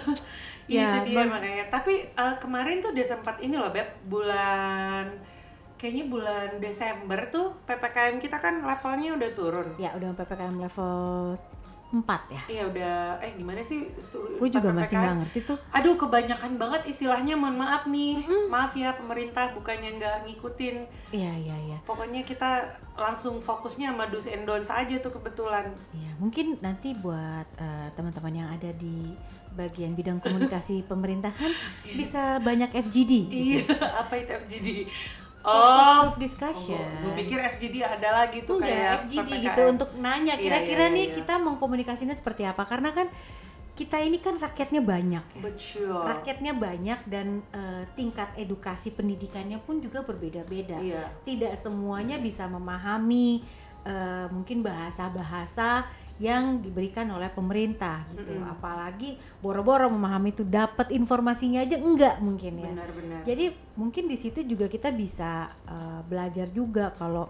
itu 0.68 0.98
dia 1.12 1.24
makanya. 1.28 1.64
Tapi 1.68 1.94
eh, 2.08 2.34
kemarin 2.40 2.80
tuh 2.80 2.90
udah 2.96 3.06
sempat 3.06 3.36
ini 3.40 3.54
loh 3.56 3.70
beb 3.70 3.88
bulan 4.08 5.12
kayaknya 5.76 6.04
bulan 6.08 6.48
Desember 6.62 7.20
tuh 7.28 7.52
ppkm 7.66 8.22
kita 8.22 8.36
kan 8.38 8.62
levelnya 8.62 9.10
udah 9.18 9.30
turun. 9.34 9.68
Ya 9.76 9.90
udah 9.96 10.14
ppkm 10.14 10.54
level 10.62 10.94
4 11.94 12.34
ya. 12.34 12.42
Iya 12.50 12.62
udah 12.66 12.94
eh 13.22 13.38
gimana 13.38 13.62
sih 13.62 13.86
gue 13.86 14.48
juga 14.50 14.74
PPKM? 14.74 14.78
masih 14.82 14.94
nggak 14.98 15.16
ngerti 15.22 15.38
tuh. 15.46 15.58
Aduh 15.70 15.94
kebanyakan 15.94 16.52
banget 16.58 16.82
istilahnya 16.90 17.38
mohon 17.38 17.54
maaf 17.54 17.86
nih. 17.86 18.26
Maaf 18.50 18.74
ya 18.74 18.98
pemerintah 18.98 19.54
bukannya 19.54 19.94
nggak 19.94 20.26
ngikutin. 20.26 20.76
Iya 21.14 21.32
iya 21.38 21.56
iya. 21.70 21.78
Pokoknya 21.86 22.26
kita 22.26 22.66
langsung 22.98 23.38
fokusnya 23.38 23.94
sama 23.94 24.10
do's 24.10 24.26
and 24.26 24.42
don'ts 24.42 24.74
aja 24.74 24.98
tuh 24.98 25.14
kebetulan. 25.14 25.70
Ya, 25.94 26.10
mungkin 26.18 26.58
nanti 26.58 26.94
buat 26.98 27.46
eh, 27.58 27.88
teman-teman 27.94 28.34
yang 28.34 28.48
ada 28.50 28.74
di 28.74 29.14
bagian 29.54 29.94
bidang 29.94 30.18
komunikasi 30.18 30.82
pemerintahan 30.90 31.52
bisa 31.94 32.42
banyak 32.42 32.74
FGD. 32.74 33.12
Iya 33.30 33.62
apa 34.02 34.18
itu 34.18 34.30
FGD? 34.34 34.68
Oh 35.44 36.08
group 36.08 36.18
discussion. 36.18 36.88
gue 37.04 37.12
pikir 37.14 37.36
FGD 37.36 37.84
ada 37.84 38.24
lagi 38.24 38.42
tuh 38.42 38.58
Enggak, 38.58 38.72
kayak 38.72 38.92
FGD 39.04 39.28
PPKM. 39.28 39.44
gitu 39.44 39.62
untuk 39.68 39.90
nanya 40.00 40.34
Iya, 40.34 40.42
kira-kira 40.42 40.84
iya, 40.88 40.94
nih 40.96 41.04
iya. 41.06 41.14
kita 41.20 41.34
mengkomunikasinya 41.36 42.16
seperti 42.16 42.42
apa 42.42 42.64
karena 42.64 42.90
kan 42.90 43.12
kita 43.74 43.98
ini 43.98 44.22
kan 44.22 44.38
rakyatnya 44.38 44.80
banyak 44.80 45.24
ya. 45.34 45.40
Betul 45.42 45.98
Rakyatnya 45.98 46.52
banyak 46.54 47.00
dan 47.04 47.26
eh, 47.50 47.84
tingkat 47.92 48.30
edukasi 48.34 48.88
pendidikannya 48.90 49.58
pun 49.58 49.82
juga 49.82 50.00
berbeda-beda. 50.00 50.78
Iya 50.78 51.10
Tidak 51.22 51.52
semuanya 51.54 52.16
bisa 52.16 52.46
memahami 52.46 53.42
eh, 53.82 54.26
mungkin 54.30 54.62
bahasa-bahasa 54.62 55.84
yang 56.16 56.62
diberikan 56.62 57.10
oleh 57.10 57.26
pemerintah 57.26 58.06
gitu. 58.14 58.38
Mm-mm. 58.38 58.46
Apalagi 58.46 59.18
boro-boro 59.42 59.90
memahami 59.90 60.30
itu 60.30 60.46
dapat 60.46 60.94
informasinya 60.94 61.58
aja 61.58 61.74
enggak 61.74 62.22
mungkin 62.22 62.62
ya. 62.62 62.70
benar-benar 62.70 63.20
Jadi 63.26 63.44
mungkin 63.74 64.06
di 64.06 64.14
situ 64.14 64.46
juga 64.46 64.70
kita 64.70 64.94
bisa 64.94 65.50
uh, 65.66 66.00
belajar 66.06 66.46
juga 66.48 66.94
kalau 66.94 67.26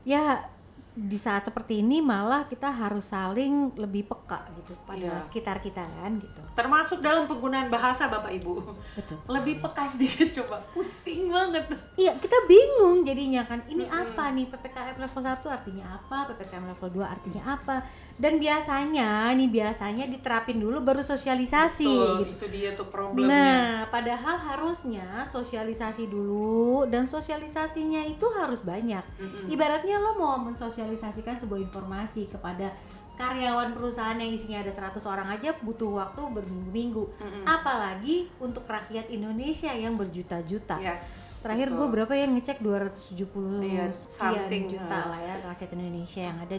ya 0.00 0.48
di 0.96 1.20
saat 1.20 1.44
seperti 1.44 1.84
ini 1.84 2.00
malah 2.00 2.48
kita 2.48 2.72
harus 2.72 3.12
saling 3.12 3.68
lebih 3.76 4.08
peka 4.08 4.48
gitu 4.56 4.72
pada 4.88 4.96
Iya. 4.96 5.20
sekitar 5.20 5.60
kita 5.60 5.84
kan 5.84 6.16
gitu. 6.16 6.40
Termasuk 6.56 7.04
dalam 7.04 7.28
penggunaan 7.28 7.68
bahasa 7.68 8.08
Bapak 8.08 8.32
Ibu 8.32 8.64
Betul. 8.96 9.20
Lebih 9.28 9.60
peka 9.60 9.84
sedikit 9.84 10.32
coba 10.40 10.56
Pusing 10.72 11.28
banget 11.28 11.68
Iya, 12.00 12.16
kita 12.16 12.48
bingung 12.48 13.04
jadinya 13.04 13.44
kan. 13.44 13.60
Ini 13.68 13.84
Mm-mm. 13.84 14.02
apa 14.08 14.24
nih 14.32 14.48
PPKM 14.48 14.96
level 14.96 15.20
1 15.20 15.44
artinya 15.44 15.84
apa? 16.00 16.32
PPKM 16.32 16.64
level 16.64 16.88
2 16.88 17.04
artinya 17.04 17.42
apa? 17.44 17.76
Dan 18.16 18.40
biasanya 18.40 19.28
nih 19.36 19.48
biasanya 19.52 20.08
diterapin 20.08 20.56
dulu 20.56 20.80
baru 20.80 21.04
sosialisasi 21.04 21.84
Betul, 21.84 22.16
gitu. 22.24 22.32
itu 22.32 22.46
dia 22.48 22.70
tuh 22.72 22.88
problemnya 22.88 23.28
Nah, 23.28 23.68
padahal 23.92 24.40
harusnya 24.40 25.24
sosialisasi 25.28 26.08
dulu 26.08 26.88
dan 26.88 27.04
sosialisasinya 27.04 28.08
itu 28.08 28.24
harus 28.40 28.64
banyak. 28.64 29.04
Mm-mm. 29.20 29.52
Ibaratnya 29.52 30.00
lo 30.00 30.16
mau 30.16 30.40
mensosialisasikan 30.40 31.36
sebuah 31.36 31.60
informasi 31.60 32.32
kepada 32.32 32.72
karyawan 33.16 33.72
perusahaan 33.72 34.16
yang 34.16 34.28
isinya 34.28 34.60
ada 34.60 34.68
100 34.68 35.00
orang 35.08 35.28
aja 35.32 35.56
butuh 35.60 36.00
waktu 36.00 36.20
berminggu-minggu. 36.20 37.04
Mm-mm. 37.20 37.44
Apalagi 37.44 38.28
untuk 38.40 38.64
rakyat 38.68 39.12
Indonesia 39.12 39.72
yang 39.72 39.96
berjuta-juta. 39.96 40.80
Yes 40.80 41.40
Terakhir 41.44 41.68
gue 41.72 41.86
berapa 41.88 42.12
yang 42.16 42.32
ngecek 42.36 42.58
270 42.64 43.60
Iya, 43.62 43.92
sekian 43.92 44.34
something, 44.34 44.62
juta 44.72 44.98
lah 45.12 45.20
ya 45.20 45.34
rakyat 45.46 45.70
Indonesia 45.76 46.22
yang 46.26 46.38
ada 46.42 46.56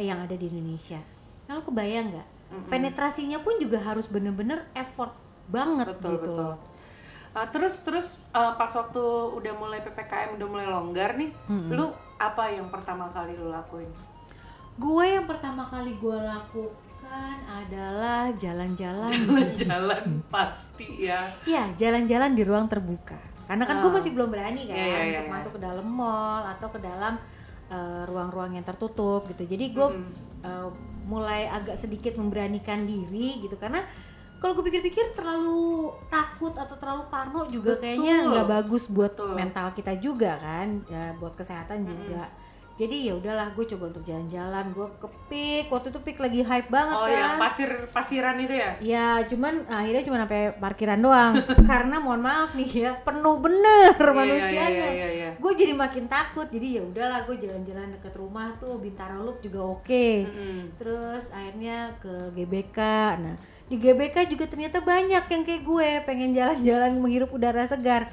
yang 0.00 0.18
ada 0.20 0.32
di 0.32 0.46
Indonesia. 0.46 0.98
Nah, 1.44 1.54
lo 1.54 1.62
kebayang 1.62 2.06
nggak? 2.10 2.28
Mm-mm. 2.48 2.68
Penetrasinya 2.68 3.38
pun 3.38 3.56
juga 3.56 3.78
harus 3.78 4.06
bener-bener 4.06 4.64
effort 4.72 5.12
banget 5.46 5.86
betul 5.90 6.12
gitu. 6.14 6.32
betul 6.32 6.52
Uh, 7.28 7.44
terus 7.46 7.84
terus 7.84 8.06
uh, 8.30 8.56
pas 8.56 8.66
waktu 8.66 8.98
udah 9.30 9.52
mulai 9.54 9.78
ppkm 9.78 10.40
udah 10.40 10.48
mulai 10.48 10.64
longgar 10.64 11.12
nih 11.14 11.28
Mm-mm. 11.44 11.68
lu 11.70 11.86
apa 12.16 12.48
yang 12.48 12.66
pertama 12.68 13.04
kali 13.06 13.36
lu 13.36 13.52
lakuin 13.52 13.86
Gue 14.74 15.12
yang 15.12 15.28
pertama 15.28 15.60
kali 15.62 15.92
gue 15.94 16.16
lakukan 16.16 17.36
adalah 17.44 18.32
jalan-jalan. 18.32 19.12
jalan-jalan 19.12 20.04
pasti 20.26 21.04
ya 21.04 21.28
Iya, 21.44 21.68
jalan-jalan 21.74 22.32
di 22.32 22.42
ruang 22.42 22.64
terbuka. 22.64 23.20
Karena 23.44 23.64
kan 23.64 23.80
gue 23.80 23.90
Ah. 23.90 23.96
masih 23.96 24.10
belum 24.12 24.28
berani 24.28 24.62
kan 24.64 24.72
Iya, 24.72 24.80
iya, 24.80 24.96
iya, 24.96 25.04
untuk 25.12 25.26
iya. 25.26 25.34
masuk 25.36 25.50
ke 25.52 25.60
dalam 25.60 25.86
mall 25.86 26.42
atau 26.48 26.68
ke 26.68 26.80
dalam 26.80 27.20
eh, 27.68 28.02
ruang-ruang 28.08 28.56
yang 28.56 28.66
tertutup 28.66 29.28
gitu. 29.30 29.44
Jadi 29.44 29.64
gue 29.72 29.88
Mm-mm. 29.88 30.12
eh, 30.44 30.68
mulai 31.08 31.48
agak 31.48 31.80
sedikit 31.80 32.20
memberanikan 32.20 32.84
diri 32.84 33.40
gitu 33.40 33.56
karena 33.56 33.80
kalau 34.38 34.54
gue 34.54 34.70
pikir-pikir 34.70 35.18
terlalu 35.18 35.90
takut 36.06 36.54
atau 36.54 36.78
terlalu 36.78 37.10
parno 37.10 37.48
juga 37.50 37.74
Betul. 37.74 37.82
kayaknya 37.82 38.14
nggak 38.28 38.46
bagus 38.46 38.86
buat 38.86 39.12
Betul. 39.16 39.34
mental 39.34 39.66
kita 39.74 39.98
juga 39.98 40.38
kan 40.38 40.84
ya 40.86 41.16
buat 41.18 41.34
kesehatan 41.34 41.88
juga 41.88 42.30
jadi 42.78 43.10
ya 43.10 43.18
udahlah 43.18 43.50
gue 43.52 43.66
coba 43.74 43.90
untuk 43.90 44.06
jalan-jalan 44.06 44.70
gue 44.70 44.86
ke 45.02 45.08
pik 45.26 45.66
waktu 45.66 45.90
itu 45.90 45.98
pik 45.98 46.18
lagi 46.22 46.40
hype 46.46 46.70
banget 46.70 46.94
oh 46.94 47.04
kan 47.04 47.10
yang 47.10 47.34
pasir 47.36 47.70
pasiran 47.90 48.38
itu 48.38 48.54
ya 48.54 48.70
Ya, 48.78 49.18
cuman 49.26 49.66
akhirnya 49.66 50.06
cuma 50.06 50.16
sampai 50.22 50.54
parkiran 50.54 51.00
doang. 51.02 51.34
Karena 51.70 51.98
mohon 51.98 52.22
maaf 52.22 52.54
nih 52.54 52.86
ya, 52.86 52.90
penuh 53.02 53.42
bener 53.42 53.98
Iya, 53.98 54.14
manusianya. 54.14 54.70
iya, 54.70 54.88
iya, 54.94 55.08
iya. 55.10 55.30
Gue 55.34 55.52
jadi 55.58 55.74
makin 55.74 56.06
takut. 56.06 56.46
Jadi 56.46 56.78
ya 56.78 56.82
udahlah, 56.86 57.26
gue 57.26 57.34
jalan-jalan 57.34 57.98
deket 57.98 58.14
rumah 58.14 58.54
tuh 58.56 58.78
Bintaro 58.78 59.26
Loop 59.26 59.42
juga 59.42 59.60
oke. 59.66 60.08
Mm-mm. 60.22 60.78
Terus 60.78 61.34
akhirnya 61.34 61.98
ke 61.98 62.30
GBK. 62.30 62.78
Nah, 63.18 63.34
di 63.66 63.76
GBK 63.76 64.30
juga 64.30 64.44
ternyata 64.46 64.78
banyak 64.78 65.24
yang 65.26 65.42
kayak 65.42 65.62
gue 65.66 65.88
pengen 66.06 66.30
jalan-jalan 66.30 66.92
menghirup 67.02 67.34
udara 67.34 67.66
segar. 67.66 68.06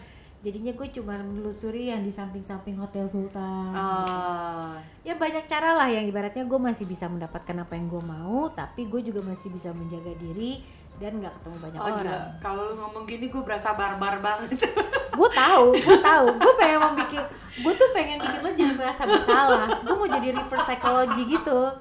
Jadinya 0.46 0.78
gue 0.78 0.88
cuma 0.94 1.18
menelusuri 1.18 1.90
yang 1.90 2.06
di 2.06 2.14
samping-samping 2.14 2.78
Hotel 2.78 3.10
Sultan. 3.10 3.74
Ah, 3.74 4.78
Ya 5.02 5.18
banyak 5.18 5.50
cara 5.50 5.74
lah. 5.74 5.90
Yang 5.90 6.14
ibaratnya 6.14 6.46
gue 6.46 6.60
masih 6.62 6.86
bisa 6.86 7.10
mendapatkan 7.10 7.58
apa 7.58 7.74
yang 7.74 7.90
gue 7.90 8.04
mau, 8.06 8.46
tapi 8.54 8.86
gue 8.86 9.02
juga 9.02 9.26
masih 9.26 9.50
bisa 9.50 9.74
menjaga 9.74 10.14
diri 10.22 10.62
dan 10.96 11.20
nggak 11.20 11.34
ketemu 11.42 11.58
banyak 11.60 11.80
oh 11.82 11.92
orang. 11.92 12.24
kalau 12.40 12.62
lu 12.72 12.76
ngomong 12.80 13.04
gini 13.04 13.28
gue 13.28 13.42
berasa 13.44 13.74
barbar 13.76 14.22
banget. 14.22 14.64
Gue 15.16 15.32
tahu 15.32 15.72
gue 15.80 15.98
tahu. 16.04 16.28
Gue 16.28 16.54
pengen 16.60 16.76
mau 16.76 16.92
bikin 16.92 17.24
gue 17.56 17.72
tuh 17.72 17.88
pengen 17.96 18.20
bikin 18.20 18.40
lo 18.44 18.52
jadi 18.52 18.76
merasa 18.76 19.08
bersalah. 19.08 19.64
Gue 19.80 19.96
mau 19.96 20.12
jadi 20.12 20.36
reverse 20.36 20.68
psychology 20.68 21.24
gitu. 21.24 21.72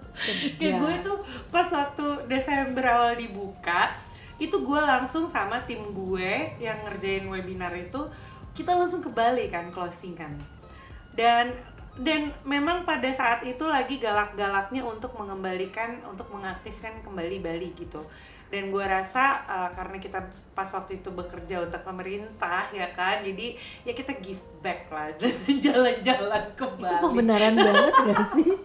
Kayak 0.55 0.75
gue 0.79 0.95
tuh 1.03 1.17
pas 1.51 1.67
waktu 1.67 2.31
Desember 2.31 2.87
awal 2.87 3.19
dibuka 3.19 3.91
itu 4.39 4.55
gue 4.55 4.81
langsung 4.83 5.27
sama 5.27 5.63
tim 5.67 5.83
gue 5.91 6.59
yang 6.63 6.79
ngerjain 6.87 7.27
webinar 7.27 7.75
itu 7.75 8.07
kita 8.55 8.73
langsung 8.73 9.03
ke 9.03 9.11
Bali 9.11 9.51
kan 9.51 9.69
closing 9.75 10.15
kan. 10.15 10.31
Dan 11.13 11.51
dan 11.95 12.35
memang 12.43 12.83
pada 12.83 13.07
saat 13.15 13.47
itu 13.47 13.63
lagi 13.71 14.03
galak-galaknya 14.03 14.83
untuk 14.83 15.15
mengembalikan 15.15 16.03
untuk 16.07 16.27
mengaktifkan 16.31 17.03
kembali 17.03 17.43
Bali 17.43 17.71
gitu. 17.75 18.03
Dan 18.51 18.71
gue 18.71 18.87
rasa 18.87 19.43
uh, 19.51 19.71
karena 19.75 19.99
kita 19.99 20.23
pas 20.55 20.67
waktu 20.71 21.03
itu 21.03 21.11
bekerja 21.11 21.67
untuk 21.67 21.83
pemerintah 21.83 22.71
ya 22.71 22.87
kan 22.95 23.19
jadi 23.27 23.59
ya 23.83 23.91
kita 23.91 24.15
give 24.23 24.43
back 24.63 24.87
lah 24.95 25.11
dan 25.19 25.35
jalan-jalan 25.65 26.45
ke 26.55 26.63
itu 26.63 26.79
Bali. 26.79 27.03
pembenaran 27.03 27.55
banget 27.59 27.95
gak 27.95 28.23
sih? 28.39 28.49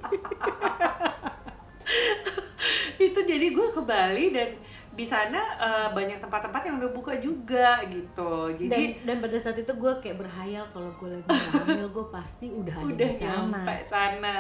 Itu 3.10 3.24
jadi 3.24 3.48
gue 3.50 3.68
ke 3.72 3.82
Bali 3.82 4.36
dan 4.36 4.54
di 5.00 5.08
sana 5.08 5.56
uh, 5.56 5.88
banyak 5.96 6.20
tempat-tempat 6.20 6.60
yang 6.68 6.76
udah 6.76 6.92
buka 6.92 7.16
juga 7.24 7.80
gitu. 7.88 8.52
Dan 8.52 8.68
jadi 8.68 8.84
dan 9.08 9.24
pada 9.24 9.40
saat 9.40 9.56
itu 9.56 9.72
gue 9.72 9.94
kayak 10.04 10.20
berhayal 10.20 10.68
kalau 10.68 10.92
gue 11.00 11.16
lagi 11.16 11.30
hamil 11.56 11.88
gue 11.88 12.06
pasti 12.12 12.52
udah 12.52 12.76
ada 12.84 12.92
udah 12.92 13.08
di 13.08 13.16
sana. 13.16 13.32
nyampe 13.48 13.76
sana. 13.88 14.36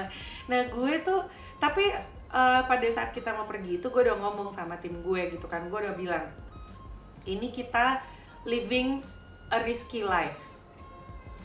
Nah 0.51 0.61
gue 0.67 0.93
tuh 0.99 1.23
tapi 1.63 1.95
uh, 2.35 2.61
pada 2.67 2.87
saat 2.91 3.15
kita 3.15 3.31
mau 3.31 3.47
pergi 3.47 3.79
itu 3.79 3.87
gue 3.87 4.01
udah 4.03 4.19
ngomong 4.19 4.51
sama 4.51 4.75
tim 4.83 4.99
gue 4.99 5.31
gitu 5.31 5.47
kan. 5.47 5.63
Gue 5.71 5.79
udah 5.79 5.95
bilang 5.95 6.27
ini 7.23 7.55
kita 7.55 8.03
living 8.43 8.99
a 9.55 9.63
risky 9.63 10.03
life. 10.03 10.43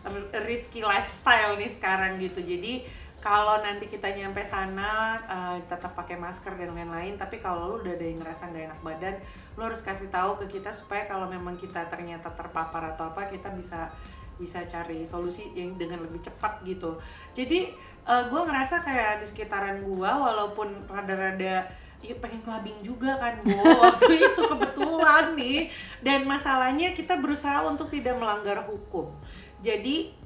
A 0.03 0.43
risky 0.43 0.83
lifestyle 0.83 1.55
nih 1.55 1.71
sekarang 1.71 2.19
gitu. 2.19 2.43
Jadi 2.43 3.04
kalau 3.25 3.57
nanti 3.65 3.89
kita 3.89 4.13
nyampe 4.13 4.45
sana 4.45 5.17
uh, 5.25 5.57
tetap 5.65 5.97
pakai 5.97 6.21
masker 6.21 6.61
dan 6.61 6.77
lain-lain 6.77 7.17
tapi 7.17 7.41
kalau 7.41 7.73
lu 7.73 7.75
udah 7.81 7.97
ada 7.97 8.05
yang 8.05 8.21
ngerasa 8.21 8.53
nggak 8.53 8.65
enak 8.69 8.81
badan 8.85 9.17
lu 9.57 9.65
harus 9.65 9.81
kasih 9.81 10.13
tahu 10.13 10.37
ke 10.45 10.61
kita 10.61 10.69
supaya 10.69 11.09
kalau 11.09 11.25
memang 11.25 11.57
kita 11.57 11.89
ternyata 11.89 12.29
terpapar 12.37 12.93
atau 12.93 13.09
apa 13.09 13.25
kita 13.33 13.49
bisa 13.57 13.89
bisa 14.37 14.61
cari 14.69 15.07
solusi 15.07 15.55
yang 15.55 15.79
dengan 15.79 16.03
lebih 16.03 16.19
cepat 16.19 16.59
gitu. 16.67 16.99
Jadi 17.31 17.71
uh, 18.03 18.27
gue 18.27 18.41
ngerasa 18.43 18.83
kayak 18.83 19.23
di 19.23 19.27
sekitaran 19.31 19.83
gue 19.87 20.11
walaupun 20.11 20.91
rada-rada 20.91 21.71
ya 22.05 22.15
pengen 22.21 22.45
clubbing 22.45 22.85
juga 22.85 23.17
kan 23.17 23.41
gue 23.41 23.71
waktu 23.87 24.13
itu 24.19 24.43
kebetulan 24.43 25.39
nih. 25.39 25.71
Dan 26.03 26.27
masalahnya 26.27 26.91
kita 26.93 27.15
berusaha 27.23 27.63
untuk 27.63 27.95
tidak 27.95 28.19
melanggar 28.19 28.67
hukum. 28.67 29.15
Jadi 29.63 30.24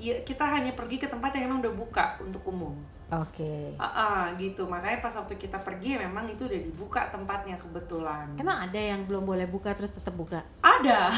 ya 0.00 0.16
kita 0.24 0.48
hanya 0.48 0.72
pergi 0.72 0.96
ke 0.96 1.06
tempat 1.06 1.36
yang 1.36 1.52
emang 1.52 1.60
udah 1.60 1.74
buka 1.76 2.16
untuk 2.24 2.40
umum. 2.48 2.72
Oke. 3.10 3.74
Ah, 3.76 3.90
ah, 3.90 4.22
gitu. 4.38 4.64
Makanya 4.64 5.02
pas 5.02 5.12
waktu 5.12 5.34
kita 5.36 5.58
pergi 5.60 5.98
ya 5.98 5.98
memang 6.06 6.30
itu 6.30 6.46
udah 6.46 6.60
dibuka 6.62 7.10
tempatnya 7.10 7.58
kebetulan. 7.58 8.32
Emang 8.38 8.64
ada 8.64 8.80
yang 8.80 9.04
belum 9.04 9.26
boleh 9.26 9.50
buka 9.50 9.74
terus 9.74 9.92
tetap 9.92 10.14
buka? 10.14 10.40
Ada. 10.62 11.10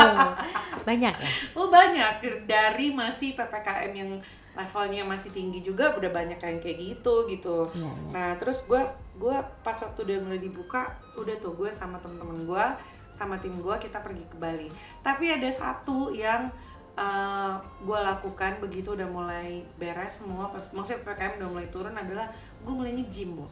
Banyak 0.88 1.14
ya? 1.16 1.30
Oh 1.56 1.72
banyak. 1.72 2.44
Dari 2.44 2.92
masih 2.92 3.32
ppkm 3.34 3.92
yang 3.96 4.10
levelnya 4.54 5.02
masih 5.02 5.34
tinggi 5.34 5.66
juga 5.66 5.90
udah 5.98 6.14
banyak 6.14 6.38
yang 6.38 6.58
kayak 6.62 6.78
gitu 6.78 7.26
gitu. 7.26 7.66
Iya. 7.74 7.90
nah 8.14 8.30
terus 8.38 8.62
gue 8.62 8.78
gue 9.18 9.36
pas 9.66 9.74
waktu 9.74 9.98
udah 10.06 10.16
mulai 10.22 10.38
dibuka 10.38 10.94
udah 11.18 11.34
tuh 11.42 11.58
gue 11.58 11.74
sama 11.74 11.98
temen-temen 11.98 12.46
gue 12.46 12.66
sama 13.10 13.34
tim 13.38 13.54
gue 13.58 13.74
kita 13.82 13.98
pergi 13.98 14.22
ke 14.26 14.36
Bali. 14.38 14.70
Tapi 15.02 15.30
ada 15.30 15.50
satu 15.50 16.14
yang 16.14 16.50
uh, 16.98 17.58
gue 17.60 17.98
lakukan 17.98 18.58
begitu 18.62 18.94
udah 18.94 19.08
mulai 19.10 19.62
beres 19.78 20.22
semua 20.22 20.50
maksudnya 20.50 21.02
ppkm 21.02 21.32
udah 21.42 21.48
mulai 21.50 21.68
turun 21.70 21.94
adalah 21.94 22.26
gue 22.62 22.74
mulai 22.74 22.92
nge-gym 22.94 23.38
Bu. 23.38 23.46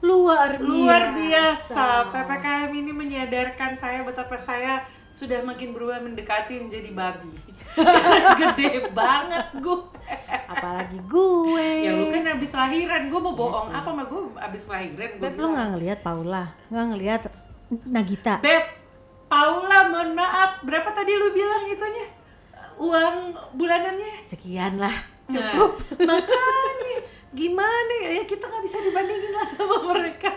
luar 0.00 0.56
biasa. 0.56 0.64
luar 0.64 1.02
biasa 1.12 1.86
ppkm 2.08 2.70
ini 2.72 2.92
menyadarkan 2.92 3.76
saya 3.76 4.00
betapa 4.02 4.34
saya 4.34 4.82
sudah 5.10 5.42
makin 5.42 5.74
berubah 5.74 5.98
mendekati 5.98 6.62
menjadi 6.62 6.94
babi. 6.94 7.34
Gede 8.40 8.86
banget 8.94 9.58
gue 9.58 9.78
apalagi 10.46 11.02
gue. 11.02 11.68
Ya 11.82 11.98
lu 11.98 12.14
kan 12.14 12.22
habis 12.30 12.54
lahiran. 12.54 13.10
Gue 13.10 13.18
mau 13.18 13.34
bohong 13.34 13.74
Iya 13.74 13.74
sih. 13.74 13.78
apa 13.82 13.90
mah 13.90 14.06
gue 14.06 14.22
habis 14.38 14.64
lahiran 14.70 15.10
gue 15.18 15.26
Beb 15.26 15.34
lu 15.34 15.48
nggak 15.50 15.68
ngelihat 15.74 15.98
Paula? 16.06 16.54
Nggak 16.70 16.86
ngelihat 16.94 17.20
Nagita? 17.90 18.34
Beb 18.38 18.64
Paula 19.26 19.78
mohon 19.90 20.14
maaf. 20.14 20.62
Berapa 20.62 20.94
tadi 20.94 21.10
lu 21.18 21.34
bilang 21.34 21.66
itunya 21.66 22.19
uang 22.80 23.16
bulanannya? 23.54 24.24
Sekian 24.24 24.80
lah 24.80 24.92
Nah, 25.30 25.54
cukup. 25.54 25.72
makanya. 26.10 26.98
Gimana 27.30 27.92
ya? 28.02 28.10
Ya, 28.18 28.22
kita 28.26 28.50
nggak 28.50 28.64
bisa 28.66 28.82
dibandingin 28.82 29.30
lah 29.30 29.46
sama 29.46 29.76
mereka. 29.94 30.30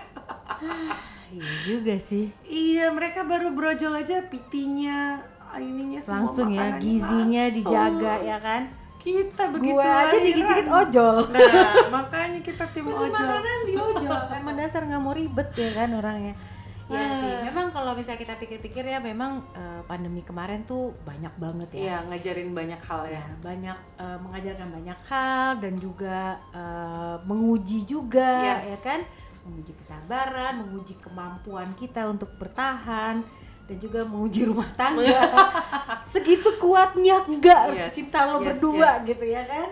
Iya 1.33 1.49
juga 1.65 1.97
sih. 1.97 2.29
Iya, 2.45 2.93
mereka 2.93 3.25
baru 3.25 3.49
brojol 3.57 3.97
aja 3.97 4.21
pitinya, 4.29 5.17
ininya 5.57 5.97
semua 5.97 6.29
langsung 6.29 6.53
ya 6.53 6.77
gizinya 6.77 7.49
masuk. 7.49 7.57
dijaga 7.57 8.13
ya 8.21 8.37
kan? 8.37 8.61
Kita 9.01 9.43
begitu 9.49 9.73
gua 9.73 10.13
aja. 10.13 10.15
dikit-dikit 10.21 10.67
ojol. 10.69 11.15
Nah, 11.33 11.41
makanya 11.89 12.39
kita 12.45 12.69
tim 12.69 12.85
Pesan 12.85 13.09
ojol. 13.09 13.17
makanan 13.17 13.57
di 13.65 13.73
ojol. 13.75 14.19
Emang 14.29 14.55
dasar 14.55 14.81
nggak 14.85 15.01
mau 15.01 15.11
ribet 15.17 15.49
ya 15.57 15.69
kan 15.73 15.89
orangnya 15.89 16.37
Iya 16.83 16.99
Ah. 16.99 17.15
sih, 17.15 17.33
memang 17.47 17.71
kalau 17.71 17.95
misalnya 17.95 18.19
kita 18.19 18.35
pikir-pikir 18.35 18.83
ya 18.83 18.99
memang 18.99 19.39
eh, 19.51 19.81
pandemi 19.83 20.19
kemarin 20.19 20.63
tuh 20.63 20.91
banyak 21.01 21.31
banget 21.37 21.69
ya. 21.71 21.79
Iya, 21.79 21.97
ngajarin 22.07 22.51
banyak 22.51 22.81
hal 22.81 23.01
ya. 23.07 23.23
Ya, 23.23 23.25
banyak 23.39 23.77
eh, 23.97 24.17
mengajarkan 24.19 24.67
banyak 24.69 24.99
hal 25.07 25.49
dan 25.57 25.73
juga 25.77 26.19
eh, 26.51 27.15
menguji 27.23 27.79
juga 27.83 28.59
Yes. 28.59 28.67
ya 28.67 28.79
kan, 28.83 28.99
menguji 29.43 29.71
kesabaran, 29.73 30.53
menguji 30.59 30.95
kemampuan 30.99 31.71
kita 31.73 32.03
untuk 32.05 32.35
bertahan 32.35 33.23
dan 33.63 33.77
juga 33.79 34.03
menguji 34.03 34.43
rumah 34.43 34.67
tangga. 34.75 35.23
Segitu 36.11 36.59
kuatnya 36.59 37.23
enggak 37.23 37.71
Yes, 37.71 37.95
cinta 37.95 38.27
lo 38.27 38.43
yes, 38.43 38.45
berdua 38.51 38.99
yes. 38.99 39.07
gitu 39.07 39.23
ya 39.23 39.47
kan? 39.47 39.71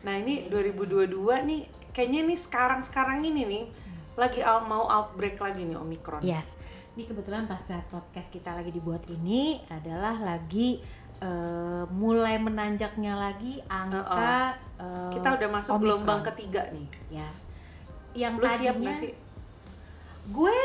Nah, 0.00 0.16
ini 0.16 0.48
2022 0.48 1.08
nih 1.44 1.60
kayaknya 1.90 2.20
nih 2.28 2.38
sekarang-sekarang 2.38 3.20
ini 3.20 3.42
nih 3.44 3.64
lagi 4.20 4.44
out- 4.44 4.68
mau 4.68 4.84
outbreak 4.84 5.40
lagi 5.40 5.64
nih 5.64 5.74
Omikron. 5.74 6.20
Yes. 6.20 6.60
Ini 6.92 7.08
kebetulan 7.08 7.48
pas 7.48 7.56
saat 7.56 7.88
podcast 7.88 8.28
kita 8.28 8.52
lagi 8.52 8.68
dibuat 8.68 9.08
ini 9.08 9.64
adalah 9.66 10.20
lagi 10.20 10.84
eh, 11.18 11.84
mulai 11.88 12.36
menanjaknya 12.36 13.12
lagi 13.14 13.60
angka 13.66 14.56
eh, 14.76 15.10
Kita 15.10 15.28
udah 15.34 15.48
masuk 15.48 15.72
Omicron. 15.72 15.80
gelombang 15.80 16.20
ketiga 16.26 16.68
nih. 16.70 16.86
Yes. 17.10 17.48
Yang 18.12 18.34
Lu 18.36 18.44
siap 18.44 18.74
tadinya 18.76 18.90
gak 18.90 19.00
sih? 19.00 19.12
gue 20.30 20.56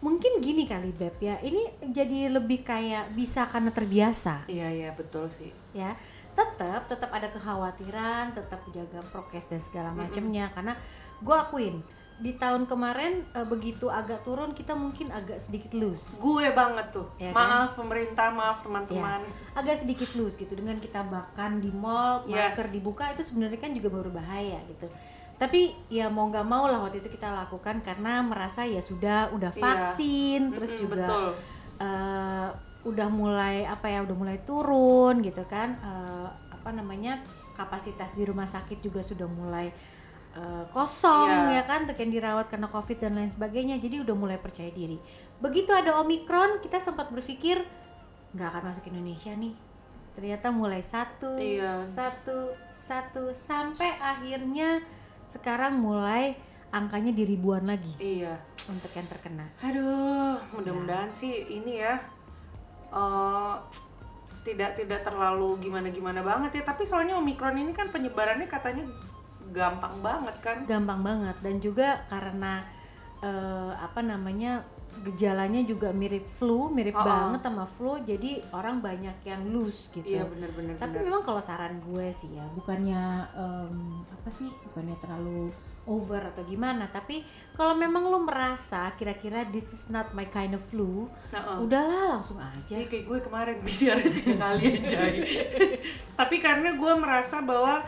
mungkin 0.00 0.42
gini 0.42 0.66
kali 0.66 0.90
beb 0.90 1.16
ya. 1.18 1.38
Ini 1.38 1.92
jadi 1.94 2.28
lebih 2.28 2.60
kayak 2.60 3.14
bisa 3.14 3.46
karena 3.46 3.70
terbiasa 3.70 4.44
Iya, 4.46 4.68
iya, 4.68 4.90
betul 4.92 5.30
sih. 5.30 5.54
ya. 5.72 5.94
Tetap 6.34 6.90
tetap 6.90 7.14
ada 7.14 7.30
kekhawatiran, 7.30 8.34
tetap 8.34 8.58
jaga 8.68 8.98
prokes 9.06 9.46
dan 9.46 9.62
segala 9.62 9.94
macamnya 9.94 10.50
karena 10.50 10.74
gue 11.24 11.32
akuin 11.34 11.80
di 12.14 12.30
tahun 12.32 12.62
kemarin 12.64 13.26
eh, 13.26 13.42
begitu 13.44 13.90
agak 13.90 14.22
turun 14.22 14.52
kita 14.52 14.72
mungkin 14.72 15.10
agak 15.10 15.40
sedikit 15.40 15.72
loose. 15.72 16.20
Gue 16.20 16.46
banget 16.50 16.92
tuh. 16.92 17.10
Iya 17.16 17.32
kan? 17.32 17.40
maaf 17.40 17.70
pemerintah, 17.74 18.28
maaf 18.30 18.60
teman-teman. 18.60 19.24
agak 19.52 19.76
sedikit 19.76 20.12
loose 20.14 20.36
gitu 20.36 20.52
dengan 20.52 20.76
kita 20.76 21.00
makan 21.00 21.58
di 21.58 21.70
mall 21.70 22.22
Yes. 22.24 22.52
masker 22.52 22.70
dibuka 22.70 23.08
itu 23.08 23.22
sebenarnya 23.22 23.56
kan 23.56 23.70
juga 23.70 23.88
baru 23.88 24.10
bahaya 24.10 24.58
gitu 24.68 24.86
tapi 25.34 25.74
ya 25.88 26.06
mau 26.06 26.26
nggak 26.26 26.42
mau 26.44 26.66
lah 26.66 26.78
waktu 26.78 26.98
itu 26.98 27.10
kita 27.10 27.26
lakukan 27.28 27.78
karena 27.80 28.22
merasa 28.22 28.62
ya 28.62 28.78
sudah 28.78 29.30
udah 29.30 29.50
Iya. 29.50 29.58
vaksin 29.60 30.40
terus 30.52 30.70
Mm-mm, 30.72 30.82
juga 30.84 31.04
betul. 31.04 31.26
eh, 31.80 32.48
udah 32.84 33.08
mulai 33.08 33.64
apa 33.64 33.86
ya 33.88 34.02
udah 34.02 34.12
mulai 34.12 34.38
turun 34.40 35.18
gitu 35.20 35.42
kan 35.44 35.74
Eh, 35.76 36.28
apa 36.50 36.70
namanya 36.70 37.18
kapasitas 37.52 38.10
di 38.12 38.22
rumah 38.22 38.46
sakit 38.46 38.78
juga 38.80 39.00
sudah 39.00 39.26
mulai 39.26 39.74
eh, 40.34 40.64
kosong 40.68 41.30
Iya. 41.50 41.58
ya 41.58 41.62
kan 41.64 41.78
untuk 41.82 41.96
yang 41.96 42.12
dirawat 42.12 42.46
karena 42.48 42.66
covid 42.66 42.98
dan 42.98 43.14
lain 43.14 43.28
sebagainya 43.28 43.78
jadi 43.78 44.02
udah 44.02 44.14
mulai 44.14 44.36
percaya 44.36 44.68
diri 44.68 44.98
begitu 45.38 45.70
ada 45.70 45.98
omikron 45.98 46.58
kita 46.58 46.78
sempat 46.78 47.08
berpikir 47.08 47.62
nggak 48.32 48.48
akan 48.48 48.62
masuk 48.68 48.86
Indonesia 48.88 49.30
nih 49.30 49.54
ternyata 50.14 50.50
mulai 50.50 50.78
satu 50.78 51.34
Iya. 51.34 51.82
satu 51.82 52.54
satu 52.68 53.30
sampai 53.30 53.94
akhirnya 53.96 54.82
sekarang 55.24 55.78
mulai 55.78 56.34
angkanya 56.70 57.10
di 57.10 57.22
ribuan 57.24 57.64
lagi 57.64 57.94
Iya. 57.96 58.34
untuk 58.66 58.90
yang 58.90 59.06
terkena 59.06 59.46
Aduh, 59.60 60.38
mudah-mudahan 60.50 61.10
sih 61.10 61.30
ini 61.48 61.78
ya 61.78 61.94
eh, 62.90 63.54
tidak 64.44 64.76
tidak 64.76 65.00
terlalu 65.02 65.56
gimana-gimana 65.58 66.20
banget 66.20 66.60
ya. 66.60 66.62
Tapi 66.64 66.84
soalnya 66.84 67.16
Omikron 67.16 67.56
ini 67.56 67.72
kan 67.72 67.88
penyebarannya 67.88 68.44
katanya 68.44 68.84
gampang 69.54 69.96
banget 70.02 70.36
kan. 70.42 70.56
gampang 70.66 71.00
banget 71.00 71.36
dan 71.38 71.54
juga 71.62 72.02
karena 72.10 72.66
eh, 73.22 73.72
apa 73.78 74.02
namanya 74.02 74.66
gejalanya 74.94 75.58
juga 75.66 75.90
mirip 75.90 76.22
flu, 76.22 76.70
mirip 76.70 76.94
Oh, 76.94 77.02
oh. 77.02 77.06
banget 77.06 77.40
sama 77.42 77.66
flu. 77.66 77.98
Jadi 77.98 78.38
orang 78.54 78.78
banyak 78.78 79.26
yang 79.26 79.42
loose 79.50 79.90
gitu. 79.90 80.06
Iya 80.06 80.22
bener-bener. 80.22 80.78
Tapi 80.78 81.02
memang 81.02 81.26
kalau 81.26 81.42
saran 81.42 81.82
gue 81.82 82.14
sih 82.14 82.30
ya, 82.30 82.46
bukannya 82.54 83.02
em, 83.34 84.06
apa 84.06 84.30
sih, 84.30 84.46
bukannya 84.70 84.94
terlalu 85.02 85.50
over 85.90 86.30
atau 86.30 86.46
gimana. 86.46 86.86
Tapi 86.86 87.26
kalau 87.58 87.74
memang 87.74 88.06
lo 88.06 88.22
merasa 88.22 88.94
kira-kira 88.94 89.42
this 89.50 89.66
is 89.74 89.90
not 89.90 90.14
my 90.14 90.30
kind 90.30 90.54
of 90.54 90.62
flu, 90.62 91.10
udahlah 91.58 92.14
langsung 92.14 92.38
aja. 92.38 92.78
Jadi 92.78 92.86
kayak 92.86 93.04
gue 93.10 93.18
kemarin 93.18 93.56
PCR 93.66 93.98
tiga 93.98 94.34
kali 94.38 94.78
aja. 94.78 95.00
Tapi 96.22 96.36
karena 96.38 96.70
gue 96.78 96.92
merasa 96.94 97.42
bahwa 97.42 97.82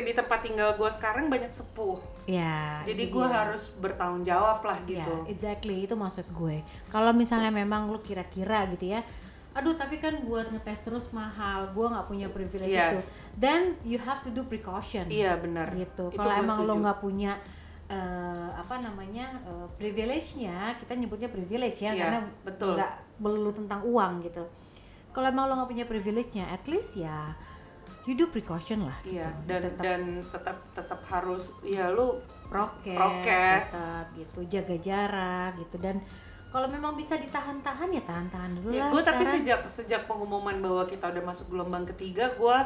di 0.00 0.16
tempat 0.16 0.40
tinggal 0.40 0.72
gue 0.72 0.88
sekarang 0.88 1.28
banyak 1.28 1.52
sepuh. 1.52 2.00
Ya. 2.24 2.80
Jadi 2.88 3.12
gue 3.12 3.26
harus 3.26 3.76
bertanggung 3.76 4.24
jawab 4.24 4.64
lah 4.64 4.80
Ya, 4.88 5.04
gitu. 5.04 5.12
exactly 5.28 5.84
itu 5.84 5.92
maksud 5.92 6.24
gue. 6.32 6.64
Kalau 6.88 7.12
misalnya 7.12 7.52
memang 7.52 7.92
lu 7.92 8.00
kira-kira 8.00 8.64
gitu 8.72 8.96
ya, 8.96 9.04
aduh 9.52 9.76
tapi 9.76 10.00
kan 10.00 10.16
buat 10.24 10.48
ngetes 10.48 10.80
terus 10.80 11.12
mahal, 11.12 11.68
gue 11.76 11.84
nggak 11.84 12.06
punya 12.08 12.32
privilege 12.32 12.72
Yes. 12.72 12.88
itu. 12.88 13.00
Then 13.36 13.76
you 13.84 14.00
have 14.00 14.24
to 14.24 14.32
do 14.32 14.48
precaution. 14.48 15.12
Iya 15.12 15.36
benar. 15.36 15.68
Gitu. 15.76 16.08
Itu 16.08 16.16
Kalau 16.16 16.32
emang 16.32 16.64
lo 16.64 16.74
nggak 16.80 16.98
punya 17.04 17.36
eh, 17.92 18.48
apa 18.56 18.80
namanya 18.80 19.28
eh, 19.44 19.68
privilege-nya, 19.76 20.72
kita 20.80 20.96
nyebutnya 20.96 21.28
privilege 21.28 21.84
ya, 21.84 21.92
Iya, 21.92 22.00
karena 22.00 22.18
betul. 22.40 22.72
nggak 22.80 22.92
melulu 23.20 23.52
tentang 23.52 23.84
uang 23.84 24.24
gitu. 24.24 24.40
Kalau 25.12 25.28
emang 25.28 25.44
lo 25.44 25.60
nggak 25.60 25.68
punya 25.68 25.84
privilege-nya, 25.84 26.48
at 26.48 26.64
least 26.64 26.96
ya 26.96 27.36
you 28.02 28.14
do 28.14 28.26
precaution 28.26 28.82
lah. 28.82 28.98
Iya 29.02 29.30
gitu. 29.30 29.46
dan 29.46 29.60
Tetap 29.62 29.82
dan 29.82 30.02
tetap 30.22 30.56
tetap 30.74 31.00
harus 31.06 31.54
ya 31.62 31.86
lu 31.88 32.18
prokes, 32.50 32.92
Prokes. 32.92 33.70
tetap 33.72 34.06
gitu 34.12 34.40
jaga 34.46 34.76
jarak 34.76 35.50
gitu 35.56 35.76
dan 35.78 36.02
kalau 36.52 36.68
memang 36.68 36.92
bisa 36.92 37.16
ditahan-tahan 37.16 37.88
ya 37.88 38.02
tahan-tahan 38.04 38.50
dulu 38.60 38.76
ya 38.76 38.84
lah 38.84 38.88
gue 38.92 39.02
tapi 39.02 39.24
sejak 39.24 39.64
sejak 39.64 40.04
pengumuman 40.04 40.60
bahwa 40.60 40.84
kita 40.84 41.08
udah 41.08 41.24
masuk 41.24 41.48
gelombang 41.48 41.88
ketiga 41.88 42.28
gue 42.36 42.56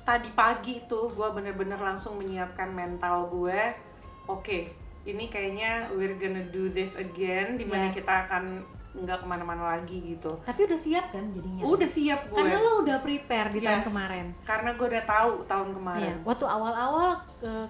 tadi 0.00 0.32
pagi 0.32 0.80
tuh 0.88 1.12
gue 1.12 1.28
bener-bener 1.36 1.76
langsung 1.76 2.16
menyiapkan 2.16 2.72
mental 2.72 3.28
gue 3.28 3.76
oke 4.24 4.58
ini 5.04 5.28
kayaknya 5.28 5.92
we're 5.92 6.16
gonna 6.16 6.40
do 6.48 6.72
this 6.72 6.96
again 6.96 7.60
di 7.60 7.68
mana 7.68 7.92
Yes. 7.92 8.00
kita 8.00 8.24
akan 8.24 8.64
nggak 8.88 9.18
ke 9.20 9.26
mana-mana 9.28 9.76
lagi 9.76 10.00
gitu. 10.00 10.32
Tapi 10.42 10.64
udah 10.64 10.80
siap 10.80 11.12
kan 11.12 11.28
jadinya? 11.28 11.62
Udah 11.62 11.86
siap 11.86 12.20
gue. 12.26 12.36
Karena 12.36 12.56
lo 12.58 12.72
udah 12.82 12.96
prepare 12.98 13.48
di 13.52 13.60
tahun 13.60 13.80
Yes. 13.80 13.86
kemarin. 13.86 14.26
Karena 14.42 14.70
gue 14.74 14.86
udah 14.88 15.04
tahu 15.04 15.30
tahun 15.44 15.68
kemarin. 15.76 16.02
Iya, 16.02 16.14
waktu 16.24 16.44
awal-awal 16.44 17.08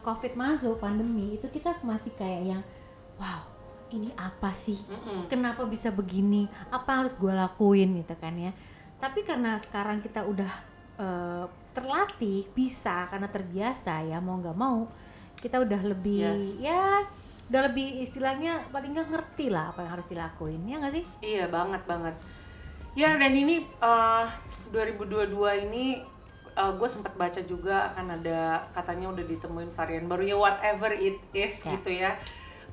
covid 0.01 0.33
masuk 0.35 0.79
pandemi 0.79 1.35
itu 1.35 1.47
kita 1.47 1.75
masih 1.83 2.15
kayak 2.15 2.43
yang 2.47 2.63
wow 3.19 3.43
ini 3.89 4.13
apa 4.15 4.53
sih? 4.53 4.79
Mm-mm. 4.85 5.27
kenapa 5.27 5.65
bisa 5.65 5.89
begini? 5.89 6.45
Apa 6.69 7.03
harus 7.03 7.17
gue 7.17 7.33
lakuin? 7.33 7.99
Gitu 7.99 8.15
kan 8.15 8.37
ya. 8.37 8.53
Tapi 8.99 9.23
karena 9.23 9.59
sekarang 9.59 9.99
kita 9.99 10.23
udah 10.23 10.53
eh, 10.99 11.45
terlatih 11.73 12.51
bisa 12.53 13.07
karena 13.07 13.27
terbiasa 13.27 14.03
ya 14.03 14.19
mau 14.19 14.35
nggak 14.35 14.59
mau 14.59 14.91
kita 15.39 15.63
udah 15.63 15.79
lebih 15.87 16.27
Yes. 16.27 16.59
ya 16.59 17.07
udah 17.49 17.61
lebih 17.65 18.01
istilahnya 18.01 18.61
paling 18.69 18.93
nggak 18.93 19.09
ngerti 19.09 19.49
lah 19.49 19.73
apa 19.73 19.81
yang 19.81 19.93
harus 19.93 20.07
dilakuin 20.07 20.63
ya 20.65 20.77
nggak 20.77 20.93
sih 20.93 21.05
Iya 21.21 21.45
banget 21.49 21.83
banget. 21.85 22.15
Ya 22.93 23.15
dan 23.15 23.33
ini 23.33 23.63
eh, 23.65 24.25
2022 24.71 25.33
ini 25.65 26.03
gue 26.59 26.89
sempat 26.91 27.15
baca 27.15 27.39
juga 27.41 27.95
akan 27.95 28.19
ada 28.19 28.67
katanya 28.69 29.15
udah 29.15 29.23
ditemuin 29.23 29.71
varian 29.71 30.05
baru 30.05 30.23
ya 30.25 30.37
whatever 30.37 30.91
it 30.91 31.15
is 31.31 31.63
Ya. 31.63 31.71
gitu 31.73 31.91
ya. 31.95 32.11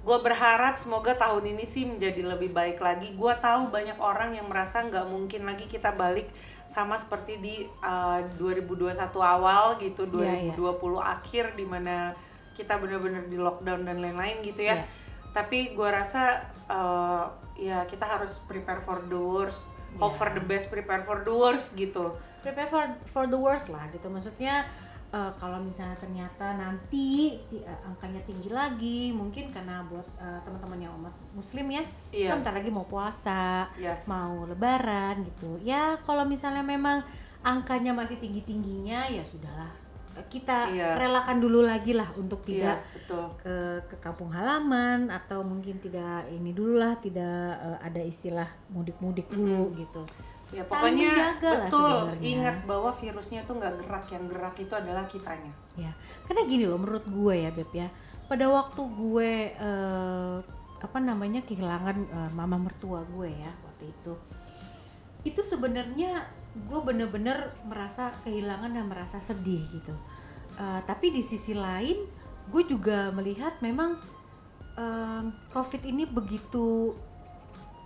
Gue 0.02 0.18
berharap 0.20 0.78
semoga 0.78 1.14
tahun 1.14 1.54
ini 1.54 1.64
sih 1.64 1.86
menjadi 1.86 2.26
lebih 2.26 2.50
baik 2.50 2.82
lagi. 2.82 3.14
Gue 3.14 3.34
tahu 3.36 3.70
banyak 3.70 3.98
orang 3.98 4.34
yang 4.34 4.46
merasa 4.46 4.82
nggak 4.82 5.06
mungkin 5.06 5.46
lagi 5.46 5.66
kita 5.66 5.94
balik 5.94 6.30
sama 6.66 6.98
seperti 6.98 7.38
di 7.38 7.56
eh, 7.62 8.20
2021 8.36 8.90
awal 9.22 9.78
gitu, 9.78 10.10
Iya, 10.18 10.50
iya. 10.50 10.58
2020 10.58 10.98
akhir 10.98 11.54
di 11.54 11.66
mana 11.66 12.18
kita 12.56 12.80
benar-benar 12.80 13.28
di 13.28 13.36
lockdown 13.36 13.84
dan 13.84 14.00
lain-lain 14.00 14.40
gitu 14.40 14.64
ya 14.64 14.80
Iya. 14.80 14.88
tapi 15.30 15.76
gue 15.76 15.86
rasa 15.86 16.40
uh, 16.66 17.28
ya 17.54 17.84
kita 17.84 18.08
harus 18.08 18.40
prepare 18.42 18.80
for 18.80 19.04
the 19.06 19.16
worst 19.16 19.68
hope 19.96 20.12
Ya. 20.12 20.18
for 20.18 20.30
the 20.32 20.42
best 20.42 20.68
prepare 20.68 21.04
for 21.04 21.22
the 21.22 21.32
worst 21.32 21.72
gitu 21.74 22.16
prepare 22.40 22.66
for 22.66 22.84
for 23.06 23.24
the 23.26 23.36
worst 23.36 23.68
lah 23.68 23.84
gitu 23.90 24.08
maksudnya 24.08 24.64
eh, 25.08 25.32
kalau 25.36 25.56
misalnya 25.58 25.96
ternyata 25.96 26.52
nanti 26.54 27.40
ti- 27.46 27.64
eh, 27.64 27.80
angkanya 27.82 28.20
tinggi 28.22 28.50
lagi 28.50 29.12
mungkin 29.12 29.48
karena 29.50 29.80
buat 29.86 30.04
eh, 30.18 30.40
teman-teman 30.44 30.80
yang 30.82 30.94
umat 30.96 31.16
muslim 31.32 31.68
ya 31.70 31.84
Iya. 32.12 32.28
kan 32.28 32.44
bentar 32.44 32.54
lagi 32.54 32.72
mau 32.72 32.84
puasa 32.84 33.72
Yes. 33.76 34.08
mau 34.08 34.44
lebaran 34.44 35.24
gitu 35.24 35.56
ya 35.64 35.96
kalau 36.04 36.24
misalnya 36.24 36.60
memang 36.62 37.00
angkanya 37.40 37.92
masih 37.92 38.18
tinggi 38.18 38.42
tingginya 38.42 39.08
ya 39.08 39.24
sudahlah 39.24 39.72
kita 40.24 40.72
Iya. 40.72 40.96
relakan 40.96 41.38
dulu 41.38 41.68
lagi 41.68 41.92
lah 41.92 42.08
untuk 42.16 42.42
tidak 42.48 42.80
iya 42.80 42.94
betul 42.96 43.26
ke 43.36 43.56
ke 43.92 43.96
kampung 44.00 44.32
halaman 44.32 45.12
atau 45.12 45.44
mungkin 45.44 45.78
tidak 45.84 46.26
ini 46.32 46.56
dulu 46.56 46.80
lah 46.80 46.96
tidak 46.98 47.60
eh, 47.60 47.78
ada 47.84 48.02
istilah 48.02 48.48
mudik-mudik 48.72 49.28
dulu 49.28 49.76
gitu 49.76 50.02
ya 50.56 50.64
pokoknya 50.64 51.10
menjaga 51.12 51.50
lah 51.52 51.60
betul 51.68 51.92
sebenarnya. 52.08 52.24
ingat 52.32 52.58
bahwa 52.64 52.90
virusnya 52.94 53.42
tuh 53.44 53.56
nggak 53.60 53.74
gerak 53.82 54.06
yang 54.10 54.24
gerak 54.32 54.56
itu 54.56 54.74
adalah 54.74 55.04
kitanya 55.06 55.54
Ya, 55.76 55.92
karena 56.24 56.48
gini 56.48 56.64
loh 56.64 56.80
menurut 56.80 57.04
gue 57.04 57.36
ya 57.36 57.52
Beb 57.52 57.68
ya. 57.76 57.92
Pada 58.32 58.48
waktu 58.48 58.80
gue 58.80 59.32
eh, 59.52 60.38
apa 60.80 60.98
namanya 61.04 61.44
kehilangan 61.44 61.98
eh, 62.00 62.32
mama 62.32 62.56
mertua 62.56 63.04
gue 63.12 63.28
ya 63.28 63.52
waktu 63.68 63.92
itu. 63.92 64.14
Itu 65.28 65.44
sebenarnya 65.44 66.24
gue 66.56 66.80
bener-bener 66.82 67.38
merasa 67.68 68.16
kehilangan 68.24 68.72
dan 68.72 68.86
merasa 68.88 69.20
sedih 69.20 69.60
gitu. 69.72 69.92
Eh, 70.56 70.82
tapi 70.88 71.12
di 71.12 71.20
sisi 71.20 71.52
lain 71.52 72.00
gue 72.48 72.64
juga 72.64 73.12
melihat 73.12 73.60
memang 73.60 74.00
eh, 74.76 75.24
COVID 75.52 75.82
ini 75.84 76.04
begitu 76.08 76.96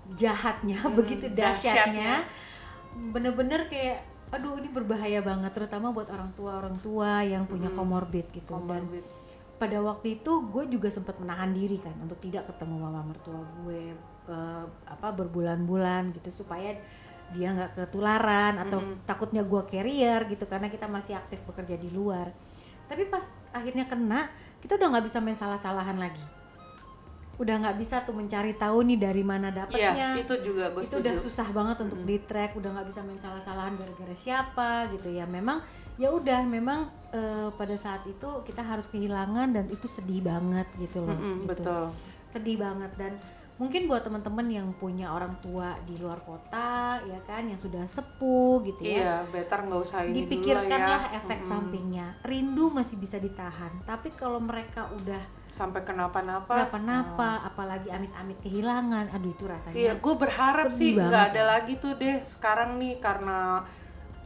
jahatnya, 0.09 0.81
Hmm, 0.81 0.97
begitu 0.97 1.29
dahsyatnya. 1.29 2.25
bener-bener 3.13 3.69
kayak 3.69 4.01
aduh 4.29 4.57
ini 4.57 4.69
berbahaya 4.69 5.21
banget 5.21 5.53
terutama 5.53 5.89
buat 5.89 6.09
orang 6.09 6.33
tua 6.33 6.57
orang 6.57 6.77
tua 6.77 7.21
yang 7.25 7.45
punya 7.45 7.69
Mm-mm. 7.69 7.77
comorbid 7.77 8.29
gitu 8.29 8.53
dan 8.65 8.85
Comorbid. 8.85 9.05
pada 9.57 9.77
waktu 9.81 10.21
itu 10.21 10.31
gue 10.49 10.63
juga 10.69 10.89
sempat 10.89 11.17
menahan 11.17 11.49
diri 11.49 11.77
kan 11.77 11.93
untuk 11.97 12.17
tidak 12.21 12.45
ketemu 12.45 12.75
mama 12.77 13.01
mertua 13.03 13.41
gue 13.61 13.93
eh, 14.27 14.65
apa 14.85 15.07
berbulan-bulan 15.13 16.13
gitu 16.13 16.45
supaya 16.45 16.77
dia 17.31 17.49
nggak 17.51 17.71
ketularan 17.75 18.57
atau 18.57 18.79
Mm-mm. 18.79 19.05
takutnya 19.05 19.41
gue 19.41 19.61
carrier 19.65 20.25
gitu 20.25 20.45
karena 20.45 20.67
kita 20.67 20.85
masih 20.85 21.15
aktif 21.15 21.39
bekerja 21.43 21.75
di 21.75 21.89
luar. 21.89 22.29
Tapi 22.85 23.05
pas 23.05 23.21
akhirnya 23.51 23.85
kena 23.85 24.29
kita 24.59 24.75
udah 24.75 24.87
nggak 24.97 25.05
bisa 25.05 25.17
main 25.19 25.37
salah-salahan 25.37 25.95
lagi. 25.95 26.25
Udah 27.39 27.55
nggak 27.55 27.77
bisa 27.79 28.03
tuh 28.03 28.11
mencari 28.11 28.51
tahu 28.51 28.83
nih 28.83 28.99
dari 28.99 29.23
mana 29.23 29.47
Iya, 29.47 29.63
dapatnya. 29.63 30.07
itu 30.19 30.35
juga 30.43 30.75
gue 30.75 30.83
itu 30.83 30.95
udah 30.99 31.15
susah 31.15 31.47
banget 31.49 31.77
untuk 31.87 32.03
di 32.03 32.19
track 32.19 32.51
udah 32.59 32.69
nggak 32.75 32.87
bisa 32.91 32.99
main 33.05 33.15
salah-salahan 33.15 33.79
gara-gara 33.79 34.11
siapa 34.11 34.91
gitu 34.91 35.07
ya. 35.15 35.23
Memang 35.23 35.63
ya 35.95 36.11
udah 36.11 36.43
memang 36.43 36.91
eh, 37.15 37.47
pada 37.55 37.75
saat 37.79 38.03
itu 38.03 38.27
kita 38.43 38.59
harus 38.59 38.91
kehilangan 38.91 39.55
dan 39.55 39.65
itu 39.71 39.87
sedih 39.87 40.19
banget 40.19 40.67
gitu 40.75 40.99
loh 41.07 41.15
Mm-mm, 41.15 41.47
gitu. 41.47 41.63
betul. 41.63 41.83
Sedih 42.27 42.59
banget 42.59 42.91
dan 42.99 43.15
mungkin 43.59 43.91
buat 43.91 44.07
teman-teman 44.07 44.47
yang 44.47 44.67
punya 44.79 45.11
orang 45.11 45.35
tua 45.43 45.75
di 45.83 45.99
luar 45.99 46.23
kota 46.23 46.95
ya 47.03 47.19
kan 47.27 47.43
yang 47.43 47.59
sudah 47.59 47.83
sepuh 47.83 48.63
gitu 48.63 48.87
ya. 48.87 48.95
Iya 49.03 49.15
better 49.27 49.67
nggak 49.67 49.81
usah 49.83 49.99
ini 50.07 50.23
dipikirkanlah 50.23 50.79
lah 50.79 51.03
ya. 51.11 51.19
efek 51.19 51.43
Mm-mm. 51.43 51.51
sampingnya. 51.51 52.07
Rindu 52.23 52.71
masih 52.71 52.95
bisa 52.95 53.19
ditahan. 53.19 53.83
Tapi 53.83 54.15
kalau 54.15 54.39
mereka 54.39 54.87
udah 54.95 55.19
sampai 55.51 55.81
kenapa-napa. 55.83 56.47
kenapa-napa 56.69 57.41
apalagi 57.43 57.89
amit-amit 57.89 58.37
kehilangan 58.39 59.09
aduh 59.11 59.33
itu 59.33 59.43
rasanya 59.49 59.75
Iya, 59.75 59.93
gue 59.97 60.13
berharap 60.15 60.69
sih 60.69 60.93
nggak 60.93 61.33
ada 61.33 61.43
lagi 61.57 61.73
tuh 61.81 61.97
deh 61.97 62.21
sekarang 62.21 62.77
nih 62.77 63.01
karena 63.01 63.65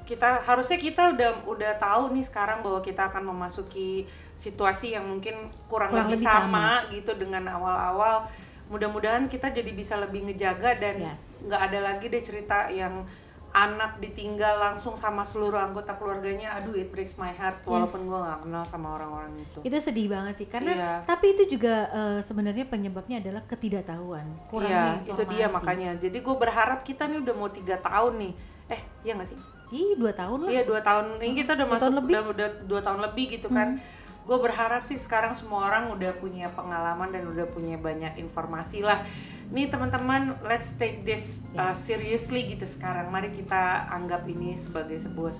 kita 0.03 0.43
harusnya 0.43 0.75
kita 0.75 1.15
udah 1.15 1.47
udah 1.47 1.71
tahu 1.79 2.11
nih 2.11 2.27
sekarang 2.27 2.59
bahwa 2.59 2.84
kita 2.84 3.07
akan 3.07 3.23
memasuki 3.23 4.03
situasi 4.36 4.99
yang 4.99 5.07
mungkin 5.07 5.47
kurang, 5.71 5.95
Kurang 5.95 6.11
lebih, 6.11 6.19
lebih 6.19 6.27
sama, 6.27 6.84
gitu 6.91 7.15
dengan 7.15 7.47
awal-awal. 7.55 8.27
Mudah-mudahan 8.74 9.30
kita 9.30 9.47
jadi 9.49 9.69
bisa 9.71 9.93
lebih 9.95 10.26
ngejaga 10.26 10.74
dan 10.74 10.97
Yes. 10.97 11.45
nggak 11.45 11.61
ada 11.63 11.80
lagi 11.84 12.05
deh 12.07 12.17
cerita 12.19 12.65
yang 12.67 13.05
anak 13.53 14.01
ditinggal 14.01 14.57
langsung 14.57 14.97
sama 14.97 15.21
seluruh 15.21 15.61
anggota 15.61 15.93
keluarganya. 15.93 16.57
Aduh, 16.57 16.74
it 16.74 16.89
breaks 16.89 17.13
my 17.15 17.30
heart 17.30 17.61
walaupun 17.63 18.01
Yes. 18.01 18.09
gue 18.09 18.19
nggak 18.19 18.39
kenal 18.41 18.63
sama 18.65 18.88
orang-orang 18.91 19.32
itu. 19.39 19.59
itu 19.61 19.78
sedih 19.80 20.09
banget 20.09 20.34
sih 20.36 20.47
karena 20.47 20.74
Iya. 20.74 20.93
tapi 21.05 21.26
itu 21.30 21.45
juga 21.47 21.86
eh, 21.88 22.19
sebenarnya 22.19 22.65
penyebabnya 22.65 23.21
adalah 23.21 23.45
ketidaktahuan 23.45 24.26
kurangnya 24.49 24.97
Iya, 24.99 25.13
itu 25.13 25.21
dia 25.28 25.45
informasi. 25.45 25.53
makanya. 25.55 25.89
Jadi 26.01 26.17
gue 26.17 26.36
berharap 26.36 26.80
kita 26.82 27.03
nih 27.05 27.19
udah 27.21 27.36
mau 27.36 27.49
tiga 27.51 27.78
tahun 27.78 28.13
nih. 28.17 28.34
Eh, 28.65 28.82
iya 29.03 29.13
nggak 29.13 29.28
sih? 29.28 29.38
Ih, 29.69 29.93
dua 29.93 30.09
tahun 30.11 30.39
lah 30.39 30.49
Iya 30.49 30.61
dua 30.63 30.82
tahun 30.82 31.05
ini 31.19 31.34
kita 31.36 31.51
udah 31.53 31.61
Dua 31.63 31.74
masuk 31.74 31.84
tahun 31.84 31.95
lebih. 31.99 32.13
udah, 32.15 32.24
udah 32.28 32.49
dua 32.63 32.82
tahun 32.82 32.99
lebih 33.03 33.26
gitu 33.32 33.47
kan. 33.49 33.78
Gue 34.24 34.38
berharap 34.39 34.82
sih 34.82 34.95
sekarang 34.95 35.36
semua 35.36 35.67
orang 35.67 35.91
udah 35.91 36.15
punya 36.15 36.47
pengalaman 36.47 37.11
dan 37.11 37.28
udah 37.28 37.43
punya 37.45 37.76
banyak 37.76 38.15
informasi 38.17 38.80
lah 38.80 39.03
nih 39.49 39.67
teman-teman 39.67 40.39
let's 40.41 40.74
take 40.74 41.03
this 41.03 41.43
uh, 41.53 41.76
seriously 41.76 42.47
gitu 42.47 42.63
sekarang 42.63 43.11
mari 43.11 43.30
kita 43.30 43.59
anggap 43.89 44.24
ini 44.26 44.55
sebagai 44.55 44.95
sebuah 44.95 45.36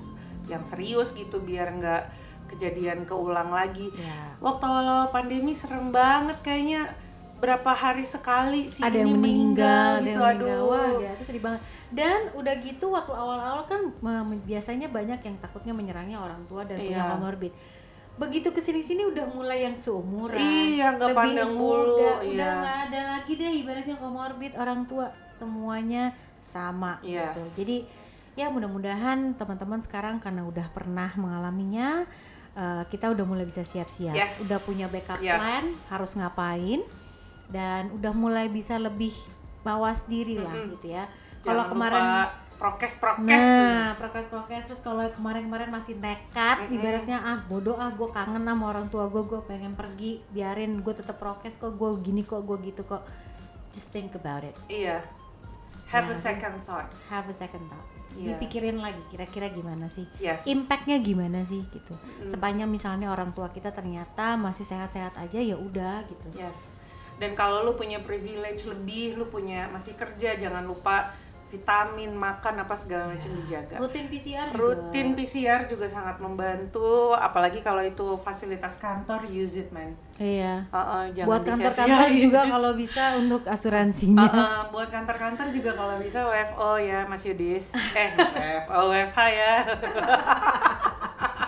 yang 0.46 0.64
serius 0.64 1.12
gitu 1.12 1.40
biar 1.40 1.72
nggak 1.72 2.04
kejadian 2.52 3.04
keulang 3.04 3.50
lagi 3.50 3.88
Ya. 3.96 4.36
waktu 4.38 4.64
awal 4.64 5.10
pandemi 5.10 5.56
serem 5.56 5.90
banget 5.90 6.38
kayaknya 6.44 6.92
berapa 7.40 7.72
hari 7.72 8.04
sekali 8.04 8.68
si 8.68 8.80
ada 8.80 8.94
ini 8.94 9.04
yang 9.04 9.20
meninggal, 9.20 9.90
ada 9.98 10.02
gitu 10.02 10.16
yang 10.16 10.24
meninggal. 10.40 10.60
aduh 10.60 10.72
Wah, 10.72 10.92
ya, 10.96 11.10
itu 11.12 11.24
sedih 11.28 11.44
banget. 11.44 11.62
Dan 11.92 12.20
udah 12.34 12.54
gitu 12.58 12.86
waktu 12.88 13.12
awal-awal 13.12 13.68
kan 13.68 13.82
biasanya 14.42 14.88
banyak 14.88 15.20
yang 15.20 15.36
takutnya 15.38 15.76
menyerangnya 15.76 16.24
orang 16.24 16.40
tua 16.48 16.64
dan 16.64 16.80
punya 16.80 17.04
Iya. 17.04 17.12
Begitu 18.14 18.54
ke 18.54 18.62
sini-sini 18.62 19.10
udah 19.10 19.26
mulai 19.28 19.66
yang 19.66 19.74
seumuran, 19.74 20.38
Iya, 20.38 20.94
nggak 20.94 21.10
lebih 21.10 21.18
pandang 21.18 21.54
bulu, 21.58 21.98
iya. 21.98 22.30
udah 22.30 22.50
nggak 22.62 22.78
ada 22.88 23.00
lagi 23.18 23.32
deh 23.34 23.52
ibaratnya 23.58 23.98
comorbid 23.98 24.54
orang 24.54 24.86
tua 24.86 25.10
semuanya 25.26 26.14
sama 26.38 27.02
Yes. 27.02 27.34
gitu. 27.34 27.42
Jadi 27.66 27.78
ya 28.34 28.50
mudah-mudahan 28.50 29.34
teman-teman 29.34 29.82
sekarang 29.82 30.22
karena 30.22 30.46
udah 30.46 30.70
pernah 30.70 31.10
mengalaminya 31.18 32.06
eh, 32.54 32.86
kita 32.86 33.10
udah 33.10 33.26
mulai 33.26 33.50
bisa 33.50 33.66
siap-siap, 33.66 34.14
Yes. 34.14 34.46
udah 34.46 34.62
punya 34.62 34.86
backup 34.86 35.18
Yes. 35.18 35.34
plan 35.42 35.66
harus 35.90 36.12
ngapain 36.14 36.86
dan 37.50 37.90
udah 37.92 38.14
mulai 38.14 38.46
bisa 38.46 38.78
lebih 38.78 39.10
mawas 39.66 40.06
diri 40.06 40.38
lah 40.38 40.54
Mm-mm. 40.54 40.78
gitu 40.78 40.94
ya. 40.94 41.10
Kalau 41.42 41.66
kemarin 41.66 41.98
lupa 41.98 42.43
prokes 42.64 42.96
prokes 42.96 43.28
Nah, 43.28 43.92
prokes 44.00 44.32
prokes 44.32 44.72
terus 44.72 44.80
kalau 44.80 45.04
kemarin-kemarin 45.12 45.68
masih 45.68 46.00
nekat, 46.00 46.64
Mm-mm. 46.64 46.80
ibaratnya 46.80 47.20
ah 47.20 47.44
bodoh 47.44 47.76
ah 47.76 47.92
gue 47.92 48.08
kangen 48.08 48.40
sama 48.40 48.72
orang 48.72 48.88
tua 48.88 49.12
gue, 49.12 49.20
gue 49.20 49.44
pengen 49.44 49.76
pergi, 49.76 50.24
biarin 50.32 50.80
gue 50.80 50.94
tetap 50.96 51.20
prokes 51.20 51.60
kok, 51.60 51.76
gue 51.76 51.90
gini 52.00 52.24
kok, 52.24 52.40
gue 52.40 52.56
gitu 52.64 52.88
kok. 52.88 53.04
Just 53.76 53.92
think 53.92 54.16
about 54.16 54.48
it, 54.48 54.56
iya 54.72 55.04
have 55.92 56.08
a 56.08 56.16
Nah, 56.16 56.24
second 56.24 56.56
thought 56.64 56.88
have 57.12 57.28
a 57.28 57.36
second 57.36 57.68
thought, 57.68 57.84
Iya. 58.16 58.38
dipikirin 58.38 58.80
lagi 58.80 59.02
kira-kira 59.12 59.52
gimana 59.52 59.92
sih, 59.92 60.08
yes 60.24 60.48
impactnya 60.48 61.04
gimana 61.04 61.44
sih 61.44 61.66
gitu. 61.68 61.98
Sepanjang 62.24 62.70
misalnya 62.70 63.10
orang 63.10 63.34
tua 63.34 63.50
kita 63.52 63.74
ternyata 63.74 64.40
masih 64.40 64.64
sehat-sehat 64.64 65.20
aja 65.20 65.42
ya 65.42 65.58
udah 65.60 66.06
gitu. 66.08 66.32
Yes. 66.38 66.72
Dan 67.18 67.34
kalau 67.38 67.62
lu 67.62 67.78
punya 67.78 68.02
privilege 68.02 68.66
lebih, 68.66 69.18
lu 69.18 69.26
punya 69.30 69.70
masih 69.70 69.94
kerja, 69.94 70.34
jangan 70.38 70.66
lupa 70.66 71.10
vitamin, 71.54 72.10
makan 72.18 72.66
apa 72.66 72.74
segala 72.74 73.14
macam 73.14 73.30
dijaga. 73.38 73.78
Rutin 73.78 74.10
PCR 74.10 74.50
juga. 74.50 74.58
Rutin 74.58 75.08
PCR 75.14 75.62
juga 75.70 75.86
sangat 75.86 76.18
membantu, 76.18 77.14
apalagi 77.14 77.62
kalau 77.62 77.86
itu 77.86 78.18
fasilitas 78.18 78.82
kantor, 78.82 79.30
use 79.30 79.62
it 79.62 79.70
man. 79.70 79.94
Iya. 80.18 80.66
Uh-uh, 80.74 81.14
jangan 81.14 81.30
Buat 81.30 81.42
kantor-kantor 81.46 82.10
juga 82.26 82.42
kalau 82.50 82.72
bisa 82.74 83.04
untuk 83.22 83.42
asuransinya. 83.46 84.26
Uh-uh, 84.26 84.60
buat 84.74 84.90
kantor-kantor 84.90 85.48
juga 85.54 85.72
kalau 85.78 85.96
bisa 86.02 86.26
WFO 86.26 86.82
ya 86.82 87.06
Mas 87.06 87.22
Yudis. 87.22 87.78
Eh, 87.94 88.10
WFO, 88.18 88.90
WFH 88.90 89.20
ya. 89.30 89.54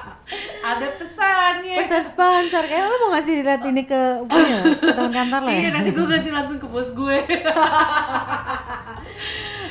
Ada 0.65 0.87
pesannya. 0.91 1.77
pesan 1.77 2.03
sponsor 2.05 2.63
kayak 2.63 2.83
lo 2.83 2.95
mau 2.99 3.13
ngasih 3.13 3.33
lihat 3.39 3.61
ini 3.63 3.83
ke 3.83 4.01
punya 4.25 4.57
ke 4.73 4.89
teman 4.89 5.13
kantor 5.13 5.41
lo 5.41 5.49
ya 5.49 5.59
Iya, 5.59 5.69
nanti 5.71 5.89
gue 5.91 6.07
kasih 6.07 6.31
langsung 6.31 6.57
ke 6.57 6.65
bos 6.65 6.89
gue. 6.91 7.17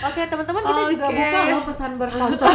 oke 0.04 0.20
teman-teman 0.22 0.62
kita 0.62 0.82
juga 0.88 1.06
Oke. 1.06 1.16
buka 1.16 1.38
lo 1.44 1.58
pesan 1.64 1.90
bersponsor 1.96 2.50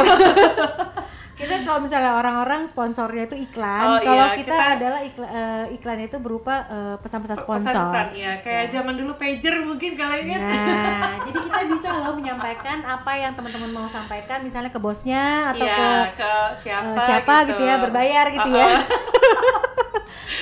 kita 1.40 1.64
kalau 1.64 1.80
misalnya 1.80 2.12
orang-orang 2.12 2.60
sponsornya 2.64 3.24
itu 3.24 3.36
iklan 3.40 3.86
Oh, 3.86 3.98
kalau 3.98 4.26
iya, 4.26 4.36
kita, 4.36 4.52
kita- 4.52 4.74
adalah 4.76 5.00
iklan 5.00 5.30
iklan 5.72 5.98
itu 6.00 6.16
berupa 6.16 6.54
eh, 6.66 6.96
pesan-pesan 7.00 7.36
sponsor. 7.38 7.72
Pesan-pesan 7.72 8.06
ya, 8.14 8.32
kayak 8.38 8.68
zaman 8.68 8.94
dulu 8.94 9.16
pager 9.16 9.54
mungkin 9.60 9.96
kalian 9.96 10.20
ingat. 10.28 10.40
nah 10.44 11.12
jadi 11.24 11.38
kita 11.40 11.58
bisa 11.66 11.88
loh 11.96 12.12
menyampaikan 12.12 12.84
apa 12.84 13.12
yang 13.14 13.32
teman-teman 13.32 13.70
mau 13.70 13.88
sampaikan 13.88 14.40
misalnya 14.40 14.68
ke 14.68 14.76
bosnya 14.76 15.50
atau 15.50 15.64
Iya, 15.64 16.12
ke 16.12 16.20
ke 16.20 16.32
siapa, 16.54 16.92
eh, 16.92 17.02
siapa 17.02 17.34
gitu. 17.48 17.62
ya 17.62 17.74
berbayar 17.78 18.24
gitu 18.28 18.50
ya. 18.50 18.68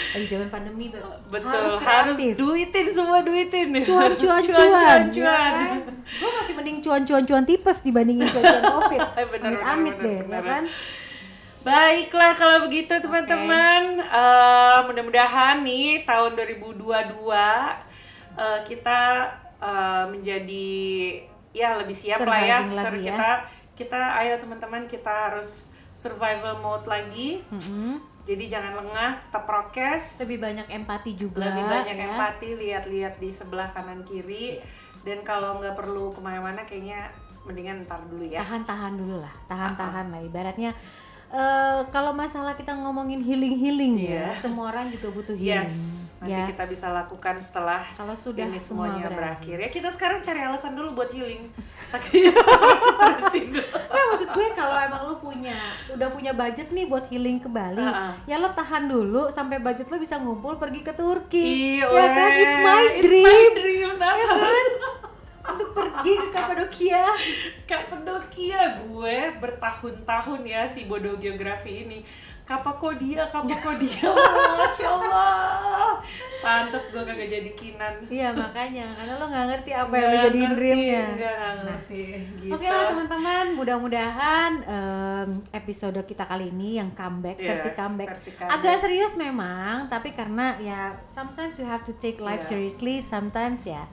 Lagi 0.09 0.27
zaman 0.27 0.49
pandemi 0.49 0.89
Beb. 0.89 1.05
Betul, 1.29 1.53
harus 1.53 1.77
harus, 1.77 2.17
kreatif. 2.17 2.33
duitin 2.35 2.87
semua 2.91 3.21
duitin. 3.21 3.69
cuan 3.85 4.13
cuan 4.21 4.41
cuan, 4.41 4.69
cuan, 4.73 5.03
cuan. 5.13 5.77
gue 6.01 6.31
masih 6.33 6.53
mending 6.57 6.81
cuan 6.81 7.05
cuan 7.05 7.23
cuan 7.23 7.45
tipes 7.45 7.85
dibandingin 7.85 8.25
cuan 8.27 8.43
cuan 8.43 8.65
covid. 8.65 9.01
Amit 9.39 9.61
amit 9.61 9.95
deh 9.99 10.19
bener, 10.25 10.33
ya 10.33 10.41
kan 10.43 10.63
Baiklah 11.67 12.33
kalau 12.33 12.65
begitu 12.65 12.95
teman-teman, 12.99 13.99
Eh, 13.99 14.79
mudah-mudahan 14.89 15.61
nih 15.61 16.07
tahun 16.09 16.33
2022 16.39 17.29
eh, 18.39 18.61
kita 18.65 19.01
eh, 19.61 20.05
menjadi 20.09 20.71
ya 21.53 21.77
lebih 21.77 21.93
siap 21.93 22.25
lah 22.25 22.41
ya. 22.41 22.59
Ser- 22.73 23.03
ya. 23.03 23.13
Kita 23.13 23.31
kita 23.75 24.01
ayo 24.23 24.35
teman-teman 24.41 24.87
kita 24.87 25.31
harus 25.31 25.69
survival 25.93 26.59
mode 26.59 26.87
lagi. 26.87 27.43
Mm-mm. 27.51 27.99
Jadi 28.29 28.45
jangan 28.45 28.85
lengah, 28.85 29.17
tetap 29.25 29.49
prokes. 29.49 30.21
lebih 30.21 30.37
banyak 30.45 30.67
empati 30.69 31.17
juga 31.17 31.49
lebih 31.49 31.65
banyak 31.65 31.97
ya. 31.97 32.05
empati 32.13 32.49
lihat-lihat 32.61 33.15
di 33.17 33.33
sebelah 33.33 33.73
kanan 33.73 34.05
kiri 34.05 34.61
dan 35.01 35.25
kalau 35.25 35.57
nggak 35.57 35.73
perlu 35.73 36.13
ke 36.13 36.21
mana-mana 36.21 36.61
kayaknya 36.69 37.09
mendingan 37.49 37.81
ntar 37.89 38.05
dulu 38.05 38.29
ya 38.29 38.45
tahan 38.45 38.61
tahan 38.61 38.93
dulu 39.01 39.25
lah 39.25 39.33
tahan 39.49 39.73
tahan 39.73 40.07
lah 40.13 40.21
ibaratnya 40.21 40.77
eh, 41.31 41.81
kalau 41.89 42.13
masalah 42.13 42.53
kita 42.53 42.73
ngomongin 42.75 43.21
healing 43.21 43.55
healing 43.55 43.95
ya 43.99 44.33
Iya. 44.33 44.39
semua 44.39 44.71
orang 44.71 44.89
juga 44.89 45.09
butuh 45.11 45.33
healing 45.33 45.67
yes 45.67 45.97
nanti 46.19 46.35
ya 46.35 46.51
kita 46.51 46.67
bisa 46.67 46.91
lakukan 46.91 47.39
setelah 47.39 47.79
kalau 47.93 48.11
sudah 48.11 48.43
ini 48.43 48.59
semua 48.59 48.91
semuanya 48.91 49.07
berakhir. 49.07 49.55
berakhir. 49.55 49.57
ya 49.57 49.69
kita 49.71 49.89
sekarang 49.89 50.19
cari 50.19 50.41
alasan 50.43 50.75
dulu 50.75 50.89
buat 50.93 51.07
healing 51.09 51.47
sakit. 51.95 52.35
Nah, 53.89 54.03
maksud 54.09 54.29
gue 54.29 54.47
kalau 54.53 54.77
emang 54.77 55.07
lu 55.07 55.17
punya 55.17 55.57
udah 55.89 56.09
punya 56.09 56.33
budget 56.33 56.69
nih 56.69 56.85
buat 56.85 57.07
healing 57.07 57.39
ke 57.39 57.49
Bali, 57.49 57.81
Uh-uh. 57.81 58.13
ya 58.25 58.37
lo 58.37 58.51
tahan 58.51 58.85
dulu 58.85 59.31
sampai 59.31 59.57
budget 59.59 59.87
lo 59.87 59.97
bisa 59.97 60.19
ngumpul 60.19 60.57
pergi 60.57 60.83
ke 60.83 60.93
Turki. 60.93 61.79
Iya, 61.79 61.87
ya 61.87 62.07
kan? 62.11 62.31
It's 62.35 62.59
my 62.59 62.83
It's 62.91 63.01
dream. 63.01 63.25
my 63.25 63.43
dream, 63.55 63.91
nah. 63.97 64.15
Untuk 65.49 65.69
pergi 65.73 66.13
ke 66.15 66.27
Kapadokia. 66.29 67.05
Kapadokia 67.65 68.61
gue 68.81 69.19
bertahun-tahun 69.39 70.41
ya 70.43 70.63
si 70.65 70.85
bodoh 70.85 71.17
geografi 71.17 71.85
ini 71.85 72.01
Kapakodia, 72.43 73.29
Kapakodia, 73.29 74.09
Masya 74.57 74.89
Allah 74.89 76.01
Pantes 76.39 76.89
gue 76.89 77.03
kagak 77.03 77.29
jadi 77.29 77.51
kinan 77.53 77.93
Iya 78.09 78.33
makanya 78.33 78.89
karena 78.95 79.15
lo 79.15 79.29
nggak 79.29 79.47
ngerti 79.47 79.71
apa 79.71 79.93
yang 79.93 80.01
Nggak 80.01 80.17
lo 80.17 80.25
jadiin 80.25 80.53
dreamnya. 80.57 81.05
nggak 81.13 81.37
ngerti 81.61 82.01
gitu. 82.41 82.53
Oke 82.55 82.67
lah 82.67 82.85
teman-teman, 82.87 83.45
mudah-mudahan 83.53 84.53
em, 84.65 85.29
episode 85.53 86.01
kita 86.03 86.25
kali 86.25 86.49
ini 86.49 86.81
yang 86.81 86.89
comeback 86.93 87.37
Iya, 87.37 87.53
versi 87.53 87.71
comeback 87.71 88.09
versi 88.17 88.31
comeback. 88.33 88.55
agak 88.55 88.77
serius 88.81 89.13
memang, 89.15 89.77
tapi 89.87 90.09
karena 90.11 90.57
ya 90.57 90.81
sometimes 91.05 91.53
you 91.55 91.69
have 91.69 91.85
to 91.85 91.93
take 91.95 92.17
life 92.19 92.41
Iya. 92.43 92.49
seriously, 92.49 92.97
sometimes 92.99 93.61
ya 93.63 93.85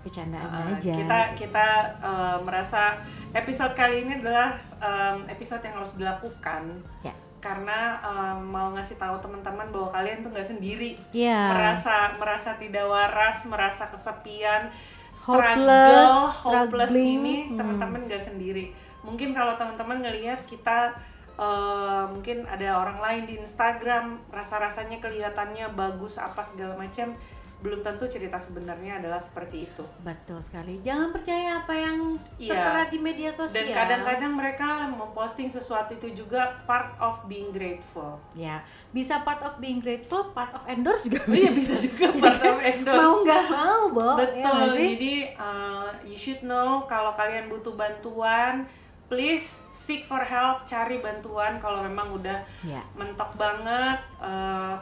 bercandaan 0.00 0.46
Uh, 0.46 0.74
aja. 0.74 0.92
kita 0.94 1.18
kita 1.36 1.68
uh, 1.98 2.36
merasa 2.40 2.96
episode 3.30 3.72
kali 3.72 4.02
ini 4.02 4.16
adalah 4.16 4.52
um, 4.76 5.24
episode 5.26 5.60
yang 5.60 5.76
harus 5.76 5.92
dilakukan 5.94 6.62
Ya. 7.00 7.12
karena 7.38 7.96
um, 8.00 8.44
mau 8.44 8.68
ngasih 8.70 8.96
tahu 8.96 9.16
teman-teman 9.16 9.68
bahwa 9.68 9.88
kalian 9.90 10.20
tuh 10.20 10.30
nggak 10.30 10.44
sendiri 10.46 10.96
Iya. 11.10 11.52
merasa 11.52 12.16
merasa 12.16 12.50
tidak 12.54 12.84
waras 12.84 13.44
merasa 13.44 13.84
kesepian 13.86 14.68
struggle 15.10 16.10
hopeless 16.42 16.90
ini 16.90 17.46
Hmm. 17.46 17.56
teman-teman 17.56 18.00
nggak 18.04 18.22
sendiri 18.22 18.70
mungkin 19.00 19.30
kalau 19.30 19.54
teman-teman 19.54 20.00
ngelihat 20.00 20.40
kita 20.44 20.92
uh, 21.34 22.04
mungkin 22.06 22.44
ada 22.44 22.68
orang 22.74 22.98
lain 22.98 23.22
di 23.24 23.34
Instagram 23.36 24.20
rasa-rasanya 24.28 24.98
kelihatannya 24.98 25.72
bagus 25.72 26.16
apa 26.16 26.40
segala 26.40 26.76
macam 26.76 27.16
belum 27.60 27.80
tentu 27.80 28.04
cerita 28.04 28.34
sebenarnya 28.34 28.96
adalah 28.96 29.16
seperti 29.16 29.62
itu 29.62 29.84
Betul 30.00 30.40
sekali. 30.40 30.80
Jangan 30.80 31.08
percaya 31.10 31.60
apa 31.60 31.70
yang 31.70 32.16
Iya. 32.34 32.56
tertera 32.56 32.82
di 32.86 32.98
media 32.98 33.28
sosial. 33.30 33.60
dan 33.60 33.68
kadang-kadang 33.70 34.32
mereka 34.32 34.68
memposting 34.86 35.46
sesuatu 35.46 35.92
itu 35.92 36.08
juga 36.16 36.40
part 36.64 36.96
of 36.96 37.20
being 37.26 37.48
grateful 37.50 38.16
ya 38.32 38.64
bisa 38.88 39.20
part 39.20 39.40
of 39.40 39.56
being 39.58 39.76
grateful, 39.78 40.32
part 40.32 40.50
of 40.50 40.64
endorse 40.66 41.02
juga 41.02 41.20
Oh 41.22 41.34
iya 41.34 41.48
bisa 41.50 41.76
juga 41.76 42.10
part 42.14 42.40
of 42.40 42.58
endorse 42.58 42.96
Mau 42.96 43.14
nggak 43.20 43.44
mau, 43.46 43.80
Bo. 43.90 44.08
ya 44.08 44.16
betul 44.18 44.60
sih? 44.72 44.88
jadi 44.90 45.14
uh, 45.36 45.88
you 46.02 46.14
should 46.14 46.40
know 46.40 46.84
kalau 46.84 47.12
kalian 47.12 47.44
butuh 47.46 47.72
bantuan 47.72 48.64
please 49.06 49.66
seek 49.68 50.02
for 50.02 50.20
help 50.20 50.62
cari 50.64 50.96
bantuan 50.98 51.58
kalau 51.58 51.82
memang 51.82 52.08
udah 52.10 52.38
Ya. 52.62 52.78
mentok 52.94 53.34
banget 53.34 53.98
uh, 54.16 54.78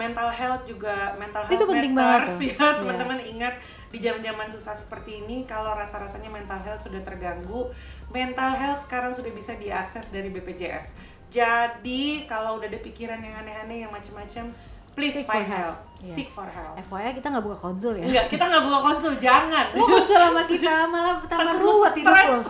mental 0.00 0.28
health 0.30 0.64
juga 0.64 1.12
mental 1.14 1.44
health 1.44 1.52
Itu 1.52 1.64
penting 1.66 1.92
banget 1.92 2.08
matters 2.18 2.32
tuh. 2.34 2.42
ya 2.42 2.56
Iya. 2.56 2.68
teman-teman 2.74 3.18
ingat 3.20 3.54
di 3.86 3.98
zaman-zaman 3.98 4.48
susah 4.48 4.72
seperti 4.72 5.20
ini 5.20 5.44
kalau 5.44 5.74
rasa-rasanya 5.74 6.30
mental 6.30 6.56
health 6.58 6.80
sudah 6.80 7.00
terganggu 7.00 7.68
mental 8.08 8.50
health 8.52 8.80
sekarang 8.80 9.12
sudah 9.12 9.28
bisa 9.30 9.52
diakses 9.54 10.08
dari 10.08 10.28
BPJS 10.28 10.96
jadi 11.28 12.02
kalau 12.24 12.56
udah 12.56 12.66
ada 12.66 12.80
pikiran 12.80 13.18
yang 13.18 13.36
aneh-aneh 13.36 13.84
yang 13.84 13.90
macam-macam 13.90 14.50
please 14.90 15.14
Seek 15.14 15.24
find 15.24 15.46
for 15.46 15.54
help. 15.54 15.70
help. 15.70 15.76
Iya. 15.96 16.12
Seek 16.12 16.28
for 16.28 16.48
help. 16.48 16.74
FYI 16.82 17.10
kita 17.14 17.30
nggak 17.30 17.44
buka 17.46 17.58
konsul 17.62 17.94
ya. 17.94 18.02
Enggak, 18.02 18.26
kita 18.26 18.44
nggak 18.44 18.64
buka 18.66 18.78
konsul, 18.82 19.12
jangan. 19.16 19.66
Lo 19.70 19.86
konsul 19.86 20.18
sama 20.18 20.42
kita 20.44 20.74
malah 20.84 21.14
tambah 21.24 21.54
ruwet 21.56 21.94
hidup 21.94 22.10
stres. 22.10 22.42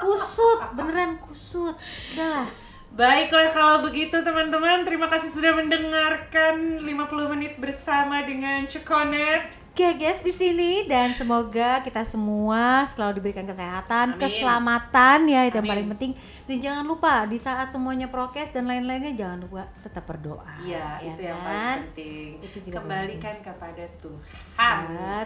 Kusut, 0.00 0.58
beneran 0.72 1.20
kusut. 1.20 1.76
Udah 2.16 2.26
lah. 2.32 2.46
Baiklah 2.92 3.48
kalau 3.48 3.80
begitu 3.80 4.20
teman-teman, 4.20 4.84
terima 4.84 5.08
kasih 5.08 5.32
sudah 5.32 5.56
mendengarkan 5.56 6.76
50 6.84 7.32
menit 7.32 7.56
bersama 7.56 8.20
dengan 8.20 8.68
Cekonet. 8.68 9.48
Geges 9.72 10.20
di 10.20 10.28
sini 10.28 10.84
dan 10.84 11.16
semoga 11.16 11.80
kita 11.80 12.04
semua 12.04 12.84
selalu 12.84 13.16
diberikan 13.24 13.48
kesehatan, 13.48 14.12
Amin. 14.12 14.20
keselamatan 14.20 15.24
ya 15.24 15.48
itu 15.48 15.56
yang 15.56 15.64
Amin. 15.64 15.72
paling 15.72 15.88
penting. 15.96 16.12
Dan 16.44 16.56
jangan 16.60 16.84
lupa 16.84 17.24
di 17.24 17.40
saat 17.40 17.72
semuanya 17.72 18.12
prokes 18.12 18.52
dan 18.52 18.68
lain-lainnya 18.68 19.16
jangan 19.16 19.40
lupa 19.40 19.64
tetap 19.80 20.04
berdoa. 20.04 20.44
Iya, 20.60 21.00
ya 21.00 21.16
itu 21.16 21.22
yang 21.24 21.40
kan? 21.40 21.48
paling 21.48 21.80
penting. 21.96 22.28
Itu 22.44 22.58
juga 22.60 22.74
Kembalikan 22.84 23.36
kepada 23.40 23.84
Tuhan. 24.04 24.78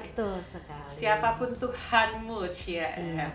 Betul 0.07 0.39
sekali. 0.39 0.87
Siapa 0.87 1.35
pun 1.35 1.51
Tuhanmu, 1.51 2.47
Cia. 2.55 2.95
Iya. 2.95 3.27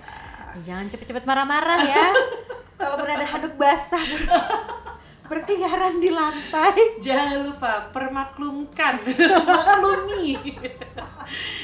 Jangan 0.66 0.86
cepet-cepet 0.92 1.24
marah-marah 1.24 1.80
ya. 1.86 2.08
Kalau 2.82 3.06
ada 3.06 3.28
handuk 3.28 3.54
basah 3.62 4.02
ber- 4.02 4.82
berkeliaran 5.32 6.04
di 6.04 6.10
lantai. 6.12 7.00
Jangan 7.00 7.40
lupa 7.48 7.88
permaklumkan, 7.94 9.00
maklumi. 9.48 10.36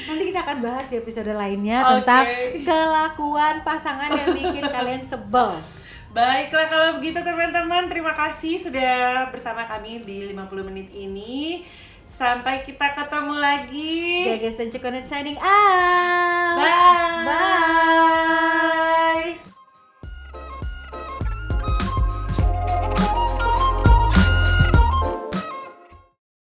Nanti 0.08 0.22
kita 0.32 0.40
akan 0.40 0.58
bahas 0.64 0.86
di 0.88 0.96
episode 0.96 1.28
lainnya 1.28 1.84
Oke. 1.84 1.92
tentang 2.00 2.24
kelakuan 2.64 3.60
pasangan 3.60 4.08
yang 4.08 4.32
bikin 4.32 4.64
kalian 4.76 5.04
sebel. 5.04 5.60
Baiklah 6.08 6.66
kalau 6.72 6.88
begitu 6.96 7.20
teman-teman, 7.20 7.84
terima 7.84 8.16
kasih 8.16 8.56
sudah 8.56 9.28
bersama 9.28 9.68
kami 9.68 10.00
di 10.08 10.32
50 10.32 10.68
menit 10.72 10.88
ini. 10.96 11.60
Sampai 12.18 12.66
kita 12.66 12.98
ketemu 12.98 13.38
lagi. 13.38 14.26
Gagas 14.26 14.58
dan 14.58 14.74
Cekonet 14.74 15.06
signing 15.06 15.38
out. 15.38 16.58
Bye. 16.58 17.30
Bye. 17.30 19.54